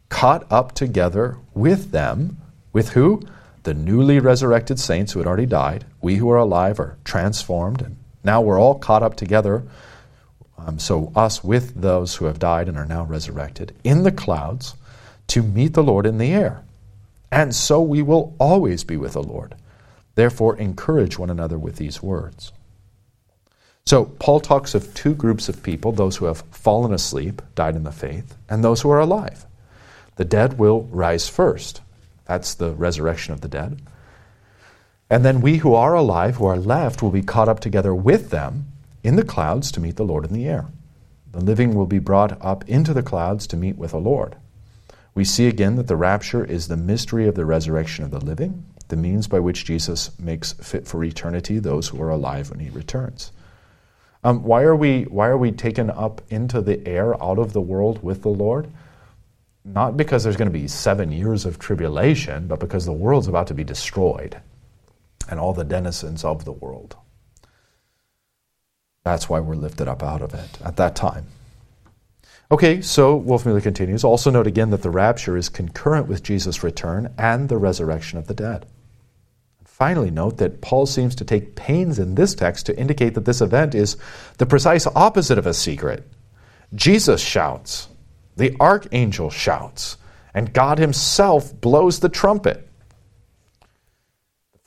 caught 0.10 0.46
up 0.52 0.74
together 0.74 1.38
with 1.54 1.92
them. 1.92 2.38
With 2.74 2.90
who? 2.90 3.22
The 3.64 3.74
newly 3.74 4.20
resurrected 4.20 4.78
saints 4.78 5.14
who 5.14 5.20
had 5.20 5.28
already 5.28 5.46
died. 5.46 5.86
We 6.02 6.16
who 6.18 6.30
are 6.30 6.38
alive 6.38 6.80
are 6.82 6.98
transformed 7.06 7.82
and 7.82 7.96
Now 8.24 8.42
we're 8.42 8.60
all 8.60 8.78
caught 8.78 9.04
up 9.04 9.16
together, 9.16 9.64
um, 10.66 10.80
so 10.80 11.12
us 11.16 11.44
with 11.44 11.80
those 11.80 12.16
who 12.16 12.26
have 12.26 12.40
died 12.40 12.68
and 12.68 12.78
are 12.78 12.86
now 12.86 13.04
resurrected, 13.04 13.76
in 13.84 14.04
the 14.04 14.12
clouds 14.12 14.76
to 15.28 15.44
meet 15.44 15.74
the 15.74 15.84
Lord 15.84 16.06
in 16.06 16.18
the 16.18 16.34
air. 16.34 16.64
And 17.32 17.54
so 17.54 17.82
we 17.82 18.02
will 18.02 18.36
always 18.40 18.84
be 18.84 18.98
with 18.98 19.14
the 19.14 19.24
Lord. 19.24 19.56
Therefore, 20.16 20.58
encourage 20.58 21.20
one 21.20 21.30
another 21.30 21.58
with 21.58 21.76
these 21.76 22.02
words. 22.02 22.52
So, 23.86 24.06
Paul 24.06 24.40
talks 24.40 24.74
of 24.74 24.94
two 24.96 25.14
groups 25.14 25.48
of 25.48 25.62
people 25.62 25.92
those 25.92 26.16
who 26.18 26.26
have 26.26 26.44
fallen 26.52 26.94
asleep, 26.94 27.42
died 27.54 27.76
in 27.76 27.84
the 27.84 27.92
faith, 27.92 28.36
and 28.50 28.64
those 28.64 28.82
who 28.82 28.90
are 28.90 29.00
alive. 29.00 29.46
The 30.16 30.26
dead 30.26 30.58
will 30.58 30.84
rise 30.84 31.30
first. 31.30 31.82
That's 32.26 32.56
the 32.56 32.72
resurrection 32.72 33.34
of 33.34 33.42
the 33.42 33.48
dead. 33.48 33.82
And 35.10 35.24
then 35.24 35.42
we 35.42 35.58
who 35.58 35.76
are 35.76 35.94
alive, 35.94 36.38
who 36.38 36.46
are 36.46 36.58
left, 36.58 37.04
will 37.04 37.12
be 37.12 37.22
caught 37.22 37.50
up 37.50 37.60
together 37.60 37.94
with 37.94 38.32
them 38.32 38.66
in 39.06 39.18
the 39.18 39.24
clouds 39.24 39.72
to 39.72 39.80
meet 39.80 39.98
the 39.98 40.04
Lord 40.04 40.26
in 40.26 40.34
the 40.34 40.48
air. 40.48 40.66
The 41.32 41.40
living 41.40 41.76
will 41.76 41.86
be 41.86 42.00
brought 42.00 42.42
up 42.44 42.68
into 42.68 42.92
the 42.92 43.04
clouds 43.04 43.46
to 43.48 43.58
meet 43.58 43.78
with 43.78 43.92
the 43.92 44.00
Lord. 44.00 44.36
We 45.14 45.24
see 45.24 45.48
again 45.48 45.76
that 45.76 45.88
the 45.88 45.96
rapture 45.96 46.44
is 46.44 46.68
the 46.68 46.76
mystery 46.76 47.28
of 47.28 47.36
the 47.36 47.46
resurrection 47.46 48.04
of 48.04 48.10
the 48.10 48.20
living, 48.20 48.66
the 48.88 48.96
means 48.96 49.28
by 49.28 49.40
which 49.40 49.64
Jesus 49.64 50.18
makes 50.20 50.54
fit 50.54 50.88
for 50.88 51.04
eternity 51.04 51.60
those 51.60 51.88
who 51.88 52.02
are 52.02 52.10
alive 52.10 52.50
when 52.50 52.60
he 52.60 52.72
returns. 52.72 53.32
Um, 54.24 54.42
why, 54.42 54.64
are 54.64 54.76
we, 54.76 55.04
why 55.04 55.28
are 55.28 55.38
we 55.38 55.52
taken 55.52 55.92
up 55.92 56.24
into 56.30 56.60
the 56.62 56.86
air 56.88 57.22
out 57.24 57.38
of 57.38 57.54
the 57.54 57.62
world 57.62 58.02
with 58.02 58.24
the 58.24 58.30
Lord? 58.30 58.72
Not 59.64 59.98
because 59.98 60.24
there's 60.24 60.36
going 60.36 60.52
to 60.52 60.60
be 60.60 60.68
seven 60.68 61.12
years 61.12 61.46
of 61.46 61.60
tribulation, 61.60 62.48
but 62.48 62.60
because 62.60 62.86
the 62.86 62.92
world's 62.92 63.28
about 63.28 63.46
to 63.48 63.54
be 63.54 63.64
destroyed 63.64 64.42
and 65.30 65.40
all 65.40 65.54
the 65.54 65.64
denizens 65.64 66.24
of 66.24 66.44
the 66.44 66.52
world. 66.52 66.96
That's 69.06 69.30
why 69.30 69.40
we're 69.40 69.56
lifted 69.56 69.88
up 69.88 70.02
out 70.02 70.24
of 70.24 70.34
it 70.34 70.60
at 70.66 70.78
that 70.78 70.96
time. 70.96 71.28
Okay, 72.52 72.82
so 72.82 73.20
Wolfmueller 73.20 73.62
continues. 73.62 74.04
Also 74.04 74.32
note 74.32 74.48
again 74.48 74.72
that 74.72 74.82
the 74.82 74.90
rapture 74.90 75.38
is 75.38 75.48
concurrent 75.48 76.08
with 76.08 76.24
Jesus' 76.24 76.64
return 76.64 77.14
and 77.18 77.48
the 77.48 77.58
resurrection 77.58 78.18
of 78.18 78.26
the 78.26 78.34
dead. 78.34 78.66
Finally, 79.64 80.10
note 80.10 80.38
that 80.38 80.62
Paul 80.62 80.88
seems 80.88 81.16
to 81.16 81.26
take 81.26 81.56
pains 81.56 82.00
in 82.00 82.16
this 82.16 82.34
text 82.34 82.66
to 82.66 82.80
indicate 82.80 83.14
that 83.14 83.26
this 83.26 83.42
event 83.42 83.76
is 83.76 83.96
the 84.40 84.46
precise 84.48 84.88
opposite 84.88 85.38
of 85.38 85.46
a 85.46 85.54
secret. 85.54 86.08
Jesus 86.74 87.22
shouts, 87.22 87.88
the 88.38 88.56
archangel 88.60 89.30
shouts, 89.30 89.98
and 90.34 90.54
God 90.54 90.80
himself 90.80 91.54
blows 91.62 92.00
the 92.00 92.10
trumpet 92.10 92.68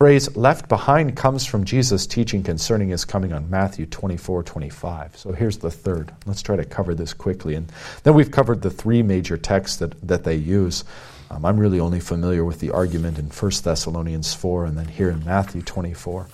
phrase 0.01 0.36
left 0.36 0.68
behind 0.68 1.16
comes 1.16 1.44
from 1.44 1.64
Jesus' 1.64 2.07
teaching 2.07 2.44
concerning 2.44 2.90
his 2.90 3.05
coming 3.05 3.32
on 3.32 3.51
Matthew 3.51 3.84
24 3.84 4.44
25. 4.44 5.16
So 5.16 5.32
here's 5.32 5.59
the 5.59 5.72
third. 5.72 6.14
Let's 6.24 6.40
try 6.40 6.55
to 6.55 6.64
cover 6.64 6.94
this 6.94 7.12
quickly. 7.12 7.57
And 7.57 7.72
then 8.05 8.14
we've 8.14 8.30
covered 8.30 8.62
the 8.62 8.70
three 8.70 9.03
major 9.03 9.36
texts 9.36 9.78
that, 9.78 10.01
that 10.07 10.22
they 10.22 10.36
use. 10.36 10.84
Um, 11.32 11.44
I'm 11.44 11.59
really 11.59 11.80
only 11.80 11.99
familiar 11.99 12.44
with 12.44 12.61
the 12.61 12.70
argument 12.70 13.18
in 13.18 13.26
1 13.26 13.53
Thessalonians 13.64 14.32
4 14.32 14.66
and 14.66 14.78
then 14.78 14.86
here 14.86 15.11
in 15.11 15.24
Matthew 15.24 15.62
24. 15.62 16.28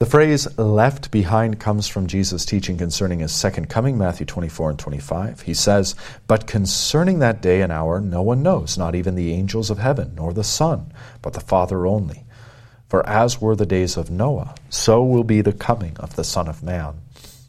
The 0.00 0.06
phrase 0.06 0.58
left 0.58 1.12
behind 1.12 1.60
comes 1.60 1.86
from 1.86 2.08
Jesus' 2.08 2.44
teaching 2.44 2.76
concerning 2.76 3.20
his 3.20 3.30
second 3.30 3.68
coming, 3.70 3.96
Matthew 3.96 4.26
24 4.26 4.70
and 4.70 4.78
25. 4.78 5.42
He 5.42 5.54
says, 5.54 5.94
But 6.26 6.48
concerning 6.48 7.20
that 7.20 7.40
day 7.40 7.62
and 7.62 7.70
hour, 7.70 8.00
no 8.00 8.20
one 8.20 8.42
knows, 8.42 8.76
not 8.76 8.96
even 8.96 9.14
the 9.14 9.32
angels 9.32 9.70
of 9.70 9.78
heaven, 9.78 10.14
nor 10.16 10.32
the 10.32 10.42
Son, 10.42 10.92
but 11.22 11.34
the 11.34 11.40
Father 11.40 11.86
only. 11.86 12.24
For 12.88 13.08
as 13.08 13.40
were 13.40 13.54
the 13.54 13.66
days 13.66 13.96
of 13.96 14.10
Noah, 14.10 14.56
so 14.68 15.00
will 15.04 15.22
be 15.22 15.40
the 15.42 15.52
coming 15.52 15.96
of 15.98 16.16
the 16.16 16.24
Son 16.24 16.48
of 16.48 16.64
Man. 16.64 16.94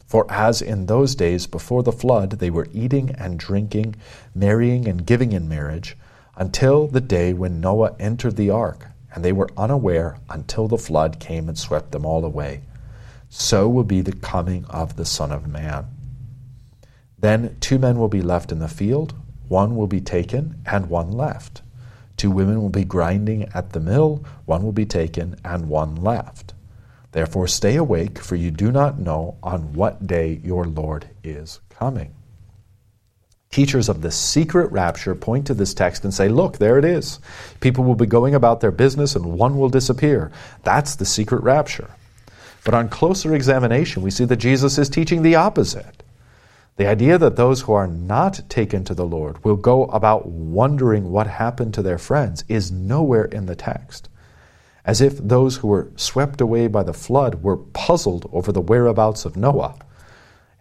For 0.06 0.24
as 0.30 0.62
in 0.62 0.86
those 0.86 1.16
days 1.16 1.48
before 1.48 1.82
the 1.82 1.90
flood 1.90 2.38
they 2.38 2.50
were 2.50 2.68
eating 2.72 3.10
and 3.18 3.40
drinking, 3.40 3.96
marrying 4.36 4.86
and 4.86 5.04
giving 5.04 5.32
in 5.32 5.48
marriage, 5.48 5.96
until 6.36 6.86
the 6.86 7.00
day 7.00 7.34
when 7.34 7.60
Noah 7.60 7.96
entered 7.98 8.36
the 8.36 8.50
ark 8.50 8.86
and 9.16 9.24
they 9.24 9.32
were 9.32 9.48
unaware 9.56 10.18
until 10.28 10.68
the 10.68 10.76
flood 10.76 11.18
came 11.18 11.48
and 11.48 11.58
swept 11.58 11.90
them 11.90 12.04
all 12.04 12.22
away. 12.22 12.60
So 13.30 13.66
will 13.66 13.82
be 13.82 14.02
the 14.02 14.12
coming 14.12 14.66
of 14.66 14.96
the 14.96 15.06
Son 15.06 15.32
of 15.32 15.48
Man. 15.48 15.86
Then 17.18 17.56
two 17.58 17.78
men 17.78 17.98
will 17.98 18.10
be 18.10 18.20
left 18.20 18.52
in 18.52 18.58
the 18.58 18.68
field, 18.68 19.14
one 19.48 19.74
will 19.74 19.86
be 19.86 20.02
taken, 20.02 20.60
and 20.66 20.90
one 20.90 21.10
left. 21.10 21.62
Two 22.18 22.30
women 22.30 22.60
will 22.60 22.68
be 22.68 22.84
grinding 22.84 23.44
at 23.54 23.70
the 23.70 23.80
mill, 23.80 24.22
one 24.44 24.62
will 24.62 24.72
be 24.72 24.84
taken, 24.84 25.36
and 25.42 25.70
one 25.70 25.96
left. 25.96 26.52
Therefore 27.12 27.48
stay 27.48 27.76
awake, 27.76 28.18
for 28.18 28.36
you 28.36 28.50
do 28.50 28.70
not 28.70 28.98
know 28.98 29.38
on 29.42 29.72
what 29.72 30.06
day 30.06 30.40
your 30.44 30.66
Lord 30.66 31.08
is 31.24 31.60
coming. 31.70 32.14
Teachers 33.50 33.88
of 33.88 34.02
the 34.02 34.10
secret 34.10 34.70
rapture 34.72 35.14
point 35.14 35.46
to 35.46 35.54
this 35.54 35.72
text 35.72 36.04
and 36.04 36.12
say, 36.12 36.28
look, 36.28 36.58
there 36.58 36.78
it 36.78 36.84
is. 36.84 37.20
People 37.60 37.84
will 37.84 37.94
be 37.94 38.06
going 38.06 38.34
about 38.34 38.60
their 38.60 38.72
business 38.72 39.16
and 39.16 39.24
one 39.24 39.58
will 39.58 39.68
disappear. 39.68 40.30
That's 40.62 40.96
the 40.96 41.06
secret 41.06 41.42
rapture. 41.42 41.90
But 42.64 42.74
on 42.74 42.88
closer 42.88 43.34
examination, 43.34 44.02
we 44.02 44.10
see 44.10 44.24
that 44.24 44.36
Jesus 44.36 44.76
is 44.76 44.88
teaching 44.88 45.22
the 45.22 45.36
opposite. 45.36 46.02
The 46.76 46.86
idea 46.86 47.16
that 47.16 47.36
those 47.36 47.62
who 47.62 47.72
are 47.72 47.86
not 47.86 48.40
taken 48.50 48.84
to 48.84 48.94
the 48.94 49.06
Lord 49.06 49.42
will 49.44 49.56
go 49.56 49.84
about 49.84 50.26
wondering 50.26 51.10
what 51.10 51.26
happened 51.26 51.72
to 51.74 51.82
their 51.82 51.96
friends 51.96 52.44
is 52.48 52.70
nowhere 52.70 53.24
in 53.24 53.46
the 53.46 53.56
text. 53.56 54.10
As 54.84 55.00
if 55.00 55.16
those 55.16 55.56
who 55.56 55.68
were 55.68 55.90
swept 55.96 56.40
away 56.40 56.66
by 56.66 56.82
the 56.82 56.92
flood 56.92 57.42
were 57.42 57.56
puzzled 57.56 58.28
over 58.32 58.52
the 58.52 58.60
whereabouts 58.60 59.24
of 59.24 59.36
Noah. 59.36 59.76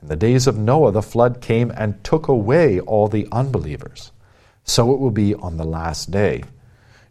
In 0.01 0.07
the 0.07 0.15
days 0.15 0.47
of 0.47 0.57
Noah, 0.57 0.91
the 0.91 1.01
flood 1.01 1.41
came 1.41 1.71
and 1.75 2.03
took 2.03 2.27
away 2.27 2.79
all 2.79 3.07
the 3.07 3.27
unbelievers. 3.31 4.11
So 4.63 4.93
it 4.93 4.99
will 4.99 5.11
be 5.11 5.33
on 5.35 5.57
the 5.57 5.63
last 5.63 6.11
day. 6.11 6.43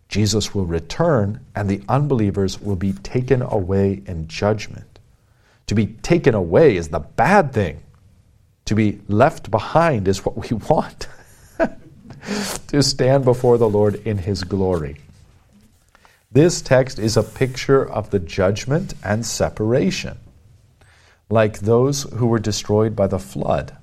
Jesus 0.09 0.55
will 0.55 0.67
return, 0.67 1.41
and 1.55 1.69
the 1.69 1.83
unbelievers 1.89 2.61
will 2.61 2.77
be 2.77 2.93
taken 2.93 3.43
away 3.43 4.03
in 4.07 4.29
judgment. 4.29 4.99
To 5.67 5.75
be 5.75 5.87
taken 5.87 6.35
away 6.35 6.77
is 6.77 6.89
the 6.89 7.01
bad 7.01 7.53
thing. 7.53 7.81
To 8.67 8.75
be 8.75 9.01
left 9.09 9.51
behind 9.51 10.07
is 10.07 10.25
what 10.25 10.37
we 10.37 10.57
want. 10.69 11.09
to 12.69 12.83
stand 12.83 13.25
before 13.25 13.59
the 13.59 13.69
Lord 13.69 13.97
in 14.07 14.19
his 14.19 14.45
glory. 14.45 14.97
This 16.31 16.61
text 16.61 16.99
is 16.99 17.17
a 17.17 17.23
picture 17.23 17.89
of 17.89 18.11
the 18.11 18.19
judgment 18.19 18.95
and 19.05 19.25
separation 19.25 20.19
like 21.31 21.61
those 21.61 22.03
who 22.15 22.27
were 22.27 22.39
destroyed 22.39 22.95
by 22.95 23.07
the 23.07 23.19
flood, 23.19 23.77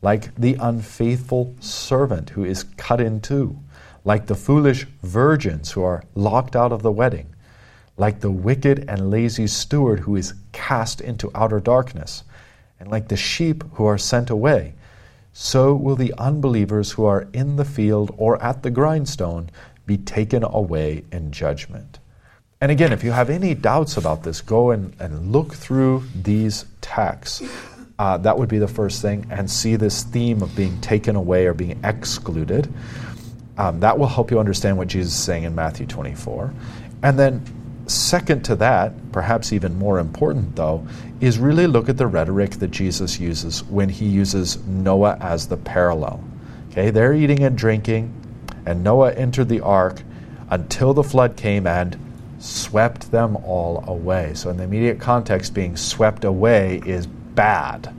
like 0.00 0.34
the 0.36 0.56
unfaithful 0.60 1.54
servant 1.60 2.30
who 2.30 2.44
is 2.44 2.64
cut 2.76 3.00
in 3.00 3.20
two, 3.20 3.58
like 4.04 4.26
the 4.26 4.34
foolish 4.34 4.86
virgins 5.02 5.72
who 5.72 5.82
are 5.82 6.04
locked 6.14 6.54
out 6.54 6.72
of 6.72 6.82
the 6.82 6.92
wedding, 6.92 7.34
like 7.96 8.20
the 8.20 8.30
wicked 8.30 8.84
and 8.88 9.10
lazy 9.10 9.46
steward 9.46 10.00
who 10.00 10.14
is 10.16 10.34
cast 10.52 11.00
into 11.00 11.30
outer 11.34 11.60
darkness, 11.60 12.22
and 12.78 12.90
like 12.90 13.08
the 13.08 13.16
sheep 13.16 13.64
who 13.72 13.84
are 13.84 13.98
sent 13.98 14.30
away. 14.30 14.74
So 15.32 15.74
will 15.74 15.96
the 15.96 16.14
unbelievers 16.16 16.92
who 16.92 17.04
are 17.04 17.28
in 17.32 17.56
the 17.56 17.64
field 17.64 18.14
or 18.16 18.42
at 18.42 18.62
the 18.62 18.70
grindstone 18.70 19.50
be 19.84 19.96
taken 19.96 20.44
away 20.44 21.04
in 21.10 21.32
judgment. 21.32 21.98
And 22.60 22.72
again, 22.72 22.92
if 22.92 23.04
you 23.04 23.12
have 23.12 23.30
any 23.30 23.54
doubts 23.54 23.96
about 23.96 24.24
this, 24.24 24.40
go 24.40 24.72
and, 24.72 24.92
and 24.98 25.30
look 25.30 25.54
through 25.54 26.02
these 26.22 26.64
texts. 26.80 27.42
Uh, 28.00 28.16
that 28.18 28.36
would 28.36 28.48
be 28.48 28.58
the 28.58 28.68
first 28.68 29.00
thing, 29.00 29.26
and 29.30 29.48
see 29.48 29.76
this 29.76 30.02
theme 30.02 30.42
of 30.42 30.54
being 30.56 30.80
taken 30.80 31.14
away 31.14 31.46
or 31.46 31.54
being 31.54 31.78
excluded. 31.84 32.72
Um, 33.58 33.78
that 33.80 33.96
will 33.96 34.08
help 34.08 34.32
you 34.32 34.40
understand 34.40 34.76
what 34.76 34.88
Jesus 34.88 35.12
is 35.12 35.22
saying 35.22 35.44
in 35.44 35.54
Matthew 35.54 35.86
24. 35.86 36.52
And 37.04 37.16
then, 37.16 37.44
second 37.86 38.44
to 38.46 38.56
that, 38.56 38.92
perhaps 39.12 39.52
even 39.52 39.78
more 39.78 40.00
important 40.00 40.56
though, 40.56 40.86
is 41.20 41.38
really 41.38 41.66
look 41.68 41.88
at 41.88 41.96
the 41.96 42.06
rhetoric 42.06 42.52
that 42.52 42.72
Jesus 42.72 43.20
uses 43.20 43.62
when 43.64 43.88
he 43.88 44.06
uses 44.06 44.58
Noah 44.66 45.16
as 45.20 45.46
the 45.46 45.56
parallel. 45.56 46.22
Okay, 46.70 46.90
they're 46.90 47.14
eating 47.14 47.42
and 47.42 47.56
drinking, 47.56 48.12
and 48.66 48.82
Noah 48.82 49.12
entered 49.12 49.48
the 49.48 49.60
ark 49.60 50.02
until 50.50 50.92
the 50.92 51.04
flood 51.04 51.36
came 51.36 51.66
and 51.66 51.96
swept 52.38 53.10
them 53.10 53.36
all 53.36 53.84
away. 53.86 54.32
So, 54.34 54.50
in 54.50 54.56
the 54.56 54.64
immediate 54.64 55.00
context, 55.00 55.54
being 55.54 55.76
swept 55.76 56.24
away 56.24 56.80
is 56.86 57.06
bad. 57.06 57.94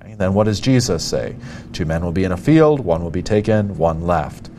And 0.00 0.18
then 0.18 0.34
what 0.34 0.44
does 0.44 0.60
Jesus 0.60 1.04
say? 1.04 1.36
Two 1.72 1.84
men 1.84 2.04
will 2.04 2.12
be 2.12 2.24
in 2.24 2.32
a 2.32 2.36
field, 2.36 2.80
one 2.80 3.02
will 3.02 3.10
be 3.10 3.22
taken, 3.22 3.76
one 3.76 4.02
left. 4.02 4.50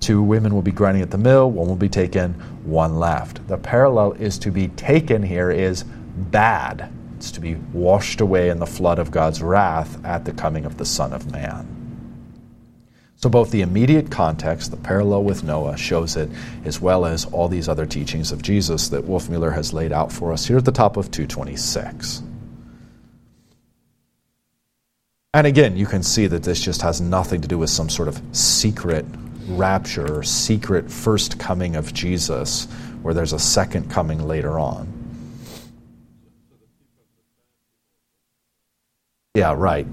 Two 0.00 0.22
women 0.22 0.54
will 0.54 0.62
be 0.62 0.72
grinding 0.72 1.02
at 1.02 1.10
the 1.10 1.18
mill, 1.18 1.50
one 1.50 1.68
will 1.68 1.76
be 1.76 1.88
taken, 1.88 2.34
one 2.64 2.98
left. 2.98 3.46
The 3.48 3.56
parallel 3.56 4.12
is 4.12 4.38
to 4.40 4.50
be 4.50 4.68
taken 4.68 5.22
here 5.22 5.50
is 5.50 5.84
bad. 5.84 6.92
It's 7.16 7.30
to 7.32 7.40
be 7.40 7.54
washed 7.72 8.20
away 8.20 8.48
in 8.48 8.58
the 8.58 8.66
flood 8.66 8.98
of 8.98 9.10
God's 9.10 9.42
wrath 9.42 10.04
at 10.04 10.24
the 10.24 10.32
coming 10.32 10.64
of 10.64 10.76
the 10.76 10.84
Son 10.84 11.12
of 11.12 11.30
Man. 11.30 11.71
So, 13.22 13.28
both 13.28 13.52
the 13.52 13.62
immediate 13.62 14.10
context, 14.10 14.72
the 14.72 14.76
parallel 14.76 15.22
with 15.22 15.44
Noah, 15.44 15.76
shows 15.76 16.16
it, 16.16 16.28
as 16.64 16.80
well 16.80 17.06
as 17.06 17.24
all 17.26 17.46
these 17.46 17.68
other 17.68 17.86
teachings 17.86 18.32
of 18.32 18.42
Jesus 18.42 18.88
that 18.88 19.06
Wolfmueller 19.06 19.54
has 19.54 19.72
laid 19.72 19.92
out 19.92 20.10
for 20.10 20.32
us 20.32 20.44
here 20.44 20.58
at 20.58 20.64
the 20.64 20.72
top 20.72 20.96
of 20.96 21.12
226. 21.12 22.20
And 25.34 25.46
again, 25.46 25.76
you 25.76 25.86
can 25.86 26.02
see 26.02 26.26
that 26.26 26.42
this 26.42 26.60
just 26.60 26.82
has 26.82 27.00
nothing 27.00 27.40
to 27.42 27.48
do 27.48 27.58
with 27.58 27.70
some 27.70 27.88
sort 27.88 28.08
of 28.08 28.20
secret 28.32 29.06
rapture 29.46 30.22
secret 30.24 30.90
first 30.90 31.38
coming 31.38 31.76
of 31.76 31.94
Jesus, 31.94 32.66
where 33.02 33.14
there's 33.14 33.32
a 33.32 33.38
second 33.38 33.88
coming 33.88 34.26
later 34.26 34.58
on. 34.58 34.88
Yeah, 39.34 39.54
right. 39.56 39.86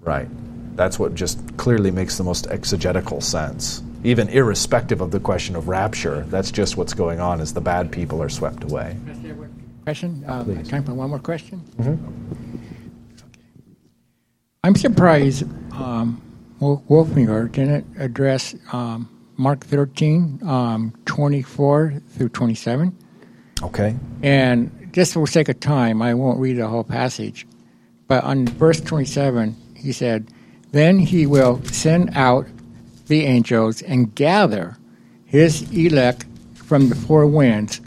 Right. 0.00 0.28
That's 0.76 0.98
what 0.98 1.14
just 1.14 1.56
clearly 1.56 1.90
makes 1.90 2.18
the 2.18 2.24
most 2.24 2.46
exegetical 2.48 3.20
sense. 3.20 3.82
Even 4.04 4.28
irrespective 4.28 5.00
of 5.00 5.10
the 5.10 5.18
question 5.18 5.56
of 5.56 5.68
rapture, 5.68 6.24
that's 6.28 6.50
just 6.50 6.76
what's 6.76 6.92
going 6.94 7.18
on 7.18 7.40
is 7.40 7.54
the 7.54 7.60
bad 7.60 7.90
people 7.90 8.22
are 8.22 8.28
swept 8.28 8.62
away. 8.62 8.96
Question? 9.84 10.22
Uh, 10.28 10.44
time 10.64 10.84
for 10.84 10.94
one 10.94 11.10
more 11.10 11.18
question? 11.18 11.60
Mm-hmm. 11.78 12.56
I'm 14.64 14.74
surprised 14.74 15.44
um, 15.72 16.20
Wolfmueller 16.60 17.50
didn't 17.50 17.86
address 17.98 18.54
um, 18.72 19.08
Mark 19.36 19.64
13, 19.64 20.40
um, 20.44 20.92
24 21.06 21.94
through 22.08 22.28
27. 22.30 22.96
Okay. 23.62 23.96
And 24.22 24.90
just 24.92 25.14
for 25.14 25.26
sake 25.26 25.48
of 25.48 25.60
time, 25.60 26.02
I 26.02 26.14
won't 26.14 26.38
read 26.38 26.56
the 26.56 26.66
whole 26.66 26.84
passage. 26.84 27.46
But 28.08 28.24
on 28.24 28.46
verse 28.46 28.80
27, 28.80 29.56
he 29.76 29.92
said, 29.92 30.28
Then 30.72 30.98
he 30.98 31.26
will 31.26 31.62
send 31.64 32.10
out 32.14 32.46
the 33.06 33.24
angels 33.24 33.82
and 33.82 34.14
gather 34.14 34.76
his 35.24 35.62
elect 35.72 36.24
from 36.54 36.88
the 36.88 36.94
four 36.94 37.26
winds, 37.26 37.80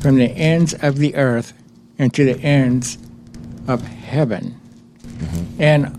from 0.00 0.16
the 0.16 0.30
ends 0.30 0.74
of 0.82 0.98
the 0.98 1.14
earth 1.14 1.52
and 1.98 2.12
to 2.14 2.24
the 2.24 2.38
ends 2.40 2.98
of 3.68 3.82
heaven. 3.82 4.58
Mm-hmm. 5.02 5.62
And 5.62 5.96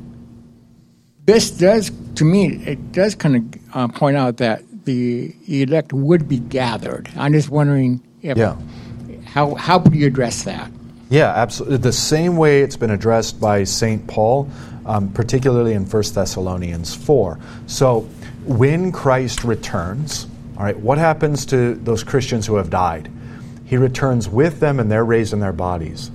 this 1.25 1.51
does, 1.51 1.91
to 2.15 2.25
me, 2.25 2.55
it 2.65 2.91
does 2.91 3.15
kind 3.15 3.35
of 3.35 3.75
uh, 3.75 3.87
point 3.87 4.17
out 4.17 4.37
that 4.37 4.63
the 4.85 5.33
elect 5.47 5.93
would 5.93 6.27
be 6.27 6.39
gathered. 6.39 7.09
I'm 7.15 7.33
just 7.33 7.49
wondering 7.49 8.01
if, 8.21 8.37
yeah. 8.37 8.57
how, 9.25 9.55
how 9.55 9.77
would 9.77 9.93
you 9.93 10.07
address 10.07 10.43
that? 10.43 10.71
Yeah, 11.09 11.27
absolutely. 11.27 11.77
The 11.77 11.93
same 11.93 12.37
way 12.37 12.61
it's 12.61 12.77
been 12.77 12.89
addressed 12.89 13.39
by 13.39 13.63
St. 13.65 14.07
Paul, 14.07 14.49
um, 14.91 15.09
particularly 15.13 15.73
in 15.73 15.85
1 15.85 16.03
Thessalonians 16.13 16.93
4. 16.93 17.39
So 17.65 18.01
when 18.45 18.91
Christ 18.91 19.45
returns, 19.45 20.27
all 20.57 20.65
right, 20.65 20.77
what 20.77 20.97
happens 20.97 21.45
to 21.45 21.75
those 21.75 22.03
Christians 22.03 22.45
who 22.45 22.55
have 22.55 22.69
died? 22.69 23.09
He 23.65 23.77
returns 23.77 24.27
with 24.27 24.59
them 24.59 24.81
and 24.81 24.91
they're 24.91 25.05
raised 25.05 25.31
in 25.31 25.39
their 25.39 25.53
bodies. 25.53 26.11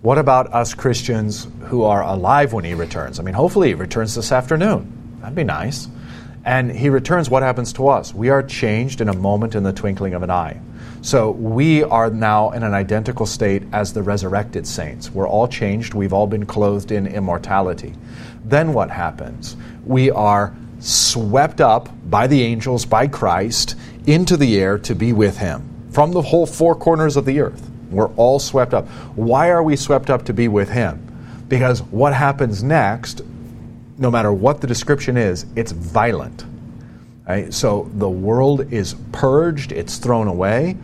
What 0.00 0.16
about 0.16 0.54
us 0.54 0.72
Christians 0.72 1.46
who 1.64 1.82
are 1.82 2.02
alive 2.02 2.54
when 2.54 2.64
he 2.64 2.72
returns? 2.72 3.20
I 3.20 3.22
mean, 3.22 3.34
hopefully 3.34 3.68
he 3.68 3.74
returns 3.74 4.14
this 4.14 4.32
afternoon. 4.32 5.18
That'd 5.20 5.34
be 5.34 5.44
nice. 5.44 5.86
And 6.42 6.70
he 6.72 6.88
returns, 6.88 7.28
what 7.28 7.42
happens 7.42 7.74
to 7.74 7.88
us? 7.88 8.14
We 8.14 8.30
are 8.30 8.42
changed 8.42 9.02
in 9.02 9.10
a 9.10 9.14
moment 9.14 9.54
in 9.54 9.62
the 9.62 9.74
twinkling 9.74 10.14
of 10.14 10.22
an 10.22 10.30
eye. 10.30 10.58
So 11.06 11.30
we 11.30 11.84
are 11.84 12.10
now 12.10 12.50
in 12.50 12.64
an 12.64 12.74
identical 12.74 13.26
state 13.26 13.62
as 13.72 13.92
the 13.92 14.02
resurrected 14.02 14.66
saints. 14.66 15.08
We're 15.08 15.28
all 15.28 15.46
changed. 15.46 15.94
We've 15.94 16.12
all 16.12 16.26
been 16.26 16.46
clothed 16.46 16.90
in 16.90 17.06
immortality. 17.06 17.94
Then 18.44 18.72
what 18.72 18.90
happens? 18.90 19.56
We 19.84 20.10
are 20.10 20.52
swept 20.80 21.60
up 21.60 21.88
by 22.10 22.26
the 22.26 22.42
angels, 22.42 22.84
by 22.84 23.06
Christ, 23.06 23.76
into 24.08 24.36
the 24.36 24.58
air 24.58 24.78
to 24.78 24.96
be 24.96 25.12
with 25.12 25.38
him 25.38 25.62
from 25.92 26.10
the 26.10 26.22
whole 26.22 26.44
four 26.44 26.74
corners 26.74 27.16
of 27.16 27.24
the 27.24 27.38
earth. 27.38 27.70
We're 27.88 28.12
all 28.16 28.40
swept 28.40 28.74
up. 28.74 28.88
Why 29.14 29.50
are 29.50 29.62
we 29.62 29.76
swept 29.76 30.10
up 30.10 30.24
to 30.24 30.32
be 30.32 30.48
with 30.48 30.70
Him? 30.70 31.00
Because 31.46 31.82
what 31.84 32.14
happens 32.14 32.64
next, 32.64 33.22
no 33.96 34.10
matter 34.10 34.32
what 34.32 34.60
the 34.60 34.66
description 34.66 35.16
is, 35.16 35.46
it's 35.54 35.70
violent. 35.70 36.44
Right? 37.28 37.52
So 37.52 37.90
the 37.94 38.08
world 38.08 38.72
is 38.72 38.94
purged, 39.12 39.72
it's 39.72 39.98
thrown 39.98 40.28
away. 40.28 40.76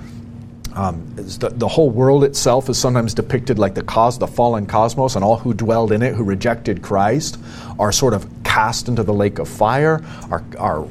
Um, 0.74 1.04
the, 1.16 1.50
the, 1.50 1.68
whole 1.68 1.90
world 1.90 2.24
itself 2.24 2.70
is 2.70 2.78
sometimes 2.78 3.12
depicted 3.12 3.58
like 3.58 3.74
the 3.74 3.82
cos, 3.82 4.16
the 4.16 4.26
fallen 4.26 4.66
cosmos, 4.66 5.16
and 5.16 5.24
all 5.24 5.36
who 5.36 5.52
dwelled 5.52 5.92
in 5.92 6.02
it, 6.02 6.14
who 6.14 6.24
rejected 6.24 6.80
Christ, 6.80 7.38
are 7.78 7.92
sort 7.92 8.14
of 8.14 8.26
cast 8.42 8.88
into 8.88 9.02
the 9.02 9.12
lake 9.12 9.38
of 9.38 9.48
fire, 9.48 10.02
are, 10.30 10.42
are 10.58 10.88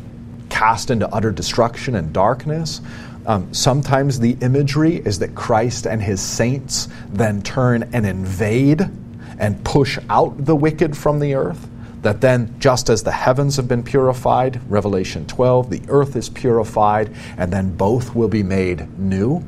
cast 0.49 0.91
into 0.91 1.07
utter 1.09 1.32
destruction 1.32 1.95
and 1.95 2.13
darkness. 2.13 2.82
Um, 3.25 3.51
sometimes 3.53 4.19
the 4.19 4.38
imagery 4.41 4.97
is 4.97 5.19
that 5.19 5.34
Christ 5.34 5.88
and 5.88 6.01
his 6.01 6.21
saints 6.21 6.88
then 7.09 7.41
turn 7.41 7.89
and 7.93 8.05
invade 8.05 8.82
and 9.39 9.63
push 9.63 9.97
out 10.09 10.45
the 10.45 10.55
wicked 10.55 10.95
from 10.95 11.19
the 11.19 11.34
earth. 11.34 11.67
That 12.03 12.19
then, 12.19 12.55
just 12.59 12.89
as 12.89 13.03
the 13.03 13.11
heavens 13.11 13.57
have 13.57 13.67
been 13.67 13.84
purified, 13.84 14.59
Revelation 14.69 15.27
12, 15.27 15.69
the 15.69 15.82
earth 15.88 16.15
is 16.15 16.29
purified, 16.29 17.15
and 17.38 17.53
then 17.53 17.75
both 17.75 18.15
will 18.15 18.27
be 18.27 18.41
made 18.41 18.97
new. 18.97 19.43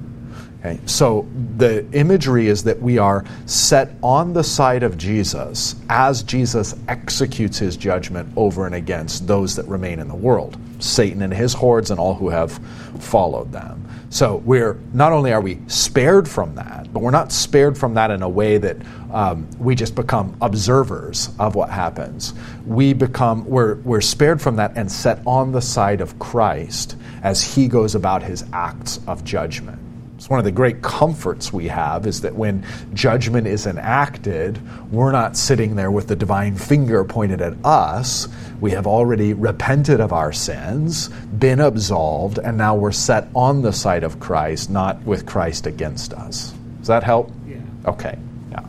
Okay, 0.65 0.79
so 0.85 1.27
the 1.57 1.85
imagery 1.91 2.47
is 2.47 2.63
that 2.63 2.81
we 2.81 2.97
are 2.97 3.25
set 3.45 3.95
on 4.01 4.31
the 4.31 4.45
side 4.45 4.81
of 4.81 4.97
Jesus 4.97 5.75
as 5.89 6.23
Jesus 6.23 6.73
executes 6.87 7.57
his 7.57 7.75
judgment 7.75 8.31
over 8.37 8.65
and 8.65 8.73
against 8.73 9.27
those 9.27 9.57
that 9.57 9.65
remain 9.67 9.99
in 9.99 10.07
the 10.07 10.15
world. 10.15 10.57
Satan 10.79 11.21
and 11.21 11.33
his 11.33 11.53
hordes 11.53 11.91
and 11.91 11.99
all 11.99 12.13
who 12.13 12.29
have 12.29 12.53
followed 13.01 13.51
them. 13.51 13.85
So 14.09 14.37
we're 14.37 14.79
not 14.93 15.11
only 15.11 15.33
are 15.33 15.41
we 15.41 15.59
spared 15.67 16.29
from 16.29 16.55
that, 16.55 16.93
but 16.93 17.01
we're 17.01 17.11
not 17.11 17.33
spared 17.33 17.77
from 17.77 17.95
that 17.95 18.09
in 18.09 18.21
a 18.21 18.29
way 18.29 18.57
that 18.57 18.77
um, 19.11 19.49
we 19.59 19.75
just 19.75 19.95
become 19.95 20.37
observers 20.39 21.29
of 21.39 21.55
what 21.55 21.71
happens. 21.71 22.33
We 22.65 22.93
become 22.93 23.43
we're 23.45 23.75
we're 23.77 23.99
spared 23.99 24.41
from 24.41 24.55
that 24.57 24.77
and 24.77 24.89
set 24.89 25.19
on 25.25 25.51
the 25.51 25.61
side 25.61 25.99
of 25.99 26.17
Christ 26.19 26.95
as 27.21 27.43
he 27.43 27.67
goes 27.67 27.95
about 27.95 28.23
his 28.23 28.45
acts 28.53 29.01
of 29.07 29.25
judgment. 29.25 29.82
It's 30.23 30.29
one 30.29 30.39
of 30.39 30.45
the 30.45 30.53
great 30.53 30.81
comforts 30.81 31.51
we 31.51 31.67
have 31.67 32.07
is 32.07 32.21
that 32.21 32.33
when 32.33 32.65
judgment 32.93 33.45
is 33.45 33.67
enacted, 33.67 34.57
we're 34.89 35.11
not 35.11 35.35
sitting 35.35 35.75
there 35.75 35.91
with 35.91 36.07
the 36.07 36.15
divine 36.15 36.55
finger 36.55 37.03
pointed 37.03 37.41
at 37.41 37.53
us. 37.65 38.29
We 38.61 38.71
have 38.71 38.87
already 38.87 39.33
repented 39.33 39.99
of 39.99 40.13
our 40.13 40.31
sins, 40.31 41.09
been 41.09 41.59
absolved, 41.59 42.37
and 42.37 42.57
now 42.57 42.73
we're 42.73 42.93
set 42.93 43.27
on 43.35 43.63
the 43.63 43.73
side 43.73 44.05
of 44.05 44.21
Christ, 44.21 44.69
not 44.69 45.03
with 45.03 45.25
Christ 45.25 45.67
against 45.67 46.13
us. 46.13 46.53
Does 46.77 46.87
that 46.87 47.03
help? 47.03 47.29
Yeah. 47.45 47.57
Okay. 47.87 48.17
Yeah. 48.49 48.65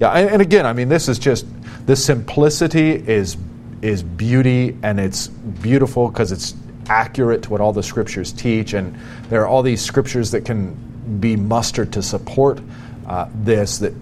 Yeah. 0.00 0.10
And, 0.10 0.30
and 0.30 0.42
again, 0.42 0.66
I 0.66 0.72
mean, 0.72 0.88
this 0.88 1.08
is 1.08 1.20
just 1.20 1.46
the 1.86 1.94
simplicity 1.94 2.90
is 2.90 3.36
is 3.82 4.02
beauty, 4.02 4.76
and 4.82 4.98
it's 4.98 5.28
beautiful 5.28 6.08
because 6.08 6.32
it's 6.32 6.56
accurate 6.88 7.42
to 7.42 7.50
what 7.50 7.60
all 7.60 7.72
the 7.72 7.84
scriptures 7.84 8.32
teach, 8.32 8.72
and 8.72 8.98
there 9.28 9.42
are 9.42 9.46
all 9.46 9.62
these 9.62 9.80
scriptures 9.80 10.32
that 10.32 10.44
can 10.44 10.87
be 11.20 11.36
mustered 11.36 11.92
to 11.94 12.02
support 12.02 12.60
uh, 13.06 13.28
this 13.34 13.78
that 13.78 13.94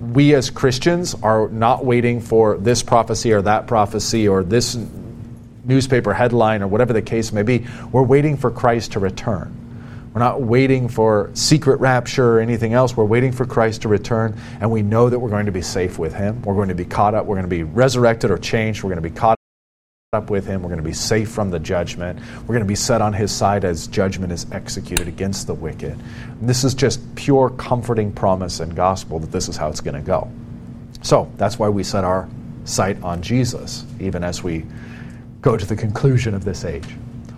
we 0.00 0.34
as 0.34 0.50
Christians 0.50 1.14
are 1.22 1.48
not 1.48 1.84
waiting 1.84 2.20
for 2.20 2.56
this 2.58 2.82
prophecy 2.82 3.32
or 3.32 3.42
that 3.42 3.66
prophecy 3.66 4.26
or 4.26 4.42
this 4.42 4.78
newspaper 5.64 6.12
headline 6.14 6.62
or 6.62 6.68
whatever 6.68 6.92
the 6.92 7.02
case 7.02 7.32
may 7.32 7.42
be. 7.42 7.66
We're 7.92 8.02
waiting 8.02 8.36
for 8.36 8.50
Christ 8.50 8.92
to 8.92 9.00
return. 9.00 9.56
We're 10.12 10.20
not 10.20 10.42
waiting 10.42 10.88
for 10.88 11.30
secret 11.34 11.78
rapture 11.78 12.38
or 12.38 12.40
anything 12.40 12.72
else. 12.72 12.96
We're 12.96 13.04
waiting 13.04 13.30
for 13.30 13.46
Christ 13.46 13.82
to 13.82 13.88
return, 13.88 14.36
and 14.60 14.70
we 14.70 14.82
know 14.82 15.08
that 15.08 15.18
we're 15.18 15.30
going 15.30 15.46
to 15.46 15.52
be 15.52 15.62
safe 15.62 16.00
with 16.00 16.14
Him. 16.14 16.42
We're 16.42 16.54
going 16.54 16.68
to 16.70 16.74
be 16.74 16.84
caught 16.84 17.14
up. 17.14 17.26
We're 17.26 17.36
going 17.36 17.44
to 17.44 17.48
be 17.48 17.62
resurrected 17.62 18.30
or 18.30 18.38
changed. 18.38 18.82
We're 18.82 18.90
going 18.90 19.02
to 19.02 19.08
be 19.08 19.14
caught 19.14 19.39
up 20.12 20.28
with 20.28 20.44
him. 20.44 20.60
We're 20.60 20.70
going 20.70 20.82
to 20.82 20.82
be 20.82 20.92
safe 20.92 21.30
from 21.30 21.50
the 21.50 21.60
judgment. 21.60 22.18
We're 22.40 22.54
going 22.54 22.62
to 22.62 22.64
be 22.64 22.74
set 22.74 23.00
on 23.00 23.12
his 23.12 23.30
side 23.30 23.64
as 23.64 23.86
judgment 23.86 24.32
is 24.32 24.44
executed 24.50 25.06
against 25.06 25.46
the 25.46 25.54
wicked. 25.54 25.92
And 25.92 26.48
this 26.48 26.64
is 26.64 26.74
just 26.74 27.14
pure 27.14 27.50
comforting 27.50 28.10
promise 28.10 28.58
and 28.58 28.74
gospel 28.74 29.20
that 29.20 29.30
this 29.30 29.48
is 29.48 29.56
how 29.56 29.68
it's 29.68 29.80
going 29.80 29.94
to 29.94 30.00
go. 30.00 30.28
So 31.02 31.30
that's 31.36 31.60
why 31.60 31.68
we 31.68 31.84
set 31.84 32.02
our 32.02 32.28
sight 32.64 33.00
on 33.04 33.22
Jesus, 33.22 33.84
even 34.00 34.24
as 34.24 34.42
we 34.42 34.66
go 35.42 35.56
to 35.56 35.64
the 35.64 35.76
conclusion 35.76 36.34
of 36.34 36.44
this 36.44 36.64
age. 36.64 36.88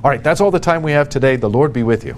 All 0.03 0.11
right, 0.11 0.25
that's 0.25 0.41
all 0.41 0.51
the 0.51 0.59
time 0.59 0.83
we 0.83 0.93
have 0.93 1.11
today. 1.11 1.37
The 1.37 1.51
Lord 1.51 1.75
be 1.75 1.83
with 1.83 2.07
you. 2.07 2.17